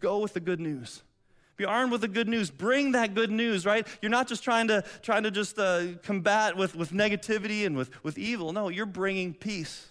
Go 0.00 0.18
with 0.18 0.32
the 0.32 0.40
good 0.40 0.60
news. 0.60 1.02
Be 1.56 1.64
armed 1.64 1.90
with 1.90 2.02
the 2.02 2.08
good 2.08 2.28
news. 2.28 2.50
Bring 2.50 2.92
that 2.92 3.14
good 3.14 3.30
news, 3.30 3.64
right? 3.64 3.86
You're 4.02 4.10
not 4.10 4.28
just 4.28 4.44
trying 4.44 4.68
to, 4.68 4.84
trying 5.02 5.22
to 5.22 5.30
just 5.30 5.58
uh, 5.58 5.94
combat 6.02 6.56
with, 6.56 6.74
with 6.74 6.90
negativity 6.90 7.64
and 7.64 7.76
with, 7.76 7.90
with 8.04 8.18
evil. 8.18 8.52
No, 8.52 8.68
you're 8.68 8.84
bringing 8.84 9.32
peace. 9.32 9.88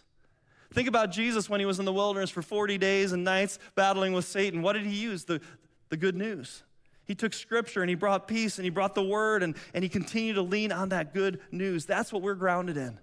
Think 0.74 0.88
about 0.88 1.12
Jesus 1.12 1.50
when 1.50 1.60
he 1.60 1.66
was 1.66 1.80
in 1.80 1.86
the 1.86 1.94
wilderness 1.94 2.30
for 2.30 2.42
40 2.42 2.78
days 2.78 3.14
and 3.14 3.24
nights 3.24 3.58
battling 3.76 4.14
with 4.14 4.26
Satan. 4.26 4.62
What 4.62 4.74
did 4.74 4.86
he 4.86 4.96
use? 4.96 5.24
The, 5.24 5.42
the 5.90 5.98
good 5.98 6.16
news. 6.16 6.64
He 7.06 7.16
took 7.16 7.34
scripture 7.34 7.82
and 7.82 7.90
he 7.90 7.96
brought 7.96 8.28
peace 8.28 8.58
and 8.58 8.66
he 8.66 8.70
brought 8.70 8.96
the 8.96 9.04
word 9.04 9.42
and, 9.42 9.56
and 9.74 9.84
he 9.84 9.90
continued 9.90 10.36
to 10.36 10.42
lean 10.42 10.72
on 10.72 10.90
that 10.90 11.14
good 11.14 11.40
news. 11.52 11.86
That's 11.86 12.12
what 12.12 12.22
we're 12.22 12.36
grounded 12.36 12.78
in. 12.78 13.00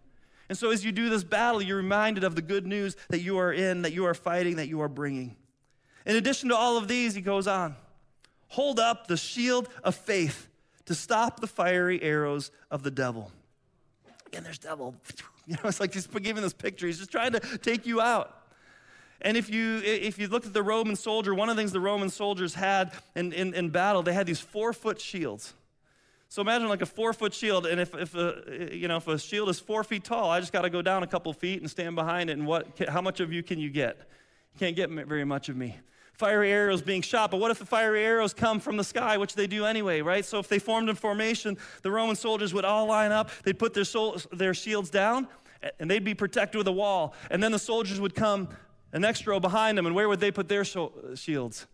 And 0.48 0.59
so 0.59 0.70
as 0.70 0.85
you 0.85 0.92
do 0.92 1.09
this 1.09 1.24
battle, 1.24 1.62
you're 1.62 1.76
reminded 1.76 2.24
of 2.24 2.35
the 2.35 2.42
good 2.42 2.66
news 2.66 2.96
that 3.09 3.20
you 3.20 3.38
are 3.38 3.52
in, 3.52 3.83
that 3.83 3.92
you 3.92 4.05
are 4.07 4.14
fighting, 4.14 4.57
that 4.57 4.68
you 4.68 4.81
are 4.81 4.88
bringing. 4.88 5.37
In 6.05 6.16
addition 6.16 6.48
to 6.48 6.57
all 6.57 6.76
of 6.76 6.88
these, 6.88 7.14
he 7.14 7.20
goes 7.20 7.46
on 7.46 7.76
hold 8.48 8.78
up 8.78 9.07
the 9.07 9.16
shield 9.16 9.66
of 9.83 9.94
faith 9.94 10.46
to 10.85 10.94
stop 10.94 11.40
the 11.40 11.46
fiery 11.46 12.02
arrows 12.02 12.50
of 12.70 12.83
the 12.83 12.90
devil. 12.90 13.33
Again, 14.26 14.44
there's 14.44 14.59
devil. 14.59 14.94
You 15.44 15.55
know, 15.55 15.62
it's 15.64 15.81
like 15.81 15.92
he's 15.92 16.07
giving 16.07 16.40
this 16.40 16.52
picture. 16.52 16.87
He's 16.87 16.98
just 16.98 17.11
trying 17.11 17.33
to 17.33 17.40
take 17.59 17.85
you 17.85 18.00
out. 18.00 18.42
And 19.22 19.37
if 19.37 19.50
you 19.50 19.78
if 19.78 20.16
you 20.16 20.28
looked 20.28 20.46
at 20.46 20.52
the 20.52 20.62
Roman 20.62 20.94
soldier, 20.94 21.35
one 21.35 21.48
of 21.48 21.57
the 21.57 21.61
things 21.61 21.72
the 21.72 21.81
Roman 21.81 22.11
soldiers 22.11 22.55
had 22.55 22.92
in, 23.16 23.33
in, 23.33 23.52
in 23.52 23.70
battle, 23.70 24.05
they 24.05 24.12
had 24.12 24.28
these 24.28 24.38
four 24.38 24.72
foot 24.72 25.00
shields. 25.00 25.52
So 26.32 26.40
imagine 26.40 26.66
like 26.70 26.80
a 26.80 26.86
four 26.86 27.12
foot 27.12 27.34
shield, 27.34 27.66
and 27.66 27.78
if, 27.78 27.94
if 27.94 28.14
a, 28.14 28.70
you 28.74 28.88
know 28.88 28.96
if 28.96 29.06
a 29.06 29.18
shield 29.18 29.50
is 29.50 29.60
four 29.60 29.84
feet 29.84 30.02
tall, 30.02 30.30
I 30.30 30.40
just 30.40 30.50
got 30.50 30.62
to 30.62 30.70
go 30.70 30.80
down 30.80 31.02
a 31.02 31.06
couple 31.06 31.30
feet 31.34 31.60
and 31.60 31.70
stand 31.70 31.94
behind 31.94 32.30
it. 32.30 32.38
And 32.38 32.46
what? 32.46 32.88
How 32.88 33.02
much 33.02 33.20
of 33.20 33.34
you 33.34 33.42
can 33.42 33.58
you 33.58 33.68
get? 33.68 33.98
You 34.54 34.58
can't 34.58 34.74
get 34.74 34.88
very 34.88 35.26
much 35.26 35.50
of 35.50 35.58
me 35.58 35.76
fiery 36.14 36.50
arrows 36.50 36.80
being 36.80 37.02
shot. 37.02 37.30
But 37.30 37.38
what 37.38 37.50
if 37.50 37.58
the 37.58 37.66
fiery 37.66 38.02
arrows 38.02 38.32
come 38.32 38.60
from 38.60 38.78
the 38.78 38.84
sky, 38.84 39.18
which 39.18 39.34
they 39.34 39.46
do 39.46 39.66
anyway, 39.66 40.00
right? 40.00 40.24
So 40.24 40.38
if 40.38 40.48
they 40.48 40.58
formed 40.58 40.88
in 40.88 40.94
formation, 40.94 41.58
the 41.82 41.90
Roman 41.90 42.16
soldiers 42.16 42.54
would 42.54 42.64
all 42.64 42.86
line 42.86 43.12
up, 43.12 43.30
they'd 43.42 43.58
put 43.58 43.74
their, 43.74 43.84
sol- 43.84 44.16
their 44.32 44.54
shields 44.54 44.88
down, 44.88 45.28
and 45.80 45.90
they'd 45.90 46.04
be 46.04 46.14
protected 46.14 46.56
with 46.56 46.68
a 46.68 46.72
wall. 46.72 47.14
And 47.30 47.42
then 47.42 47.52
the 47.52 47.58
soldiers 47.58 48.00
would 48.00 48.14
come 48.14 48.48
the 48.90 49.00
next 49.00 49.26
row 49.26 49.38
behind 49.38 49.76
them, 49.76 49.84
and 49.84 49.94
where 49.94 50.08
would 50.08 50.20
they 50.20 50.30
put 50.30 50.48
their 50.48 50.64
shields? 50.64 51.66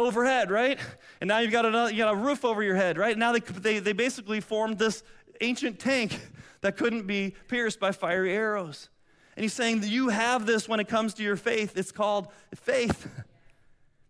Overhead, 0.00 0.50
right? 0.50 0.78
And 1.20 1.28
now 1.28 1.38
you've 1.38 1.52
got, 1.52 1.66
another, 1.66 1.90
you 1.90 1.98
got 1.98 2.14
a 2.14 2.16
roof 2.16 2.44
over 2.44 2.62
your 2.62 2.76
head, 2.76 2.98
right? 2.98 3.16
Now 3.16 3.32
they, 3.32 3.40
they, 3.40 3.78
they 3.78 3.92
basically 3.92 4.40
formed 4.40 4.78
this 4.78 5.02
ancient 5.40 5.78
tank 5.78 6.18
that 6.62 6.76
couldn't 6.76 7.06
be 7.06 7.34
pierced 7.48 7.78
by 7.78 7.92
fiery 7.92 8.32
arrows. 8.32 8.88
And 9.36 9.42
he's 9.42 9.52
saying 9.52 9.80
that 9.80 9.88
you 9.88 10.08
have 10.08 10.46
this 10.46 10.68
when 10.68 10.80
it 10.80 10.88
comes 10.88 11.14
to 11.14 11.22
your 11.22 11.36
faith. 11.36 11.76
It's 11.76 11.92
called 11.92 12.28
faith 12.54 13.08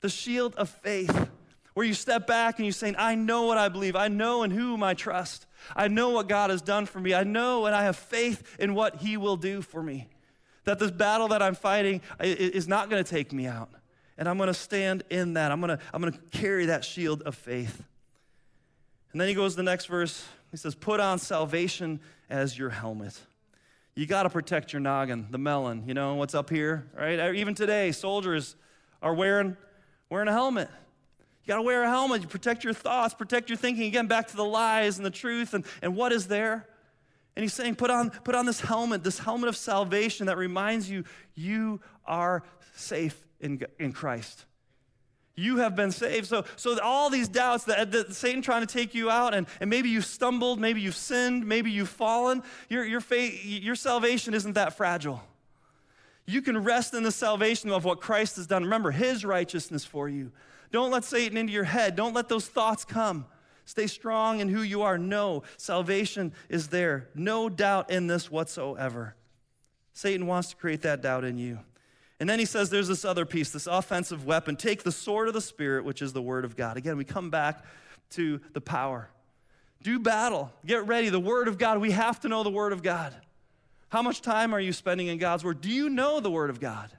the 0.01 0.09
shield 0.09 0.55
of 0.57 0.69
faith, 0.69 1.29
where 1.75 1.87
you 1.87 1.95
step 1.95 2.27
back 2.27 2.59
and 2.59 2.67
you're 2.67 2.73
saying, 2.73 2.97
I 2.99 3.15
know 3.15 3.45
what 3.45 3.59
I 3.59 3.69
believe. 3.69 3.97
I 3.97 4.09
know 4.09 4.43
in 4.43 4.51
whom 4.51 4.83
I 4.83 4.95
trust. 4.95 5.47
I 5.77 5.89
know 5.89 6.11
what 6.11 6.29
God 6.29 6.51
has 6.51 6.63
done 6.63 6.87
for 6.87 7.01
me. 7.01 7.15
I 7.15 7.25
know 7.25 7.67
and 7.67 7.75
I 7.75 7.85
have 7.85 7.97
faith 7.97 8.57
in 8.59 8.75
what 8.75 8.97
He 8.97 9.17
will 9.17 9.37
do 9.37 9.63
for 9.63 9.83
me. 9.83 10.09
That 10.65 10.79
this 10.79 10.91
battle 10.91 11.29
that 11.29 11.43
I'm 11.43 11.55
fighting 11.55 12.01
is 12.21 12.67
not 12.67 12.91
going 12.91 13.03
to 13.03 13.09
take 13.09 13.33
me 13.33 13.47
out. 13.47 13.71
And 14.21 14.29
I'm 14.29 14.37
going 14.37 14.49
to 14.49 14.55
stand 14.55 15.03
in 15.09 15.33
that. 15.33 15.51
I'm 15.51 15.63
going 15.63 15.77
to, 15.77 15.83
I'm 15.95 16.03
going 16.03 16.13
to 16.13 16.19
carry 16.31 16.67
that 16.67 16.85
shield 16.85 17.23
of 17.23 17.35
faith. 17.35 17.83
And 19.13 19.21
then 19.21 19.29
he 19.29 19.35
goes 19.35 19.55
to 19.55 19.57
the 19.57 19.63
next 19.63 19.87
verse. 19.87 20.25
He 20.51 20.59
says, 20.59 20.75
Put 20.75 21.01
on 21.01 21.19
salvation 21.19 22.01
as 22.29 22.57
your 22.57 22.69
helmet. 22.69 23.19
You 23.95 24.05
got 24.05 24.25
to 24.25 24.31
protect 24.31 24.75
your 24.75 24.81
noggin, 24.81 25.29
the 25.31 25.39
melon, 25.39 25.85
you 25.87 25.95
know, 25.95 26.17
what's 26.17 26.35
up 26.35 26.51
here, 26.51 26.87
right? 26.95 27.35
Even 27.35 27.55
today, 27.55 27.93
soldiers 27.93 28.57
are 29.03 29.15
wearing 29.15 29.57
wearing 30.11 30.29
a 30.29 30.33
helmet. 30.33 30.69
You 31.45 31.49
got 31.49 31.57
to 31.57 31.63
wear 31.63 31.83
a 31.83 31.89
helmet. 31.89 32.21
You 32.21 32.29
protect 32.29 32.63
your 32.63 32.75
thoughts, 32.75 33.15
protect 33.15 33.49
your 33.49 33.57
thinking. 33.57 33.87
Again, 33.87 34.07
back 34.07 34.29
to 34.29 34.37
the 34.37 34.45
lies 34.45 34.99
and 34.99 35.07
the 35.07 35.11
truth 35.11 35.55
and, 35.55 35.65
and 35.81 35.97
what 35.97 36.13
is 36.13 36.29
there. 36.29 36.67
And 37.37 37.43
he's 37.43 37.55
saying, 37.55 37.77
put 37.77 37.91
on, 37.91 38.11
put 38.11 38.35
on 38.35 38.45
this 38.45 38.61
helmet, 38.61 39.03
this 39.03 39.19
helmet 39.19 39.49
of 39.49 39.57
salvation 39.57 40.27
that 40.27 40.37
reminds 40.37 40.91
you 40.91 41.05
you 41.35 41.81
are 42.05 42.43
safe 42.75 43.25
in, 43.41 43.61
in 43.79 43.93
Christ. 43.93 44.45
You 45.37 45.59
have 45.59 45.75
been 45.75 45.91
saved. 45.91 46.27
So, 46.27 46.45
so 46.57 46.79
all 46.81 47.09
these 47.09 47.29
doubts 47.29 47.65
that, 47.65 47.93
that 47.93 48.15
Satan 48.15 48.43
trying 48.43 48.67
to 48.67 48.73
take 48.73 48.95
you 48.95 49.11
out, 49.11 49.33
and, 49.33 49.47
and 49.61 49.71
maybe 49.71 49.89
you've 49.89 50.05
stumbled, 50.05 50.61
maybe 50.61 50.81
you've 50.81 50.97
sinned, 50.97 51.47
maybe 51.47 51.71
you've 51.71 51.89
fallen, 51.89 52.43
your, 52.69 52.85
your, 52.85 53.01
faith, 53.01 53.45
your 53.45 53.75
salvation 53.75 54.35
isn't 54.35 54.53
that 54.55 54.77
fragile. 54.77 55.23
You 56.27 56.43
can 56.43 56.63
rest 56.63 56.95
in 56.95 57.03
the 57.03 57.13
salvation 57.13 57.71
of 57.71 57.85
what 57.85 58.01
Christ 58.01 58.37
has 58.37 58.47
done. 58.47 58.65
Remember, 58.65 58.91
his 58.91 59.25
righteousness 59.25 59.85
for 59.85 60.09
you. 60.09 60.31
Don't 60.71 60.91
let 60.91 61.05
Satan 61.05 61.37
into 61.37 61.53
your 61.53 61.65
head. 61.65 61.97
Don't 61.97 62.15
let 62.15 62.29
those 62.29 62.47
thoughts 62.47 62.85
come. 62.85 63.27
Stay 63.65 63.87
strong 63.87 64.41
in 64.41 64.49
who 64.49 64.63
you 64.63 64.83
are. 64.83 64.99
No, 64.99 65.43
salvation 65.57 66.33
is 66.49 66.69
there. 66.69 67.09
No 67.15 67.49
doubt 67.49 67.91
in 67.91 68.07
this 68.09 68.31
whatsoever. 68.31 69.15
Satan 69.93 70.27
wants 70.27 70.51
to 70.51 70.57
create 70.57 70.83
that 70.83 71.03
doubt 71.03 71.25
in 71.25 71.39
you. 71.39 71.61
And 72.21 72.29
then 72.29 72.39
he 72.39 72.45
says 72.45 72.71
there's 72.71 72.89
this 72.89 73.05
other 73.05 73.25
piece, 73.25 73.51
this 73.51 73.67
offensive 73.67 74.27
weapon. 74.27 74.55
Take 74.55 74.83
the 74.83 74.93
sword 74.93 75.27
of 75.27 75.35
the 75.35 75.41
Spirit, 75.41 75.85
which 75.85 76.03
is 76.03 76.13
the 76.13 76.23
word 76.23 76.45
of 76.45 76.55
God. 76.55 76.77
Again, 76.77 76.97
we 76.97 77.05
come 77.05 77.31
back 77.31 77.65
to 78.11 78.41
the 78.53 78.61
power. 78.61 79.09
Do 79.83 79.99
battle. 79.99 80.53
Get 80.65 80.87
ready. 80.87 81.09
The 81.09 81.19
word 81.19 81.49
of 81.49 81.57
God. 81.57 81.79
We 81.79 81.93
have 81.93 82.21
to 82.21 82.29
know 82.29 82.43
the 82.43 82.51
word 82.51 82.73
of 82.73 82.83
God. 82.83 83.17
How 83.91 84.03
much 84.03 84.23
time 84.23 84.55
are 84.55 84.61
you 84.61 84.73
spending 84.73 85.09
in 85.09 85.19
God's 85.19 85.45
Word? 85.45 85.61
Do 85.61 85.69
you 85.69 85.89
know 85.89 86.21
the 86.21 86.31
Word 86.31 86.49
of 86.49 86.61
God? 86.61 86.91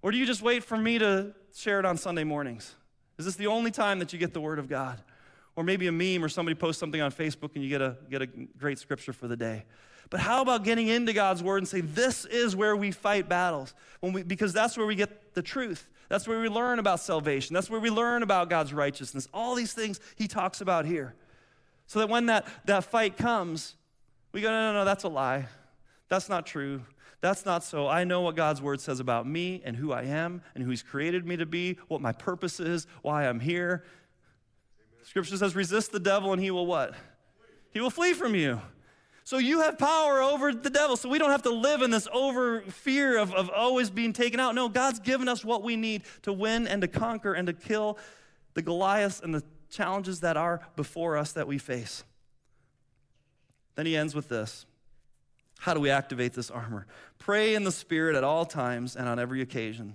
Or 0.00 0.10
do 0.10 0.16
you 0.16 0.26
just 0.26 0.42
wait 0.42 0.64
for 0.64 0.76
me 0.76 0.98
to 0.98 1.34
share 1.54 1.78
it 1.78 1.84
on 1.84 1.98
Sunday 1.98 2.24
mornings? 2.24 2.74
Is 3.18 3.26
this 3.26 3.36
the 3.36 3.46
only 3.46 3.70
time 3.70 3.98
that 3.98 4.12
you 4.12 4.18
get 4.18 4.32
the 4.32 4.40
Word 4.40 4.58
of 4.58 4.68
God? 4.68 5.00
Or 5.54 5.62
maybe 5.62 5.86
a 5.86 5.92
meme 5.92 6.24
or 6.24 6.30
somebody 6.30 6.54
posts 6.54 6.80
something 6.80 7.00
on 7.00 7.12
Facebook 7.12 7.54
and 7.54 7.62
you 7.62 7.68
get 7.68 7.82
a, 7.82 7.98
get 8.08 8.22
a 8.22 8.26
great 8.26 8.78
scripture 8.78 9.12
for 9.12 9.28
the 9.28 9.36
day. 9.36 9.64
But 10.10 10.20
how 10.20 10.42
about 10.42 10.64
getting 10.64 10.88
into 10.88 11.12
God's 11.12 11.42
Word 11.42 11.58
and 11.58 11.68
say, 11.68 11.80
this 11.80 12.24
is 12.26 12.54
where 12.54 12.76
we 12.76 12.90
fight 12.90 13.28
battles? 13.28 13.74
We, 14.02 14.22
because 14.22 14.52
that's 14.52 14.76
where 14.76 14.86
we 14.86 14.94
get 14.94 15.34
the 15.34 15.42
truth. 15.42 15.88
That's 16.08 16.28
where 16.28 16.40
we 16.40 16.48
learn 16.48 16.78
about 16.78 17.00
salvation. 17.00 17.54
That's 17.54 17.70
where 17.70 17.80
we 17.80 17.88
learn 17.88 18.22
about 18.22 18.50
God's 18.50 18.74
righteousness. 18.74 19.28
All 19.32 19.54
these 19.54 19.72
things 19.72 20.00
he 20.16 20.28
talks 20.28 20.60
about 20.60 20.84
here. 20.84 21.14
So 21.86 22.00
that 22.00 22.08
when 22.08 22.26
that, 22.26 22.46
that 22.66 22.84
fight 22.84 23.16
comes, 23.16 23.76
we 24.32 24.42
go, 24.42 24.50
no, 24.50 24.72
no, 24.72 24.78
no, 24.80 24.84
that's 24.84 25.04
a 25.04 25.08
lie. 25.08 25.46
That's 26.08 26.28
not 26.28 26.46
true. 26.46 26.82
That's 27.22 27.46
not 27.46 27.64
so. 27.64 27.88
I 27.88 28.04
know 28.04 28.20
what 28.20 28.36
God's 28.36 28.60
word 28.60 28.80
says 28.80 29.00
about 29.00 29.26
me 29.26 29.62
and 29.64 29.76
who 29.76 29.92
I 29.92 30.02
am 30.02 30.42
and 30.54 30.64
who 30.64 30.70
He's 30.70 30.82
created 30.82 31.26
me 31.26 31.36
to 31.36 31.46
be, 31.46 31.78
what 31.88 32.00
my 32.00 32.12
purpose 32.12 32.60
is, 32.60 32.86
why 33.00 33.26
I'm 33.26 33.40
here. 33.40 33.84
Scripture 35.04 35.36
says, 35.36 35.54
resist 35.54 35.92
the 35.92 36.00
devil 36.00 36.32
and 36.32 36.42
he 36.42 36.50
will 36.50 36.66
what? 36.66 36.94
He 37.72 37.80
will 37.80 37.90
flee 37.90 38.12
from 38.12 38.34
you. 38.34 38.60
So 39.24 39.38
you 39.38 39.60
have 39.60 39.78
power 39.78 40.20
over 40.20 40.52
the 40.52 40.70
devil. 40.70 40.96
So 40.96 41.08
we 41.08 41.18
don't 41.18 41.30
have 41.30 41.42
to 41.42 41.50
live 41.50 41.82
in 41.82 41.90
this 41.90 42.08
over 42.12 42.62
fear 42.62 43.18
of, 43.18 43.32
of 43.34 43.50
always 43.50 43.90
being 43.90 44.12
taken 44.12 44.40
out. 44.40 44.54
No, 44.54 44.68
God's 44.68 44.98
given 44.98 45.28
us 45.28 45.44
what 45.44 45.62
we 45.62 45.76
need 45.76 46.02
to 46.22 46.32
win 46.32 46.66
and 46.66 46.82
to 46.82 46.88
conquer 46.88 47.32
and 47.32 47.46
to 47.46 47.52
kill 47.52 47.98
the 48.54 48.62
Goliaths 48.62 49.20
and 49.20 49.34
the 49.34 49.42
challenges 49.70 50.20
that 50.20 50.36
are 50.36 50.60
before 50.76 51.16
us 51.16 51.32
that 51.32 51.46
we 51.46 51.58
face. 51.58 52.04
Then 53.74 53.86
he 53.86 53.96
ends 53.96 54.14
with 54.14 54.28
this. 54.28 54.66
How 55.60 55.74
do 55.74 55.80
we 55.80 55.90
activate 55.90 56.34
this 56.34 56.50
armor? 56.50 56.86
Pray 57.18 57.54
in 57.54 57.62
the 57.64 57.72
Spirit 57.72 58.16
at 58.16 58.24
all 58.24 58.44
times 58.44 58.96
and 58.96 59.08
on 59.08 59.18
every 59.18 59.40
occasion. 59.40 59.94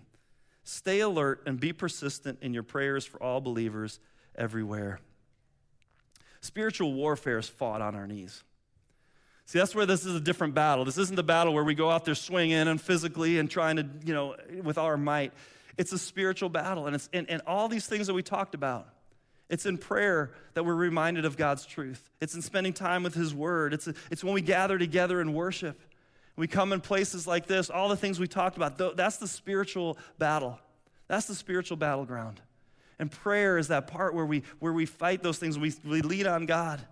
Stay 0.63 1.01
alert 1.01 1.43
and 1.45 1.59
be 1.59 1.73
persistent 1.73 2.39
in 2.41 2.53
your 2.53 2.63
prayers 2.63 3.05
for 3.05 3.21
all 3.21 3.41
believers 3.41 3.99
everywhere. 4.35 4.99
Spiritual 6.39 6.93
warfare 6.93 7.37
is 7.37 7.49
fought 7.49 7.81
on 7.81 7.95
our 7.95 8.07
knees. 8.07 8.43
See, 9.47 9.59
that's 9.59 9.73
where 9.73 9.85
this 9.85 10.05
is 10.05 10.13
a 10.13 10.19
different 10.19 10.55
battle. 10.55 10.83
This 10.83 10.97
isn't 10.97 11.15
the 11.15 11.23
battle 11.23 11.53
where 11.53 11.63
we 11.63 11.73
go 11.73 11.89
out 11.89 12.03
there 12.03 12.15
swinging 12.15 12.67
and 12.67 12.79
physically 12.81 13.39
and 13.39 13.49
trying 13.49 13.77
to, 13.77 13.87
you 14.05 14.13
know, 14.13 14.35
with 14.61 14.77
all 14.77 14.85
our 14.85 14.97
might. 14.97 15.31
It's 15.77 15.93
a 15.93 15.97
spiritual 15.97 16.49
battle. 16.49 16.85
And, 16.85 16.95
it's, 16.95 17.07
and, 17.13 17.29
and 17.29 17.41
all 17.47 17.69
these 17.69 17.87
things 17.87 18.07
that 18.07 18.13
we 18.13 18.21
talked 18.21 18.55
about, 18.55 18.89
it's 19.49 19.65
in 19.65 19.77
prayer 19.77 20.31
that 20.53 20.65
we're 20.65 20.75
reminded 20.75 21.23
of 21.23 21.37
God's 21.37 21.65
truth. 21.65 22.09
It's 22.19 22.35
in 22.35 22.41
spending 22.41 22.73
time 22.73 23.03
with 23.03 23.13
His 23.13 23.33
Word. 23.33 23.73
It's, 23.73 23.87
it's 24.11 24.21
when 24.21 24.33
we 24.33 24.41
gather 24.41 24.77
together 24.77 25.21
and 25.21 25.33
worship. 25.33 25.79
We 26.35 26.47
come 26.47 26.73
in 26.73 26.81
places 26.81 27.25
like 27.25 27.47
this, 27.47 27.69
all 27.69 27.87
the 27.87 27.95
things 27.95 28.19
we 28.19 28.27
talked 28.27 28.57
about, 28.57 28.97
that's 28.97 29.15
the 29.15 29.29
spiritual 29.29 29.97
battle. 30.19 30.59
That's 31.07 31.25
the 31.25 31.35
spiritual 31.35 31.77
battleground. 31.77 32.41
And 32.99 33.09
prayer 33.09 33.57
is 33.57 33.69
that 33.69 33.87
part 33.87 34.13
where 34.13 34.25
we, 34.25 34.43
where 34.59 34.73
we 34.73 34.85
fight 34.85 35.23
those 35.23 35.37
things, 35.37 35.57
we, 35.57 35.73
we 35.85 36.01
lean 36.01 36.27
on 36.27 36.47
God. 36.47 36.85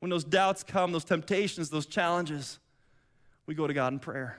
When 0.00 0.10
those 0.10 0.24
doubts 0.24 0.62
come, 0.62 0.92
those 0.92 1.04
temptations, 1.04 1.70
those 1.70 1.86
challenges, 1.86 2.58
we 3.46 3.54
go 3.54 3.66
to 3.66 3.74
God 3.74 3.92
in 3.92 3.98
prayer. 3.98 4.38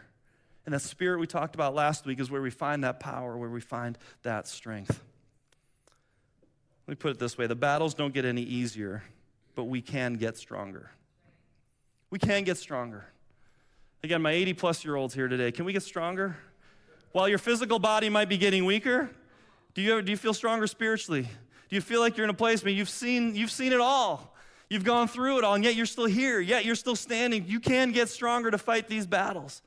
And 0.65 0.74
that 0.74 0.82
spirit 0.82 1.19
we 1.19 1.28
talked 1.28 1.56
about 1.56 1.74
last 1.74 2.06
week 2.06 2.19
is 2.19 2.30
where 2.30 2.41
we 2.41 2.50
find 2.50 2.84
that 2.84 3.00
power, 3.00 3.38
where 3.38 3.50
we 3.50 3.62
find 3.62 3.97
that 4.24 4.47
strength. 4.47 5.02
Let 6.88 6.91
me 6.91 6.95
put 6.95 7.12
it 7.12 7.19
this 7.19 7.38
way 7.38 7.47
the 7.47 7.56
battles 7.56 7.93
don't 7.93 8.13
get 8.13 8.26
any 8.26 8.41
easier, 8.41 9.04
but 9.56 9.65
we 9.65 9.82
can 9.82 10.15
get 10.15 10.38
stronger. 10.38 10.91
We 12.10 12.19
can 12.19 12.43
get 12.43 12.58
stronger. 12.58 13.06
Again, 14.04 14.21
my 14.21 14.32
80 14.32 14.54
plus 14.54 14.84
year 14.84 14.95
olds 14.95 15.13
here 15.13 15.28
today, 15.28 15.52
can 15.52 15.65
we 15.65 15.74
get 15.74 15.84
stronger? 15.84 16.36
While 17.12 17.28
your 17.30 17.38
physical 17.38 17.78
body 17.78 18.10
might 18.10 18.30
be 18.30 18.38
getting 18.38 18.65
weaker, 18.65 19.10
do 19.74 19.82
you, 19.82 19.93
ever, 19.93 20.02
do 20.02 20.12
you 20.12 20.17
feel 20.17 20.34
stronger 20.34 20.67
spiritually? 20.67 21.24
Do 21.24 21.76
you 21.76 21.82
feel 21.82 22.02
like 22.02 22.17
you're 22.17 22.24
in 22.24 22.30
a 22.30 22.34
place 22.34 22.63
where 22.63 22.74
you've 22.74 22.89
seen, 22.89 23.36
you've 23.36 23.52
seen 23.52 23.74
it 23.74 23.80
all? 23.80 24.31
You've 24.71 24.86
gone 24.86 25.10
through 25.10 25.38
it 25.38 25.43
all, 25.43 25.55
and 25.55 25.65
yet 25.65 25.75
you're 25.75 25.86
still 25.86 26.05
here, 26.05 26.39
yet 26.39 26.63
you're 26.63 26.75
still 26.75 26.95
standing. 26.95 27.43
You 27.45 27.60
can 27.60 27.91
get 27.91 28.07
stronger 28.07 28.49
to 28.49 28.57
fight 28.57 28.88
these 28.88 29.05
battles. 29.05 29.62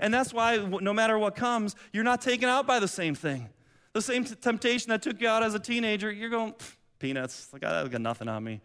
And 0.00 0.14
that's 0.14 0.32
why, 0.32 0.56
no 0.56 0.94
matter 0.94 1.18
what 1.18 1.36
comes, 1.36 1.76
you're 1.92 2.04
not 2.04 2.22
taken 2.22 2.48
out 2.48 2.66
by 2.66 2.80
the 2.80 2.88
same 2.88 3.14
thing. 3.14 3.50
The 3.92 4.00
same 4.00 4.24
t- 4.24 4.34
temptation 4.34 4.88
that 4.88 5.02
took 5.02 5.20
you 5.20 5.28
out 5.28 5.42
as 5.42 5.54
a 5.54 5.58
teenager, 5.58 6.10
you're 6.10 6.30
going, 6.30 6.54
peanuts, 6.98 7.50
like, 7.52 7.64
I 7.64 7.86
got 7.86 8.00
nothing 8.00 8.28
on 8.28 8.42
me. 8.44 8.62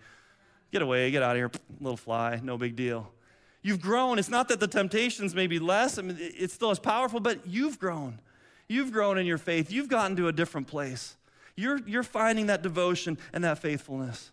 Get 0.71 0.81
away, 0.81 1.11
get 1.11 1.23
out 1.23 1.31
of 1.31 1.35
here, 1.35 1.51
little 1.81 1.97
fly, 1.97 2.39
no 2.41 2.57
big 2.57 2.77
deal. 2.77 3.11
You've 3.61 3.81
grown. 3.81 4.17
It's 4.17 4.29
not 4.29 4.47
that 4.47 4.61
the 4.61 4.69
temptations 4.69 5.35
may 5.35 5.47
be 5.47 5.59
less, 5.59 5.97
I 5.97 6.03
mean, 6.03 6.15
it's 6.21 6.53
still 6.53 6.71
as 6.71 6.79
powerful, 6.79 7.19
but 7.19 7.45
you've 7.45 7.79
grown. 7.79 8.21
You've 8.69 8.93
grown 8.93 9.17
in 9.17 9.25
your 9.25 9.37
faith. 9.37 9.69
You've 9.69 9.89
gotten 9.89 10.15
to 10.15 10.29
a 10.29 10.31
different 10.31 10.67
place. 10.67 11.17
You're, 11.57 11.79
you're 11.85 12.01
finding 12.01 12.45
that 12.45 12.61
devotion 12.61 13.17
and 13.33 13.43
that 13.43 13.57
faithfulness. 13.57 14.31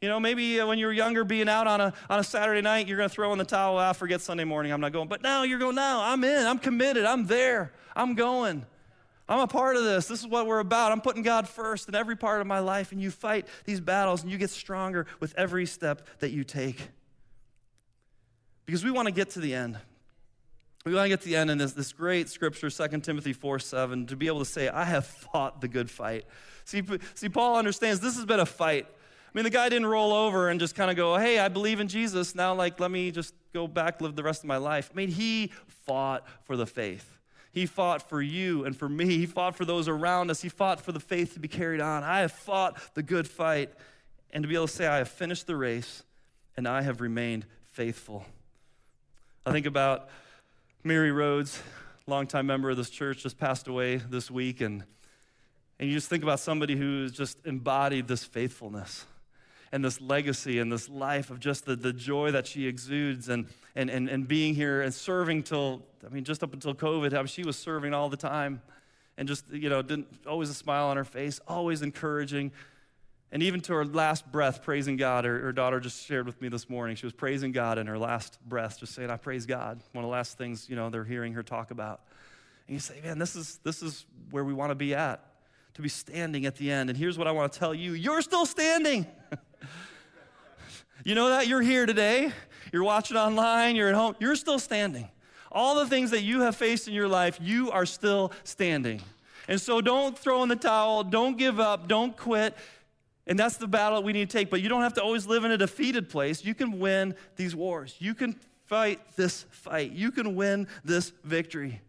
You 0.00 0.08
know, 0.08 0.20
maybe 0.20 0.60
uh, 0.60 0.66
when 0.66 0.78
you 0.78 0.86
were 0.86 0.92
younger, 0.92 1.24
being 1.24 1.48
out 1.48 1.66
on 1.66 1.80
a, 1.80 1.92
on 2.10 2.18
a 2.18 2.24
Saturday 2.24 2.60
night, 2.60 2.86
you're 2.86 2.98
going 2.98 3.08
to 3.08 3.14
throw 3.14 3.32
in 3.32 3.38
the 3.38 3.44
towel. 3.44 3.78
I 3.78 3.92
forget 3.94 4.20
Sunday 4.20 4.44
morning. 4.44 4.72
I'm 4.72 4.80
not 4.80 4.92
going. 4.92 5.08
But 5.08 5.22
now 5.22 5.42
you're 5.42 5.58
going, 5.58 5.74
now 5.74 6.02
I'm 6.02 6.22
in. 6.22 6.46
I'm 6.46 6.58
committed. 6.58 7.04
I'm 7.04 7.26
there. 7.26 7.72
I'm 7.94 8.14
going. 8.14 8.66
I'm 9.28 9.40
a 9.40 9.46
part 9.46 9.76
of 9.76 9.84
this. 9.84 10.06
This 10.06 10.20
is 10.20 10.26
what 10.26 10.46
we're 10.46 10.60
about. 10.60 10.92
I'm 10.92 11.00
putting 11.00 11.22
God 11.22 11.48
first 11.48 11.88
in 11.88 11.94
every 11.94 12.14
part 12.14 12.40
of 12.40 12.46
my 12.46 12.58
life. 12.58 12.92
And 12.92 13.00
you 13.00 13.10
fight 13.10 13.46
these 13.64 13.80
battles 13.80 14.22
and 14.22 14.30
you 14.30 14.38
get 14.38 14.50
stronger 14.50 15.06
with 15.18 15.34
every 15.36 15.66
step 15.66 16.06
that 16.18 16.30
you 16.30 16.44
take. 16.44 16.88
Because 18.66 18.84
we 18.84 18.90
want 18.90 19.06
to 19.06 19.12
get 19.12 19.30
to 19.30 19.40
the 19.40 19.54
end. 19.54 19.78
We 20.84 20.94
want 20.94 21.06
to 21.06 21.08
get 21.08 21.22
to 21.22 21.26
the 21.26 21.36
end 21.36 21.50
in 21.50 21.58
this, 21.58 21.72
this 21.72 21.92
great 21.92 22.28
scripture, 22.28 22.70
2 22.70 23.00
Timothy 23.00 23.32
4 23.32 23.58
7, 23.58 24.06
to 24.06 24.16
be 24.16 24.28
able 24.28 24.40
to 24.40 24.44
say, 24.44 24.68
I 24.68 24.84
have 24.84 25.06
fought 25.06 25.60
the 25.60 25.68
good 25.68 25.90
fight. 25.90 26.26
See, 26.64 26.82
see, 27.14 27.28
Paul 27.28 27.56
understands 27.56 28.00
this 28.00 28.14
has 28.16 28.24
been 28.24 28.40
a 28.40 28.46
fight. 28.46 28.86
I 29.36 29.38
mean, 29.38 29.44
the 29.44 29.50
guy 29.50 29.68
didn't 29.68 29.84
roll 29.84 30.14
over 30.14 30.48
and 30.48 30.58
just 30.58 30.74
kind 30.74 30.90
of 30.90 30.96
go, 30.96 31.18
hey, 31.18 31.38
I 31.38 31.48
believe 31.48 31.78
in 31.78 31.88
Jesus. 31.88 32.34
Now, 32.34 32.54
like, 32.54 32.80
let 32.80 32.90
me 32.90 33.10
just 33.10 33.34
go 33.52 33.68
back, 33.68 34.00
live 34.00 34.16
the 34.16 34.22
rest 34.22 34.42
of 34.42 34.46
my 34.46 34.56
life. 34.56 34.88
I 34.90 34.96
mean, 34.96 35.10
he 35.10 35.52
fought 35.84 36.26
for 36.44 36.56
the 36.56 36.64
faith. 36.64 37.18
He 37.52 37.66
fought 37.66 38.08
for 38.08 38.22
you 38.22 38.64
and 38.64 38.74
for 38.74 38.88
me. 38.88 39.04
He 39.04 39.26
fought 39.26 39.54
for 39.54 39.66
those 39.66 39.88
around 39.88 40.30
us. 40.30 40.40
He 40.40 40.48
fought 40.48 40.80
for 40.80 40.90
the 40.90 41.00
faith 41.00 41.34
to 41.34 41.40
be 41.40 41.48
carried 41.48 41.82
on. 41.82 42.02
I 42.02 42.20
have 42.20 42.32
fought 42.32 42.80
the 42.94 43.02
good 43.02 43.28
fight. 43.28 43.74
And 44.30 44.42
to 44.42 44.48
be 44.48 44.54
able 44.54 44.68
to 44.68 44.72
say, 44.72 44.86
I 44.86 44.96
have 44.96 45.08
finished 45.08 45.46
the 45.46 45.54
race 45.54 46.02
and 46.56 46.66
I 46.66 46.80
have 46.80 47.02
remained 47.02 47.44
faithful. 47.64 48.24
I 49.44 49.52
think 49.52 49.66
about 49.66 50.08
Mary 50.82 51.12
Rhodes, 51.12 51.60
longtime 52.06 52.46
member 52.46 52.70
of 52.70 52.78
this 52.78 52.88
church, 52.88 53.22
just 53.22 53.36
passed 53.36 53.68
away 53.68 53.96
this 53.96 54.30
week. 54.30 54.62
And, 54.62 54.82
and 55.78 55.90
you 55.90 55.94
just 55.94 56.08
think 56.08 56.22
about 56.22 56.40
somebody 56.40 56.74
who's 56.74 57.12
just 57.12 57.36
embodied 57.44 58.08
this 58.08 58.24
faithfulness 58.24 59.04
and 59.72 59.84
this 59.84 60.00
legacy 60.00 60.58
and 60.58 60.70
this 60.70 60.88
life 60.88 61.30
of 61.30 61.40
just 61.40 61.64
the, 61.64 61.76
the 61.76 61.92
joy 61.92 62.30
that 62.30 62.46
she 62.46 62.66
exudes 62.66 63.28
and, 63.28 63.46
and, 63.74 63.90
and, 63.90 64.08
and 64.08 64.28
being 64.28 64.54
here 64.54 64.82
and 64.82 64.94
serving 64.94 65.42
till, 65.42 65.82
I 66.04 66.08
mean, 66.08 66.24
just 66.24 66.42
up 66.42 66.52
until 66.52 66.74
COVID, 66.74 67.12
I 67.12 67.16
mean, 67.18 67.26
she 67.26 67.42
was 67.42 67.56
serving 67.56 67.92
all 67.92 68.08
the 68.08 68.16
time 68.16 68.62
and 69.18 69.26
just, 69.26 69.50
you 69.50 69.68
know, 69.68 69.82
didn't 69.82 70.08
always 70.26 70.50
a 70.50 70.54
smile 70.54 70.86
on 70.86 70.96
her 70.96 71.04
face, 71.04 71.40
always 71.48 71.82
encouraging. 71.82 72.52
And 73.32 73.42
even 73.42 73.60
to 73.62 73.74
her 73.74 73.84
last 73.84 74.30
breath, 74.30 74.62
praising 74.62 74.96
God, 74.96 75.24
her, 75.24 75.38
her, 75.40 75.52
daughter 75.52 75.80
just 75.80 76.06
shared 76.06 76.26
with 76.26 76.40
me 76.40 76.48
this 76.48 76.70
morning. 76.70 76.96
She 76.96 77.06
was 77.06 77.12
praising 77.12 77.50
God 77.50 77.76
in 77.78 77.86
her 77.86 77.98
last 77.98 78.38
breath, 78.48 78.78
just 78.78 78.94
saying, 78.94 79.10
I 79.10 79.16
praise 79.16 79.46
God. 79.46 79.80
One 79.92 80.04
of 80.04 80.08
the 80.08 80.12
last 80.12 80.38
things, 80.38 80.68
you 80.68 80.76
know, 80.76 80.90
they're 80.90 81.04
hearing 81.04 81.32
her 81.32 81.42
talk 81.42 81.70
about. 81.70 82.02
And 82.68 82.74
you 82.74 82.80
say, 82.80 83.00
man, 83.02 83.18
this 83.18 83.34
is, 83.34 83.58
this 83.64 83.82
is 83.82 84.06
where 84.30 84.44
we 84.44 84.52
want 84.52 84.70
to 84.70 84.74
be 84.74 84.94
at, 84.94 85.24
to 85.74 85.82
be 85.82 85.88
standing 85.88 86.46
at 86.46 86.56
the 86.56 86.70
end. 86.70 86.88
And 86.88 86.98
here's 86.98 87.18
what 87.18 87.26
I 87.26 87.32
want 87.32 87.52
to 87.52 87.58
tell 87.58 87.74
you 87.74 87.92
you're 87.92 88.22
still 88.22 88.46
standing. 88.46 89.06
you 91.04 91.14
know 91.14 91.30
that? 91.30 91.46
You're 91.46 91.62
here 91.62 91.86
today. 91.86 92.32
You're 92.72 92.84
watching 92.84 93.16
online, 93.16 93.76
you're 93.76 93.88
at 93.88 93.94
home, 93.94 94.16
you're 94.18 94.36
still 94.36 94.58
standing. 94.58 95.08
All 95.52 95.76
the 95.76 95.86
things 95.86 96.10
that 96.10 96.22
you 96.22 96.42
have 96.42 96.56
faced 96.56 96.88
in 96.88 96.94
your 96.94 97.08
life, 97.08 97.38
you 97.40 97.70
are 97.70 97.86
still 97.86 98.32
standing. 98.44 99.00
And 99.48 99.60
so 99.60 99.80
don't 99.80 100.18
throw 100.18 100.42
in 100.42 100.48
the 100.48 100.56
towel, 100.56 101.04
don't 101.04 101.38
give 101.38 101.60
up, 101.60 101.88
don't 101.88 102.16
quit. 102.16 102.56
And 103.26 103.38
that's 103.38 103.56
the 103.56 103.66
battle 103.66 104.02
we 104.02 104.12
need 104.12 104.28
to 104.30 104.38
take. 104.38 104.50
But 104.50 104.60
you 104.60 104.68
don't 104.68 104.82
have 104.82 104.94
to 104.94 105.02
always 105.02 105.26
live 105.26 105.44
in 105.44 105.50
a 105.50 105.56
defeated 105.56 106.08
place. 106.08 106.44
You 106.44 106.54
can 106.54 106.78
win 106.78 107.14
these 107.36 107.56
wars. 107.56 107.96
You 107.98 108.14
can 108.14 108.36
fight 108.66 109.00
this 109.16 109.46
fight. 109.50 109.92
You 109.92 110.10
can 110.12 110.36
win 110.36 110.68
this 110.84 111.12
victory. 111.24 111.80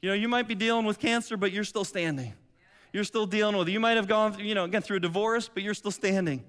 You 0.00 0.10
know, 0.10 0.14
you 0.14 0.28
might 0.28 0.48
be 0.48 0.54
dealing 0.54 0.86
with 0.86 0.98
cancer, 0.98 1.36
but 1.36 1.52
you're 1.52 1.64
still 1.64 1.84
standing. 1.84 2.32
You're 2.92 3.04
still 3.04 3.26
dealing 3.26 3.56
with 3.56 3.68
it. 3.68 3.72
You 3.72 3.80
might 3.80 3.96
have 3.96 4.06
gone, 4.06 4.38
you 4.38 4.54
know, 4.54 4.64
again 4.64 4.82
through 4.82 4.98
a 4.98 5.00
divorce, 5.00 5.50
but 5.52 5.62
you're 5.62 5.74
still 5.74 5.90
standing. 5.90 6.44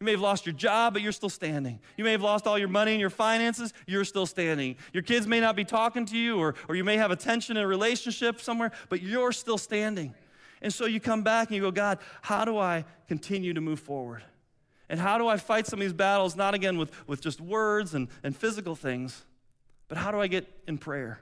You 0.00 0.06
may 0.06 0.12
have 0.12 0.20
lost 0.22 0.46
your 0.46 0.54
job, 0.54 0.94
but 0.94 1.02
you're 1.02 1.12
still 1.12 1.28
standing. 1.28 1.78
You 1.98 2.04
may 2.04 2.12
have 2.12 2.22
lost 2.22 2.46
all 2.46 2.58
your 2.58 2.68
money 2.68 2.92
and 2.92 3.00
your 3.00 3.10
finances, 3.10 3.74
you're 3.86 4.06
still 4.06 4.24
standing. 4.24 4.76
Your 4.94 5.02
kids 5.02 5.26
may 5.26 5.40
not 5.40 5.56
be 5.56 5.64
talking 5.64 6.06
to 6.06 6.16
you, 6.16 6.38
or, 6.38 6.54
or 6.68 6.74
you 6.74 6.84
may 6.84 6.96
have 6.96 7.10
a 7.10 7.16
tension 7.16 7.58
in 7.58 7.62
a 7.62 7.66
relationship 7.66 8.40
somewhere, 8.40 8.72
but 8.88 9.02
you're 9.02 9.30
still 9.30 9.58
standing. 9.58 10.14
And 10.62 10.72
so 10.72 10.86
you 10.86 11.00
come 11.00 11.22
back 11.22 11.48
and 11.48 11.56
you 11.56 11.60
go, 11.60 11.70
God, 11.70 11.98
how 12.22 12.46
do 12.46 12.56
I 12.56 12.86
continue 13.08 13.52
to 13.52 13.60
move 13.60 13.78
forward? 13.78 14.22
And 14.88 14.98
how 14.98 15.18
do 15.18 15.28
I 15.28 15.36
fight 15.36 15.66
some 15.66 15.80
of 15.80 15.82
these 15.82 15.92
battles, 15.92 16.34
not 16.34 16.54
again 16.54 16.78
with, 16.78 16.92
with 17.06 17.20
just 17.20 17.38
words 17.38 17.92
and, 17.92 18.08
and 18.22 18.34
physical 18.34 18.74
things, 18.74 19.26
but 19.88 19.98
how 19.98 20.10
do 20.10 20.18
I 20.18 20.28
get 20.28 20.46
in 20.66 20.78
prayer? 20.78 21.20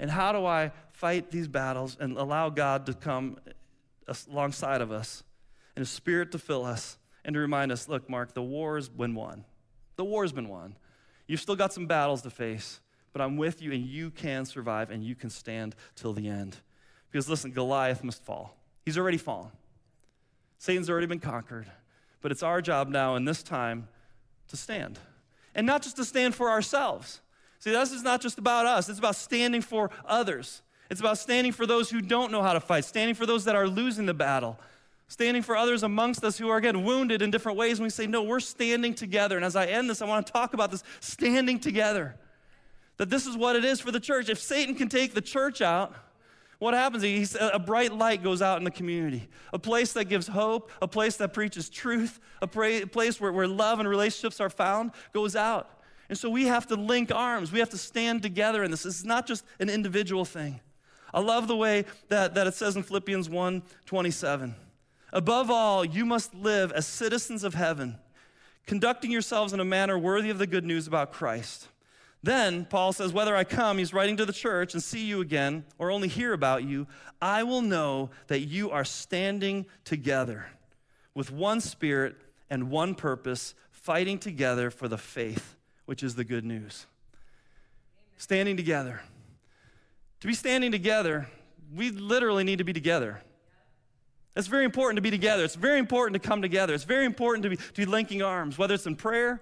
And 0.00 0.10
how 0.10 0.32
do 0.32 0.44
I 0.44 0.72
fight 0.90 1.30
these 1.30 1.46
battles 1.46 1.96
and 2.00 2.18
allow 2.18 2.50
God 2.50 2.86
to 2.86 2.92
come 2.92 3.38
alongside 4.28 4.80
of 4.80 4.90
us 4.90 5.22
and 5.76 5.82
His 5.82 5.90
Spirit 5.90 6.32
to 6.32 6.38
fill 6.40 6.64
us 6.64 6.98
and 7.26 7.34
to 7.34 7.40
remind 7.40 7.72
us 7.72 7.88
look, 7.88 8.08
Mark, 8.08 8.32
the 8.32 8.42
war 8.42 8.76
has 8.76 8.88
been 8.88 9.14
won. 9.14 9.44
The 9.96 10.04
war 10.04 10.22
has 10.22 10.32
been 10.32 10.48
won. 10.48 10.76
You've 11.26 11.40
still 11.40 11.56
got 11.56 11.72
some 11.72 11.86
battles 11.86 12.22
to 12.22 12.30
face, 12.30 12.80
but 13.12 13.20
I'm 13.20 13.36
with 13.36 13.60
you 13.60 13.72
and 13.72 13.84
you 13.84 14.10
can 14.10 14.46
survive 14.46 14.90
and 14.90 15.04
you 15.04 15.16
can 15.16 15.28
stand 15.28 15.74
till 15.96 16.12
the 16.12 16.28
end. 16.28 16.56
Because 17.10 17.28
listen, 17.28 17.50
Goliath 17.50 18.04
must 18.04 18.24
fall. 18.24 18.56
He's 18.84 18.96
already 18.96 19.18
fallen. 19.18 19.50
Satan's 20.58 20.88
already 20.88 21.06
been 21.06 21.18
conquered. 21.18 21.66
But 22.22 22.30
it's 22.30 22.42
our 22.42 22.62
job 22.62 22.88
now 22.88 23.16
in 23.16 23.24
this 23.24 23.42
time 23.42 23.88
to 24.48 24.56
stand. 24.56 24.98
And 25.54 25.66
not 25.66 25.82
just 25.82 25.96
to 25.96 26.04
stand 26.04 26.34
for 26.34 26.48
ourselves. 26.48 27.20
See, 27.58 27.72
this 27.72 27.90
is 27.90 28.02
not 28.02 28.20
just 28.20 28.38
about 28.38 28.66
us, 28.66 28.88
it's 28.88 29.00
about 29.00 29.16
standing 29.16 29.62
for 29.62 29.90
others. 30.04 30.62
It's 30.88 31.00
about 31.00 31.18
standing 31.18 31.50
for 31.50 31.66
those 31.66 31.90
who 31.90 32.00
don't 32.00 32.30
know 32.30 32.42
how 32.42 32.52
to 32.52 32.60
fight, 32.60 32.84
standing 32.84 33.16
for 33.16 33.26
those 33.26 33.44
that 33.46 33.56
are 33.56 33.66
losing 33.66 34.06
the 34.06 34.14
battle. 34.14 34.60
Standing 35.08 35.42
for 35.42 35.56
others 35.56 35.82
amongst 35.82 36.24
us 36.24 36.36
who 36.36 36.48
are, 36.48 36.56
again, 36.56 36.84
wounded 36.84 37.22
in 37.22 37.30
different 37.30 37.56
ways. 37.56 37.78
And 37.78 37.84
we 37.84 37.90
say, 37.90 38.06
no, 38.06 38.22
we're 38.22 38.40
standing 38.40 38.92
together. 38.92 39.36
And 39.36 39.44
as 39.44 39.54
I 39.54 39.66
end 39.66 39.88
this, 39.88 40.02
I 40.02 40.06
want 40.06 40.26
to 40.26 40.32
talk 40.32 40.52
about 40.52 40.70
this 40.70 40.82
standing 41.00 41.60
together. 41.60 42.16
That 42.96 43.08
this 43.08 43.26
is 43.26 43.36
what 43.36 43.54
it 43.54 43.64
is 43.64 43.80
for 43.80 43.92
the 43.92 44.00
church. 44.00 44.28
If 44.28 44.40
Satan 44.40 44.74
can 44.74 44.88
take 44.88 45.14
the 45.14 45.20
church 45.20 45.60
out, 45.60 45.94
what 46.58 46.74
happens? 46.74 47.02
He's, 47.02 47.36
a 47.36 47.58
bright 47.58 47.92
light 47.92 48.22
goes 48.22 48.40
out 48.40 48.58
in 48.58 48.64
the 48.64 48.70
community. 48.70 49.28
A 49.52 49.58
place 49.58 49.92
that 49.92 50.06
gives 50.06 50.26
hope, 50.26 50.70
a 50.80 50.88
place 50.88 51.16
that 51.18 51.34
preaches 51.34 51.68
truth, 51.68 52.18
a 52.40 52.46
place 52.46 53.20
where, 53.20 53.30
where 53.30 53.46
love 53.46 53.78
and 53.78 53.88
relationships 53.88 54.40
are 54.40 54.50
found 54.50 54.92
goes 55.12 55.36
out. 55.36 55.70
And 56.08 56.16
so 56.16 56.30
we 56.30 56.46
have 56.46 56.66
to 56.68 56.76
link 56.76 57.12
arms. 57.14 57.52
We 57.52 57.58
have 57.58 57.70
to 57.70 57.78
stand 57.78 58.22
together 58.22 58.64
in 58.64 58.70
this. 58.70 58.86
Is 58.86 59.04
not 59.04 59.26
just 59.26 59.44
an 59.60 59.68
individual 59.68 60.24
thing. 60.24 60.60
I 61.12 61.20
love 61.20 61.46
the 61.46 61.56
way 61.56 61.84
that, 62.08 62.34
that 62.34 62.46
it 62.46 62.54
says 62.54 62.76
in 62.76 62.82
Philippians 62.82 63.28
1 63.28 63.62
27. 63.84 64.54
Above 65.12 65.50
all, 65.50 65.84
you 65.84 66.04
must 66.04 66.34
live 66.34 66.72
as 66.72 66.86
citizens 66.86 67.44
of 67.44 67.54
heaven, 67.54 67.98
conducting 68.66 69.10
yourselves 69.10 69.52
in 69.52 69.60
a 69.60 69.64
manner 69.64 69.98
worthy 69.98 70.30
of 70.30 70.38
the 70.38 70.46
good 70.46 70.64
news 70.64 70.86
about 70.86 71.12
Christ. 71.12 71.68
Then, 72.22 72.64
Paul 72.64 72.92
says, 72.92 73.12
whether 73.12 73.36
I 73.36 73.44
come, 73.44 73.78
he's 73.78 73.92
writing 73.92 74.16
to 74.16 74.26
the 74.26 74.32
church, 74.32 74.74
and 74.74 74.82
see 74.82 75.04
you 75.04 75.20
again, 75.20 75.64
or 75.78 75.90
only 75.90 76.08
hear 76.08 76.32
about 76.32 76.64
you, 76.64 76.88
I 77.22 77.44
will 77.44 77.62
know 77.62 78.10
that 78.26 78.40
you 78.40 78.70
are 78.70 78.84
standing 78.84 79.66
together 79.84 80.46
with 81.14 81.30
one 81.30 81.60
spirit 81.60 82.16
and 82.50 82.70
one 82.70 82.94
purpose, 82.94 83.54
fighting 83.70 84.18
together 84.18 84.70
for 84.70 84.88
the 84.88 84.98
faith, 84.98 85.56
which 85.84 86.02
is 86.02 86.16
the 86.16 86.24
good 86.24 86.44
news. 86.44 86.86
Standing 88.16 88.56
together. 88.56 89.00
To 90.20 90.26
be 90.26 90.34
standing 90.34 90.72
together, 90.72 91.28
we 91.74 91.90
literally 91.90 92.42
need 92.42 92.58
to 92.58 92.64
be 92.64 92.72
together. 92.72 93.22
It's 94.36 94.48
very 94.48 94.64
important 94.64 94.96
to 94.96 95.02
be 95.02 95.10
together. 95.10 95.44
It's 95.44 95.54
very 95.54 95.78
important 95.78 96.20
to 96.22 96.28
come 96.28 96.42
together. 96.42 96.74
It's 96.74 96.84
very 96.84 97.06
important 97.06 97.42
to 97.44 97.50
be, 97.50 97.56
to 97.56 97.72
be 97.74 97.86
linking 97.86 98.22
arms, 98.22 98.58
whether 98.58 98.74
it's 98.74 98.86
in 98.86 98.94
prayer, 98.94 99.40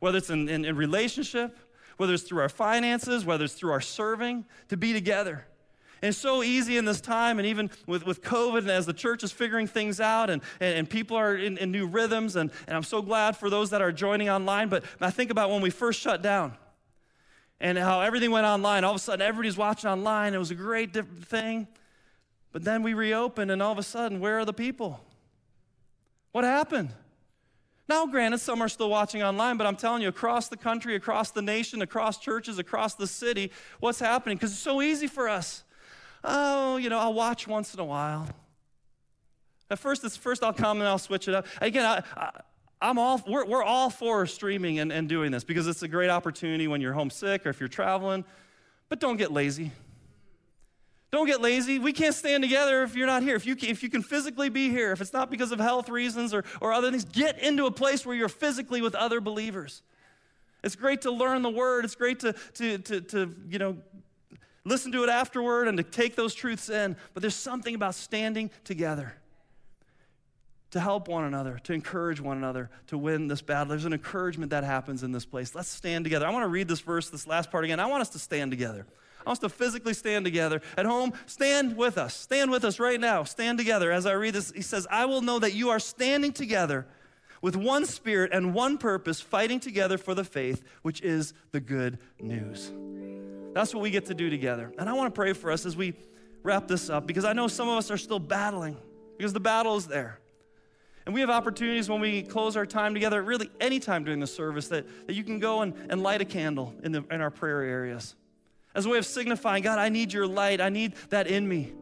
whether 0.00 0.18
it's 0.18 0.30
in, 0.30 0.48
in, 0.48 0.64
in 0.64 0.76
relationship, 0.76 1.56
whether 1.96 2.12
it's 2.12 2.24
through 2.24 2.40
our 2.40 2.48
finances, 2.48 3.24
whether 3.24 3.44
it's 3.44 3.54
through 3.54 3.70
our 3.70 3.80
serving, 3.80 4.44
to 4.68 4.76
be 4.76 4.92
together. 4.92 5.46
And 6.02 6.08
it's 6.08 6.18
so 6.18 6.42
easy 6.42 6.76
in 6.76 6.84
this 6.84 7.00
time, 7.00 7.38
and 7.38 7.46
even 7.46 7.70
with, 7.86 8.04
with 8.04 8.22
COVID, 8.22 8.58
and 8.58 8.70
as 8.70 8.86
the 8.86 8.92
church 8.92 9.22
is 9.22 9.30
figuring 9.30 9.68
things 9.68 10.00
out, 10.00 10.28
and, 10.28 10.42
and, 10.58 10.76
and 10.76 10.90
people 10.90 11.16
are 11.16 11.36
in, 11.36 11.56
in, 11.58 11.70
new 11.70 11.86
rhythms, 11.86 12.34
and, 12.34 12.50
and 12.66 12.76
I'm 12.76 12.82
so 12.82 13.00
glad 13.00 13.36
for 13.36 13.48
those 13.48 13.70
that 13.70 13.80
are 13.80 13.92
joining 13.92 14.28
online. 14.28 14.68
But 14.68 14.84
I 15.00 15.10
think 15.10 15.30
about 15.30 15.50
when 15.50 15.62
we 15.62 15.70
first 15.70 16.00
shut 16.00 16.20
down 16.20 16.56
and 17.60 17.78
how 17.78 18.00
everything 18.00 18.32
went 18.32 18.46
online. 18.46 18.82
All 18.82 18.90
of 18.90 18.96
a 18.96 18.98
sudden, 18.98 19.22
everybody's 19.22 19.56
watching 19.56 19.88
online. 19.88 20.34
It 20.34 20.38
was 20.38 20.50
a 20.50 20.56
great 20.56 20.92
different 20.92 21.28
thing. 21.28 21.68
But 22.52 22.64
then 22.64 22.82
we 22.82 22.94
reopen, 22.94 23.50
and 23.50 23.62
all 23.62 23.72
of 23.72 23.78
a 23.78 23.82
sudden, 23.82 24.20
where 24.20 24.38
are 24.38 24.44
the 24.44 24.52
people? 24.52 25.00
What 26.32 26.44
happened? 26.44 26.90
Now, 27.88 28.06
granted, 28.06 28.38
some 28.38 28.62
are 28.62 28.68
still 28.68 28.90
watching 28.90 29.22
online, 29.22 29.56
but 29.56 29.66
I'm 29.66 29.76
telling 29.76 30.02
you, 30.02 30.08
across 30.08 30.48
the 30.48 30.56
country, 30.56 30.94
across 30.94 31.30
the 31.30 31.42
nation, 31.42 31.82
across 31.82 32.18
churches, 32.18 32.58
across 32.58 32.94
the 32.94 33.06
city, 33.06 33.50
what's 33.80 33.98
happening? 33.98 34.36
Because 34.36 34.52
it's 34.52 34.60
so 34.60 34.80
easy 34.80 35.06
for 35.06 35.28
us. 35.28 35.64
Oh, 36.22 36.76
you 36.76 36.88
know, 36.88 36.98
I'll 36.98 37.14
watch 37.14 37.48
once 37.48 37.74
in 37.74 37.80
a 37.80 37.84
while. 37.84 38.28
At 39.70 39.78
first, 39.78 40.04
it's 40.04 40.16
first 40.16 40.44
I'll 40.44 40.52
come 40.52 40.78
and 40.78 40.88
I'll 40.88 40.98
switch 40.98 41.28
it 41.28 41.34
up. 41.34 41.46
Again, 41.60 42.04
I, 42.16 42.30
am 42.80 42.98
all, 42.98 43.20
we're, 43.26 43.44
we're 43.44 43.64
all 43.64 43.90
for 43.90 44.26
streaming 44.26 44.78
and, 44.78 44.92
and 44.92 45.08
doing 45.08 45.32
this 45.32 45.44
because 45.44 45.66
it's 45.66 45.82
a 45.82 45.88
great 45.88 46.10
opportunity 46.10 46.68
when 46.68 46.80
you're 46.80 46.92
homesick 46.92 47.46
or 47.46 47.48
if 47.48 47.58
you're 47.58 47.68
traveling. 47.68 48.24
But 48.88 49.00
don't 49.00 49.16
get 49.16 49.32
lazy. 49.32 49.72
Don't 51.12 51.26
get 51.26 51.42
lazy. 51.42 51.78
We 51.78 51.92
can't 51.92 52.14
stand 52.14 52.42
together 52.42 52.82
if 52.82 52.96
you're 52.96 53.06
not 53.06 53.22
here. 53.22 53.36
If 53.36 53.44
you, 53.44 53.54
if 53.60 53.82
you 53.82 53.90
can 53.90 54.02
physically 54.02 54.48
be 54.48 54.70
here, 54.70 54.92
if 54.92 55.00
it's 55.02 55.12
not 55.12 55.30
because 55.30 55.52
of 55.52 55.60
health 55.60 55.90
reasons 55.90 56.32
or, 56.32 56.42
or 56.60 56.72
other 56.72 56.90
things, 56.90 57.04
get 57.04 57.38
into 57.38 57.66
a 57.66 57.70
place 57.70 58.06
where 58.06 58.16
you're 58.16 58.30
physically 58.30 58.80
with 58.80 58.94
other 58.94 59.20
believers. 59.20 59.82
It's 60.64 60.74
great 60.74 61.02
to 61.02 61.10
learn 61.10 61.42
the 61.42 61.50
word. 61.50 61.84
It's 61.84 61.94
great 61.94 62.20
to, 62.20 62.32
to, 62.54 62.78
to, 62.78 63.00
to 63.02 63.34
you 63.46 63.58
know, 63.58 63.76
listen 64.64 64.90
to 64.92 65.04
it 65.04 65.10
afterward 65.10 65.68
and 65.68 65.76
to 65.76 65.82
take 65.82 66.16
those 66.16 66.34
truths 66.34 66.70
in. 66.70 66.96
But 67.12 67.20
there's 67.20 67.36
something 67.36 67.74
about 67.74 67.94
standing 67.94 68.50
together 68.64 69.12
to 70.70 70.80
help 70.80 71.08
one 71.08 71.24
another, 71.24 71.60
to 71.64 71.74
encourage 71.74 72.22
one 72.22 72.38
another 72.38 72.70
to 72.86 72.96
win 72.96 73.28
this 73.28 73.42
battle. 73.42 73.66
There's 73.66 73.84
an 73.84 73.92
encouragement 73.92 74.52
that 74.52 74.64
happens 74.64 75.02
in 75.02 75.12
this 75.12 75.26
place. 75.26 75.54
Let's 75.54 75.68
stand 75.68 76.04
together. 76.04 76.26
I 76.26 76.30
want 76.30 76.44
to 76.44 76.48
read 76.48 76.68
this 76.68 76.80
verse, 76.80 77.10
this 77.10 77.26
last 77.26 77.50
part 77.50 77.64
again. 77.64 77.80
I 77.80 77.86
want 77.86 78.00
us 78.00 78.08
to 78.10 78.18
stand 78.18 78.50
together. 78.50 78.86
I 79.24 79.30
want 79.30 79.36
us 79.36 79.38
to 79.40 79.48
physically 79.48 79.94
stand 79.94 80.24
together. 80.24 80.60
At 80.76 80.84
home, 80.84 81.12
stand 81.26 81.76
with 81.76 81.96
us. 81.96 82.14
Stand 82.14 82.50
with 82.50 82.64
us 82.64 82.80
right 82.80 82.98
now. 82.98 83.22
Stand 83.22 83.58
together. 83.58 83.92
As 83.92 84.04
I 84.04 84.12
read 84.12 84.34
this, 84.34 84.50
he 84.50 84.62
says, 84.62 84.86
I 84.90 85.06
will 85.06 85.22
know 85.22 85.38
that 85.38 85.54
you 85.54 85.70
are 85.70 85.78
standing 85.78 86.32
together 86.32 86.86
with 87.40 87.56
one 87.56 87.86
spirit 87.86 88.32
and 88.32 88.54
one 88.54 88.78
purpose, 88.78 89.20
fighting 89.20 89.60
together 89.60 89.98
for 89.98 90.14
the 90.14 90.24
faith, 90.24 90.64
which 90.82 91.00
is 91.02 91.34
the 91.52 91.60
good 91.60 91.98
news. 92.20 92.72
That's 93.54 93.74
what 93.74 93.82
we 93.82 93.90
get 93.90 94.06
to 94.06 94.14
do 94.14 94.28
together. 94.30 94.72
And 94.78 94.88
I 94.88 94.92
want 94.92 95.14
to 95.14 95.18
pray 95.18 95.32
for 95.32 95.50
us 95.50 95.66
as 95.66 95.76
we 95.76 95.94
wrap 96.42 96.66
this 96.66 96.90
up 96.90 97.06
because 97.06 97.24
I 97.24 97.32
know 97.32 97.48
some 97.48 97.68
of 97.68 97.78
us 97.78 97.90
are 97.90 97.98
still 97.98 98.18
battling 98.18 98.76
because 99.18 99.32
the 99.32 99.40
battle 99.40 99.76
is 99.76 99.86
there. 99.86 100.18
And 101.04 101.14
we 101.14 101.20
have 101.20 101.30
opportunities 101.30 101.88
when 101.88 102.00
we 102.00 102.22
close 102.22 102.56
our 102.56 102.64
time 102.64 102.94
together, 102.94 103.22
really 103.22 103.50
any 103.60 103.80
time 103.80 104.04
during 104.04 104.20
the 104.20 104.26
service, 104.26 104.68
that, 104.68 104.86
that 105.06 105.14
you 105.14 105.24
can 105.24 105.40
go 105.40 105.62
and, 105.62 105.74
and 105.90 106.02
light 106.02 106.20
a 106.20 106.24
candle 106.24 106.74
in, 106.82 106.92
the, 106.92 107.04
in 107.10 107.20
our 107.20 107.30
prayer 107.30 107.62
areas 107.62 108.14
as 108.74 108.86
a 108.86 108.88
way 108.88 108.98
of 108.98 109.06
signifying, 109.06 109.62
God, 109.62 109.78
I 109.78 109.88
need 109.88 110.12
your 110.12 110.26
light. 110.26 110.60
I 110.60 110.68
need 110.68 110.94
that 111.10 111.26
in 111.26 111.48
me. 111.48 111.72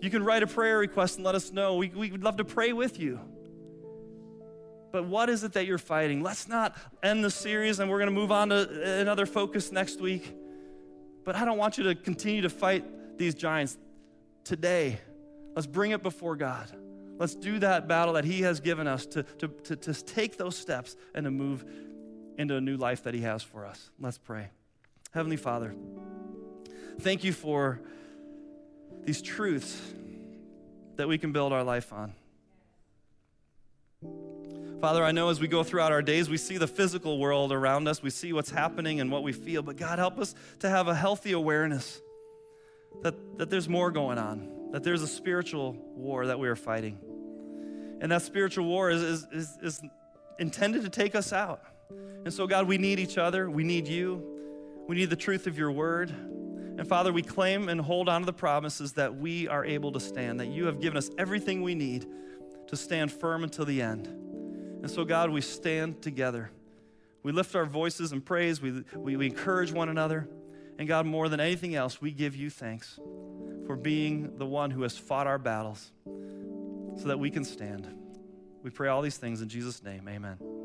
You 0.00 0.10
can 0.10 0.24
write 0.24 0.42
a 0.42 0.46
prayer 0.46 0.78
request 0.78 1.16
and 1.16 1.24
let 1.24 1.34
us 1.34 1.52
know. 1.52 1.76
We, 1.76 1.88
we 1.88 2.10
would 2.10 2.22
love 2.22 2.36
to 2.36 2.44
pray 2.44 2.72
with 2.72 2.98
you. 2.98 3.20
But 4.92 5.06
what 5.06 5.28
is 5.28 5.44
it 5.44 5.52
that 5.54 5.66
you're 5.66 5.78
fighting? 5.78 6.22
Let's 6.22 6.48
not 6.48 6.76
end 7.02 7.24
the 7.24 7.30
series 7.30 7.80
and 7.80 7.90
we're 7.90 7.98
going 7.98 8.08
to 8.08 8.14
move 8.14 8.32
on 8.32 8.50
to 8.50 9.00
another 9.00 9.26
focus 9.26 9.72
next 9.72 10.00
week. 10.00 10.34
But 11.24 11.34
I 11.36 11.44
don't 11.44 11.58
want 11.58 11.76
you 11.76 11.84
to 11.84 11.94
continue 11.94 12.42
to 12.42 12.48
fight 12.48 13.18
these 13.18 13.34
giants 13.34 13.76
today. 14.44 15.00
Let's 15.54 15.66
bring 15.66 15.90
it 15.90 16.02
before 16.02 16.36
God. 16.36 16.70
Let's 17.18 17.34
do 17.34 17.58
that 17.60 17.88
battle 17.88 18.14
that 18.14 18.24
He 18.24 18.42
has 18.42 18.60
given 18.60 18.86
us 18.86 19.06
to, 19.06 19.22
to, 19.22 19.48
to, 19.48 19.76
to 19.76 20.04
take 20.04 20.36
those 20.36 20.56
steps 20.56 20.96
and 21.14 21.24
to 21.24 21.30
move 21.30 21.64
into 22.38 22.56
a 22.56 22.60
new 22.60 22.76
life 22.76 23.04
that 23.04 23.14
He 23.14 23.22
has 23.22 23.42
for 23.42 23.64
us. 23.64 23.90
Let's 23.98 24.18
pray. 24.18 24.50
Heavenly 25.16 25.38
Father, 25.38 25.74
thank 27.00 27.24
you 27.24 27.32
for 27.32 27.80
these 29.06 29.22
truths 29.22 29.80
that 30.96 31.08
we 31.08 31.16
can 31.16 31.32
build 31.32 31.54
our 31.54 31.64
life 31.64 31.90
on. 31.90 32.12
Father, 34.78 35.02
I 35.02 35.12
know 35.12 35.30
as 35.30 35.40
we 35.40 35.48
go 35.48 35.62
throughout 35.62 35.90
our 35.90 36.02
days, 36.02 36.28
we 36.28 36.36
see 36.36 36.58
the 36.58 36.66
physical 36.66 37.18
world 37.18 37.50
around 37.50 37.88
us, 37.88 38.02
we 38.02 38.10
see 38.10 38.34
what's 38.34 38.50
happening 38.50 39.00
and 39.00 39.10
what 39.10 39.22
we 39.22 39.32
feel, 39.32 39.62
but 39.62 39.78
God, 39.78 39.98
help 39.98 40.18
us 40.18 40.34
to 40.58 40.68
have 40.68 40.86
a 40.86 40.94
healthy 40.94 41.32
awareness 41.32 42.02
that, 43.00 43.14
that 43.38 43.48
there's 43.48 43.70
more 43.70 43.90
going 43.90 44.18
on, 44.18 44.68
that 44.72 44.84
there's 44.84 45.00
a 45.00 45.08
spiritual 45.08 45.78
war 45.94 46.26
that 46.26 46.38
we 46.38 46.46
are 46.46 46.56
fighting. 46.56 46.98
And 48.02 48.12
that 48.12 48.20
spiritual 48.20 48.66
war 48.66 48.90
is, 48.90 49.00
is, 49.00 49.26
is, 49.32 49.58
is 49.62 49.82
intended 50.38 50.82
to 50.82 50.90
take 50.90 51.14
us 51.14 51.32
out. 51.32 51.62
And 52.26 52.34
so, 52.34 52.46
God, 52.46 52.68
we 52.68 52.76
need 52.76 52.98
each 52.98 53.16
other, 53.16 53.48
we 53.48 53.64
need 53.64 53.88
you. 53.88 54.35
We 54.86 54.96
need 54.96 55.10
the 55.10 55.16
truth 55.16 55.46
of 55.46 55.58
your 55.58 55.72
word. 55.72 56.10
And 56.10 56.86
Father, 56.86 57.12
we 57.12 57.22
claim 57.22 57.68
and 57.68 57.80
hold 57.80 58.08
on 58.08 58.22
to 58.22 58.26
the 58.26 58.32
promises 58.32 58.92
that 58.92 59.16
we 59.16 59.48
are 59.48 59.64
able 59.64 59.92
to 59.92 60.00
stand, 60.00 60.40
that 60.40 60.48
you 60.48 60.66
have 60.66 60.80
given 60.80 60.96
us 60.96 61.10
everything 61.18 61.62
we 61.62 61.74
need 61.74 62.06
to 62.68 62.76
stand 62.76 63.10
firm 63.10 63.44
until 63.44 63.64
the 63.64 63.80
end. 63.80 64.06
And 64.06 64.90
so, 64.90 65.04
God, 65.04 65.30
we 65.30 65.40
stand 65.40 66.02
together. 66.02 66.50
We 67.22 67.32
lift 67.32 67.56
our 67.56 67.64
voices 67.64 68.12
in 68.12 68.20
praise, 68.20 68.60
we, 68.60 68.84
we, 68.94 69.16
we 69.16 69.26
encourage 69.26 69.72
one 69.72 69.88
another. 69.88 70.28
And 70.78 70.86
God, 70.86 71.06
more 71.06 71.28
than 71.28 71.40
anything 71.40 71.74
else, 71.74 72.00
we 72.00 72.12
give 72.12 72.36
you 72.36 72.50
thanks 72.50 73.00
for 73.66 73.74
being 73.74 74.36
the 74.36 74.46
one 74.46 74.70
who 74.70 74.82
has 74.82 74.96
fought 74.96 75.26
our 75.26 75.38
battles 75.38 75.90
so 76.04 77.08
that 77.08 77.18
we 77.18 77.30
can 77.30 77.44
stand. 77.44 77.88
We 78.62 78.70
pray 78.70 78.88
all 78.88 79.02
these 79.02 79.16
things 79.16 79.40
in 79.40 79.48
Jesus' 79.48 79.82
name. 79.82 80.06
Amen. 80.08 80.55